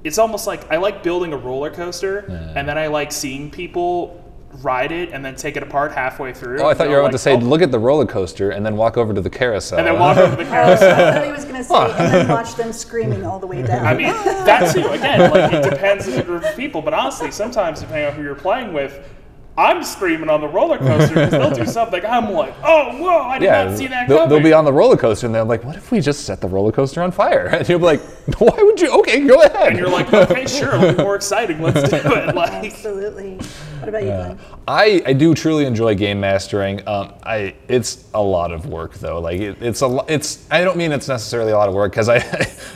it's 0.04 0.18
almost 0.18 0.46
like 0.46 0.70
I 0.70 0.76
like 0.76 1.02
building 1.02 1.32
a 1.32 1.36
roller 1.36 1.70
coaster, 1.70 2.18
and 2.54 2.68
then 2.68 2.78
I 2.78 2.86
like 2.86 3.10
seeing 3.10 3.50
people 3.50 4.23
ride 4.62 4.92
it 4.92 5.10
and 5.12 5.24
then 5.24 5.34
take 5.34 5.56
it 5.56 5.62
apart 5.62 5.92
halfway 5.92 6.32
through. 6.32 6.60
Oh, 6.60 6.68
I 6.68 6.74
thought 6.74 6.84
you 6.84 6.90
were 6.90 6.96
go 6.96 7.02
about 7.06 7.12
to 7.12 7.18
say, 7.18 7.32
oh, 7.32 7.38
look 7.38 7.62
at 7.62 7.70
the 7.70 7.78
roller 7.78 8.06
coaster 8.06 8.50
and 8.50 8.64
then 8.64 8.76
walk 8.76 8.96
over 8.96 9.12
to 9.12 9.20
the 9.20 9.30
carousel. 9.30 9.78
and 9.78 9.86
then 9.86 9.98
walk 9.98 10.16
over 10.16 10.36
the 10.36 10.44
carousel. 10.50 10.92
I 10.92 11.12
thought 11.12 11.24
he 11.26 11.32
was 11.32 11.44
going 11.44 11.56
to 11.56 11.64
say, 11.64 11.74
and 11.74 12.14
then 12.14 12.28
watch 12.28 12.54
them 12.54 12.72
screaming 12.72 13.24
all 13.24 13.38
the 13.38 13.46
way 13.46 13.62
down. 13.62 13.86
I 13.86 13.94
mean, 13.94 14.06
that 14.06 14.72
too. 14.74 14.86
Again, 14.88 15.30
like 15.30 15.52
it 15.52 15.68
depends 15.68 16.06
on 16.06 16.14
the 16.14 16.22
group 16.22 16.44
of 16.44 16.56
people, 16.56 16.82
but 16.82 16.94
honestly, 16.94 17.30
sometimes 17.30 17.80
depending 17.80 18.06
on 18.06 18.12
who 18.14 18.22
you're 18.22 18.34
playing 18.34 18.72
with. 18.72 19.08
I'm 19.56 19.84
screaming 19.84 20.28
on 20.28 20.40
the 20.40 20.48
roller 20.48 20.78
coaster 20.78 21.14
because 21.14 21.30
they'll 21.30 21.50
do 21.54 21.66
something. 21.70 22.04
I'm 22.04 22.32
like, 22.32 22.54
oh, 22.64 22.96
whoa, 23.00 23.20
I 23.22 23.38
did 23.38 23.46
yeah, 23.46 23.64
not 23.64 23.78
see 23.78 23.86
that 23.86 24.08
they'll, 24.08 24.18
coming. 24.18 24.30
they'll 24.30 24.42
be 24.42 24.52
on 24.52 24.64
the 24.64 24.72
roller 24.72 24.96
coaster 24.96 25.26
and 25.26 25.34
they're 25.34 25.44
like, 25.44 25.62
what 25.62 25.76
if 25.76 25.92
we 25.92 26.00
just 26.00 26.24
set 26.24 26.40
the 26.40 26.48
roller 26.48 26.72
coaster 26.72 27.02
on 27.02 27.12
fire? 27.12 27.46
And 27.54 27.68
you'll 27.68 27.78
be 27.78 27.84
like, 27.84 28.00
why 28.38 28.56
would 28.58 28.80
you? 28.80 28.90
Okay, 29.00 29.24
go 29.26 29.40
ahead. 29.42 29.68
and 29.68 29.78
you're 29.78 29.88
like, 29.88 30.12
okay, 30.12 30.46
sure, 30.46 30.74
it'll 30.74 30.94
be 30.96 31.02
more 31.02 31.14
exciting. 31.14 31.62
Let's 31.62 31.88
do 31.88 31.96
it. 31.96 32.34
Like, 32.34 32.64
Absolutely. 32.64 33.36
What 33.78 33.88
about 33.88 34.02
you, 34.02 34.08
Glenn? 34.08 34.38
I, 34.66 35.02
I 35.06 35.12
do 35.12 35.34
truly 35.34 35.66
enjoy 35.66 35.94
game 35.94 36.18
mastering. 36.20 36.86
Um, 36.88 37.12
I 37.22 37.54
it's 37.68 38.08
a 38.14 38.22
lot 38.22 38.50
of 38.50 38.66
work 38.66 38.94
though. 38.94 39.20
Like 39.20 39.40
it, 39.40 39.58
it's 39.60 39.82
a 39.82 39.86
lo- 39.86 40.06
it's 40.08 40.46
I 40.50 40.64
don't 40.64 40.76
mean 40.78 40.90
it's 40.90 41.06
necessarily 41.06 41.52
a 41.52 41.56
lot 41.58 41.68
of 41.68 41.74
work 41.74 41.92
because 41.92 42.08
I 42.08 42.24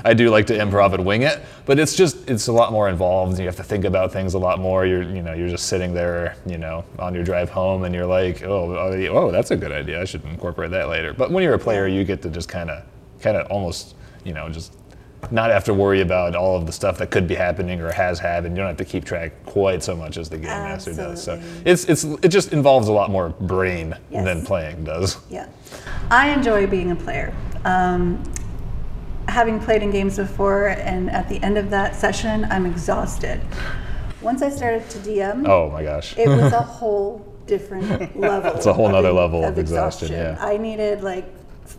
I 0.04 0.12
do 0.14 0.28
like 0.28 0.46
to 0.48 0.54
improv 0.58 0.92
and 0.92 1.04
wing 1.06 1.22
it, 1.22 1.40
but 1.68 1.78
it's 1.78 1.94
just 1.94 2.28
it's 2.31 2.48
a 2.48 2.52
lot 2.52 2.72
more 2.72 2.88
involved. 2.88 3.33
And 3.33 3.40
you 3.40 3.44
have 3.44 3.57
to 3.57 3.62
think 3.62 3.85
about 3.85 4.11
things 4.11 4.33
a 4.33 4.38
lot 4.38 4.59
more. 4.59 4.87
You're 4.87 5.02
you 5.02 5.22
know 5.22 5.35
you're 5.35 5.50
just 5.50 5.66
sitting 5.66 5.92
there 5.92 6.35
you 6.46 6.57
know 6.57 6.83
on 6.98 7.14
your 7.14 7.22
drive 7.22 7.50
home 7.50 7.85
and 7.85 7.94
you're 7.94 8.07
like 8.07 8.42
oh 8.42 8.74
oh, 8.74 9.07
oh 9.09 9.31
that's 9.31 9.50
a 9.50 9.57
good 9.57 9.70
idea. 9.70 10.00
I 10.00 10.07
should 10.07 10.24
incorporate 10.24 10.70
that 10.70 10.88
later. 10.88 11.12
But 11.12 11.31
when 11.31 11.44
you're 11.44 11.54
a 11.54 11.59
player, 11.59 11.87
you 11.87 12.04
get 12.04 12.22
to 12.22 12.31
just 12.31 12.48
kind 12.48 12.70
of 12.70 12.85
kind 13.20 13.37
of 13.37 13.46
almost 13.50 13.94
you 14.24 14.33
know 14.33 14.48
just 14.48 14.78
not 15.31 15.50
have 15.50 15.64
to 15.64 15.74
worry 15.74 16.00
about 16.00 16.35
all 16.35 16.57
of 16.57 16.64
the 16.64 16.72
stuff 16.72 16.96
that 16.98 17.11
could 17.11 17.28
be 17.28 17.35
happening 17.35 17.83
or 17.83 17.92
has 17.92 18.18
happened. 18.18 18.57
You 18.57 18.62
don't 18.62 18.68
have 18.68 18.76
to 18.78 18.85
keep 18.87 19.04
track 19.04 19.33
quite 19.44 19.83
so 19.83 19.94
much 19.94 20.16
as 20.16 20.31
the 20.31 20.38
game 20.38 20.46
master 20.46 20.94
does. 20.94 21.22
So 21.22 21.38
it's 21.66 21.85
it's 21.85 22.04
it 22.04 22.28
just 22.28 22.54
involves 22.54 22.88
a 22.88 22.92
lot 22.92 23.11
more 23.11 23.28
brain 23.28 23.94
Yes. 24.11 24.24
than 24.24 24.42
playing 24.42 24.85
does. 24.85 25.18
Yeah. 25.28 25.46
I 26.11 26.31
enjoy 26.31 26.66
being 26.66 26.92
a 26.92 26.96
player. 26.96 27.35
Um, 27.66 28.22
having 29.28 29.60
played 29.60 29.82
in 29.82 29.90
games 29.90 30.16
before, 30.16 30.68
and 30.68 31.10
at 31.10 31.28
the 31.28 31.40
end 31.42 31.58
of 31.58 31.70
that 31.70 31.94
session, 31.94 32.46
I'm 32.50 32.66
exhausted. 32.66 33.40
Once 34.20 34.42
I 34.42 34.48
started 34.50 34.88
to 34.90 34.98
DM, 34.98 35.46
Oh 35.46 35.70
my 35.70 35.82
gosh. 35.82 36.16
it 36.18 36.28
was 36.28 36.52
a 36.52 36.60
whole 36.78 37.24
different 37.46 38.18
level. 38.18 38.52
It's 38.56 38.66
a 38.66 38.72
whole 38.72 38.86
of 38.86 38.92
nother 38.92 39.10
e- 39.10 39.12
level 39.12 39.44
of 39.44 39.58
exhaustion, 39.58 40.12
yeah. 40.12 40.36
I 40.40 40.56
needed 40.56 41.02
like 41.02 41.26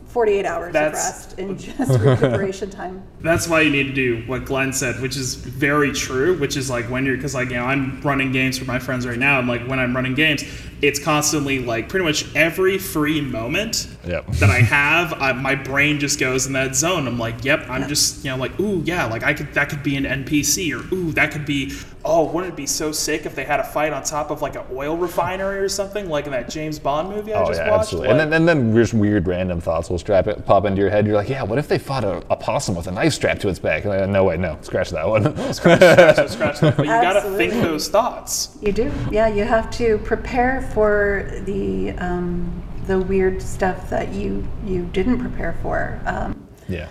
48 0.08 0.46
hours 0.46 0.74
That's- 0.74 0.94
of 1.32 1.38
rest 1.38 1.40
and 1.40 1.60
just 1.60 2.00
recuperation 2.00 2.70
time. 2.70 3.04
that's 3.22 3.48
why 3.48 3.62
you 3.62 3.70
need 3.72 3.84
to 3.88 3.94
do 3.94 4.24
what 4.28 4.46
Glenn 4.46 4.72
said, 4.72 5.00
which 5.02 5.16
is 5.18 5.36
very 5.36 5.92
true. 5.92 6.38
Which 6.40 6.56
is 6.58 6.70
like 6.70 6.86
when 6.90 7.06
you're, 7.06 7.16
because 7.18 7.36
like 7.36 7.50
you 7.50 7.56
know, 7.56 7.66
I'm 7.66 8.00
running 8.02 8.32
games 8.32 8.58
for 8.58 8.66
my 8.66 8.80
friends 8.80 9.06
right 9.06 9.20
now, 9.20 9.40
and 9.40 9.48
like 9.48 9.68
when 9.68 9.80
I'm 9.80 9.96
running 9.96 10.14
games, 10.16 10.44
it's 10.82 11.00
constantly 11.04 11.60
like 11.60 11.90
pretty 11.90 12.06
much 12.06 12.34
every 12.36 12.78
free 12.78 13.20
moment 13.22 13.88
Yep. 14.06 14.28
that 14.28 14.50
I 14.50 14.60
have, 14.62 15.14
I, 15.14 15.34
my 15.34 15.56
brain 15.56 16.00
just 16.00 16.20
goes 16.20 16.48
in 16.48 16.54
that 16.54 16.74
zone. 16.76 17.06
I'm 17.08 17.20
like, 17.20 17.44
yep, 17.44 17.70
I'm 17.70 17.88
just 17.90 18.24
you 18.24 18.32
know 18.32 18.38
like, 18.38 18.58
ooh 18.60 18.82
yeah, 18.86 19.06
like 19.06 19.24
I 19.24 19.34
could 19.34 19.54
that 19.54 19.70
could 19.70 19.84
be 19.84 19.98
an 19.98 20.06
NPC, 20.06 20.72
or 20.74 20.96
ooh 20.96 21.12
that 21.14 21.32
could 21.32 21.46
be, 21.46 21.74
oh 22.06 22.32
wouldn't 22.32 22.54
it 22.54 22.56
be 22.56 22.66
so 22.66 22.94
sick 22.94 23.26
if 23.26 23.36
they 23.36 23.44
had 23.44 23.60
a 23.60 23.64
fight 23.64 23.92
on 23.92 24.02
top 24.04 24.32
of 24.32 24.42
like 24.42 24.56
an 24.56 24.64
oil 24.72 24.96
refinery 24.96 25.60
or 25.60 25.68
something, 25.68 26.08
like 26.10 26.26
in 26.26 26.32
that 26.32 26.50
James 26.50 26.80
Bond 26.80 27.10
movie 27.10 27.34
I 27.34 27.44
Oh 27.44 27.46
just 27.46 27.60
yeah, 27.60 27.70
watched. 27.72 27.82
absolutely. 27.82 28.08
Like, 28.14 28.22
and 28.22 28.32
then 28.32 28.48
and 28.48 28.48
then 28.48 28.74
just 28.74 28.94
weird 28.94 29.28
random 29.28 29.60
thoughts 29.60 29.90
will 29.90 29.98
strap 30.00 30.28
it, 30.28 30.46
pop 30.46 30.64
into 30.66 30.80
your 30.82 30.90
head. 30.90 31.06
You're 31.06 31.16
like, 31.18 31.30
yeah, 31.30 31.44
what 31.44 31.60
if 31.60 31.68
they 31.68 31.78
fought 31.78 32.06
a, 32.06 32.24
a 32.32 32.38
possum 32.38 32.76
with 32.76 32.88
a 32.88 32.92
knife 32.92 33.14
strapped 33.14 33.42
to 33.42 33.50
its 33.50 33.60
back? 33.60 33.84
And, 33.84 33.94
uh, 33.94 34.06
no 34.06 34.24
way, 34.24 34.38
no, 34.38 34.58
scratch 34.62 34.92
that 34.92 35.08
one. 35.08 35.24
scratch 35.54 35.80
that, 35.82 36.30
scratch 36.30 36.60
that. 36.62 36.78
But 36.78 36.86
you 36.86 36.92
gotta 36.92 37.36
think 37.36 37.52
those 37.54 37.90
thoughts. 37.90 38.58
You 38.62 38.72
do, 38.72 38.92
yeah. 39.12 39.28
You 39.28 39.44
have 39.44 39.70
to 39.72 39.98
prepare 40.00 40.62
for 40.74 41.30
the 41.44 41.92
um, 42.00 42.64
the 42.90 43.00
weird 43.00 43.40
stuff 43.42 43.88
that 43.92 44.12
you 44.14 44.46
you 44.66 44.84
didn't 44.92 45.20
prepare 45.20 45.56
for. 45.62 46.02
Um, 46.06 46.48
Yeah. 46.68 46.88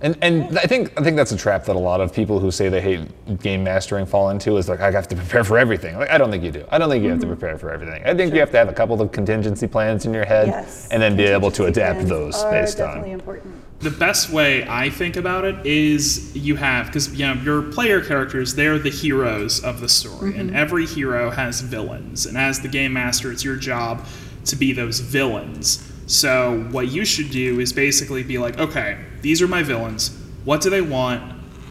And, 0.00 0.18
and 0.20 0.58
I 0.58 0.62
think 0.62 0.98
I 0.98 1.04
think 1.04 1.16
that's 1.16 1.30
a 1.30 1.36
trap 1.36 1.64
that 1.66 1.76
a 1.76 1.78
lot 1.78 2.00
of 2.00 2.12
people 2.12 2.40
who 2.40 2.50
say 2.50 2.68
they 2.68 2.80
hate 2.80 3.38
game 3.40 3.62
mastering 3.62 4.04
fall 4.04 4.30
into 4.30 4.56
is 4.56 4.68
like 4.68 4.80
I 4.80 4.90
have 4.90 5.06
to 5.08 5.14
prepare 5.14 5.44
for 5.44 5.58
everything. 5.58 5.96
Like 5.96 6.10
I 6.10 6.18
don't 6.18 6.28
think 6.30 6.42
you 6.42 6.50
do. 6.50 6.64
I 6.72 6.78
don't 6.78 6.88
think 6.90 7.04
you 7.04 7.10
have 7.10 7.20
Mm-hmm. 7.20 7.30
to 7.30 7.36
prepare 7.36 7.56
for 7.58 7.70
everything. 7.70 8.02
I 8.04 8.12
think 8.14 8.32
you 8.34 8.40
have 8.40 8.50
to 8.50 8.56
have 8.56 8.68
a 8.68 8.72
couple 8.72 9.00
of 9.00 9.12
contingency 9.12 9.68
plans 9.68 10.04
in 10.06 10.12
your 10.14 10.24
head 10.24 10.48
yes, 10.48 10.88
and 10.90 11.00
then 11.00 11.14
be 11.16 11.22
able 11.24 11.52
to 11.52 11.66
adapt 11.66 12.08
those 12.08 12.42
are 12.42 12.50
based 12.50 12.78
definitely 12.78 13.12
on. 13.12 13.20
important. 13.20 13.54
the 13.78 13.90
best 13.92 14.30
way 14.30 14.66
I 14.68 14.90
think 14.90 15.14
about 15.16 15.44
it 15.44 15.64
is 15.64 16.34
you 16.34 16.56
have 16.56 16.86
because 16.86 17.14
you 17.14 17.24
know 17.26 17.34
your 17.34 17.62
player 17.76 18.00
characters 18.00 18.54
they're 18.56 18.80
the 18.80 18.90
heroes 18.90 19.62
of 19.62 19.80
the 19.80 19.88
story, 19.88 20.36
and 20.36 20.56
every 20.56 20.86
hero 20.86 21.30
has 21.30 21.60
villains, 21.60 22.26
and 22.26 22.36
as 22.36 22.58
the 22.60 22.68
game 22.68 22.92
master, 22.94 23.30
it's 23.30 23.44
your 23.44 23.56
job 23.56 24.04
to 24.46 24.56
be 24.56 24.72
those 24.72 25.00
villains. 25.00 25.88
So 26.06 26.66
what 26.70 26.88
you 26.88 27.04
should 27.04 27.30
do 27.30 27.60
is 27.60 27.72
basically 27.72 28.22
be 28.22 28.38
like, 28.38 28.58
okay, 28.58 28.98
these 29.20 29.40
are 29.40 29.48
my 29.48 29.62
villains. 29.62 30.16
What 30.44 30.60
do 30.60 30.70
they 30.70 30.80
want? 30.82 31.22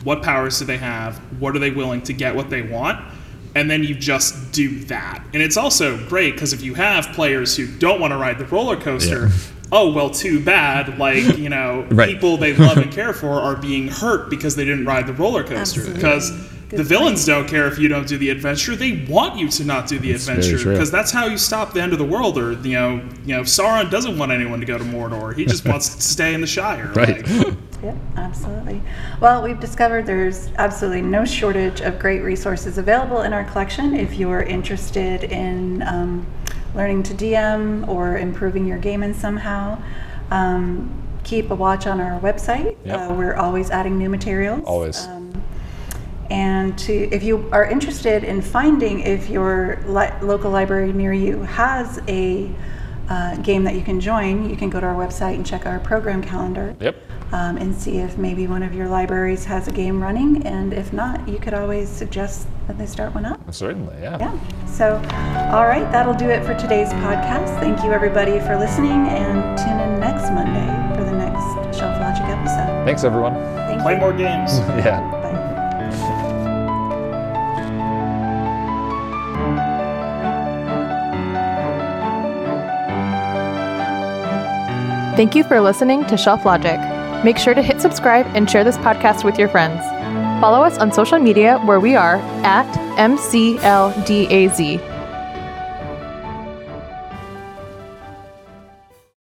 What 0.04 0.24
powers 0.24 0.58
do 0.60 0.66
they 0.66 0.78
have? 0.78 1.18
What 1.40 1.56
are 1.56 1.60
they 1.60 1.72
willing 1.72 2.02
to 2.04 2.14
get 2.14 2.36
what 2.36 2.50
they 2.50 2.62
want? 2.62 3.00
And 3.54 3.70
then 3.70 3.84
you 3.84 3.94
just 3.94 4.54
do 4.54 4.80
that. 4.86 5.24
And 5.34 5.44
it's 5.44 5.58
also 5.58 5.98
great 6.08 6.34
because 6.34 6.54
if 6.54 6.62
you 6.64 6.74
have 6.76 7.08
players 7.08 7.56
who 7.56 7.68
don't 7.68 8.00
want 8.00 8.12
to 8.12 8.18
ride 8.18 8.40
the 8.40 8.46
roller 8.46 8.78
coaster, 8.78 9.30
oh 9.74 9.92
well 9.92 10.10
too 10.10 10.44
bad 10.44 10.98
like 10.98 11.38
you 11.38 11.48
know 11.50 11.86
Right. 11.92 12.10
people 12.10 12.36
they 12.38 12.54
love 12.54 12.78
and 12.78 12.92
care 12.92 13.14
for 13.14 13.40
are 13.40 13.56
being 13.56 13.88
hurt 13.88 14.30
because 14.30 14.56
they 14.56 14.66
didn't 14.66 14.86
ride 14.86 15.08
the 15.08 15.14
roller 15.14 15.44
coaster 15.44 15.80
Absolutely. 15.82 15.94
because 15.94 16.51
Good 16.72 16.80
the 16.80 16.84
villains 16.84 17.26
don't 17.26 17.48
care 17.48 17.68
if 17.68 17.78
you 17.78 17.88
don't 17.90 18.08
do 18.08 18.18
the 18.18 18.30
adventure 18.30 18.76
they 18.76 19.06
want 19.10 19.38
you 19.38 19.50
to 19.50 19.64
not 19.66 19.88
do 19.88 20.00
the 20.00 20.14
very 20.14 20.16
adventure 20.16 20.72
because 20.72 20.90
that's 20.90 21.12
how 21.12 21.26
you 21.26 21.38
stop 21.38 21.74
the 21.74 21.82
end 21.82 21.92
of 21.92 22.00
the 22.00 22.06
world 22.06 22.38
or 22.38 22.54
you 22.54 22.74
know 22.74 22.96
you 23.26 23.36
know 23.36 23.42
sauron 23.42 23.92
doesn't 23.92 24.18
want 24.18 24.32
anyone 24.32 24.60
to 24.62 24.66
go 24.66 24.78
to 24.78 24.84
mordor 24.86 25.36
he 25.36 25.46
just 25.46 25.66
wants 25.72 25.94
to 25.96 26.02
stay 26.02 26.34
in 26.34 26.40
the 26.42 26.48
shire 26.48 26.90
Right. 26.96 27.28
like, 27.28 27.54
Yep, 27.84 27.96
absolutely. 28.16 28.80
Well, 29.20 29.42
we've 29.42 29.60
discovered 29.60 30.06
there's 30.06 30.50
absolutely 30.60 31.02
no 31.02 31.26
shortage 31.26 31.82
of 31.82 31.98
great 31.98 32.20
resources 32.22 32.78
available 32.78 33.22
in 33.22 33.34
our 33.34 33.44
collection 33.46 33.96
if 33.96 34.20
you 34.20 34.30
are 34.30 34.44
interested 34.44 35.24
in 35.24 35.82
um, 35.84 36.26
learning 36.76 37.02
to 37.04 37.14
DM 37.16 37.88
or 37.88 38.18
improving 38.18 38.68
your 38.68 38.78
game 38.78 39.02
in 39.02 39.16
somehow. 39.16 39.82
Um, 40.30 40.92
keep 41.24 41.50
a 41.50 41.56
watch 41.56 41.88
on 41.88 42.00
our 42.00 42.20
website. 42.20 42.78
Yep. 42.86 43.00
Uh, 43.12 43.14
we're 43.16 43.36
always 43.36 43.72
adding 43.72 43.98
new 43.98 44.10
materials. 44.10 44.64
Always. 44.66 45.06
Um, 45.08 45.21
and 46.32 46.78
to, 46.80 46.94
if 47.14 47.22
you 47.24 47.48
are 47.52 47.66
interested 47.66 48.24
in 48.24 48.42
finding 48.42 49.02
if 49.02 49.30
your 49.30 49.84
li- 49.86 50.10
local 50.22 50.50
library 50.50 50.92
near 50.94 51.14
you 51.14 51.42
has 51.44 52.00
a 52.08 52.50
uh, 53.10 53.36
game 53.38 53.64
that 53.66 53.76
you 53.76 53.82
can 53.82 54.00
join, 54.00 54.50
you 54.50 54.56
can 54.56 54.70
go 54.70 54.80
to 54.80 54.86
our 54.86 54.96
website 54.96 55.36
and 55.36 55.46
check 55.46 55.66
our 55.66 55.80
program 55.80 56.22
calendar 56.24 56.74
Yep. 56.80 56.96
um, 57.34 57.58
and 57.58 57.76
see 57.76 57.98
if 57.98 58.18
maybe 58.18 58.48
one 58.48 58.64
of 58.64 58.74
your 58.74 58.88
libraries 58.88 59.44
has 59.44 59.68
a 59.68 59.72
game 59.72 60.02
running. 60.02 60.48
And 60.48 60.72
if 60.74 60.94
not, 60.94 61.28
you 61.28 61.38
could 61.38 61.54
always 61.54 61.90
suggest 61.90 62.48
that 62.68 62.78
they 62.78 62.86
start 62.86 63.14
one 63.14 63.26
up. 63.26 63.40
Certainly, 63.54 63.96
yeah. 64.02 64.18
Yeah. 64.18 64.40
So, 64.66 64.96
all 65.52 65.68
right, 65.68 65.92
that'll 65.92 66.14
do 66.14 66.30
it 66.30 66.46
for 66.46 66.54
today's 66.56 66.94
podcast. 67.04 67.50
Thank 67.60 67.84
you, 67.84 67.92
everybody, 67.92 68.40
for 68.40 68.58
listening, 68.58 69.02
and 69.10 69.58
tune 69.58 69.80
in 69.86 70.00
next 70.00 70.32
Monday 70.32 70.72
for 70.96 71.04
the 71.04 71.12
next 71.12 71.44
Shelf 71.78 72.00
Logic 72.00 72.24
episode. 72.24 72.86
Thanks 72.86 73.04
everyone. 73.04 73.34
Thank 73.68 73.82
play 73.82 73.96
you. 73.96 74.00
more 74.00 74.14
games 74.14 74.52
Yeah. 74.88 75.21
Thank 85.16 85.36
you 85.36 85.44
for 85.44 85.60
listening 85.60 86.06
to 86.06 86.18
Shelf 86.18 86.46
Logic. 86.46 86.80
Make 87.24 87.38
sure 87.38 87.54
to 87.54 87.62
hit 87.62 87.82
subscribe 87.82 88.26
and 88.28 88.50
share 88.50 88.64
this 88.64 88.78
podcast 88.78 89.24
with 89.24 89.38
your 89.38 89.50
friends. 89.50 89.82
Follow 90.42 90.64
us 90.64 90.78
on 90.78 90.92
social 90.92 91.20
media 91.20 91.60
where 91.60 91.80
we 91.80 91.96
are 91.96 92.16
at 92.44 92.66
MCLDAZ. 92.98 94.91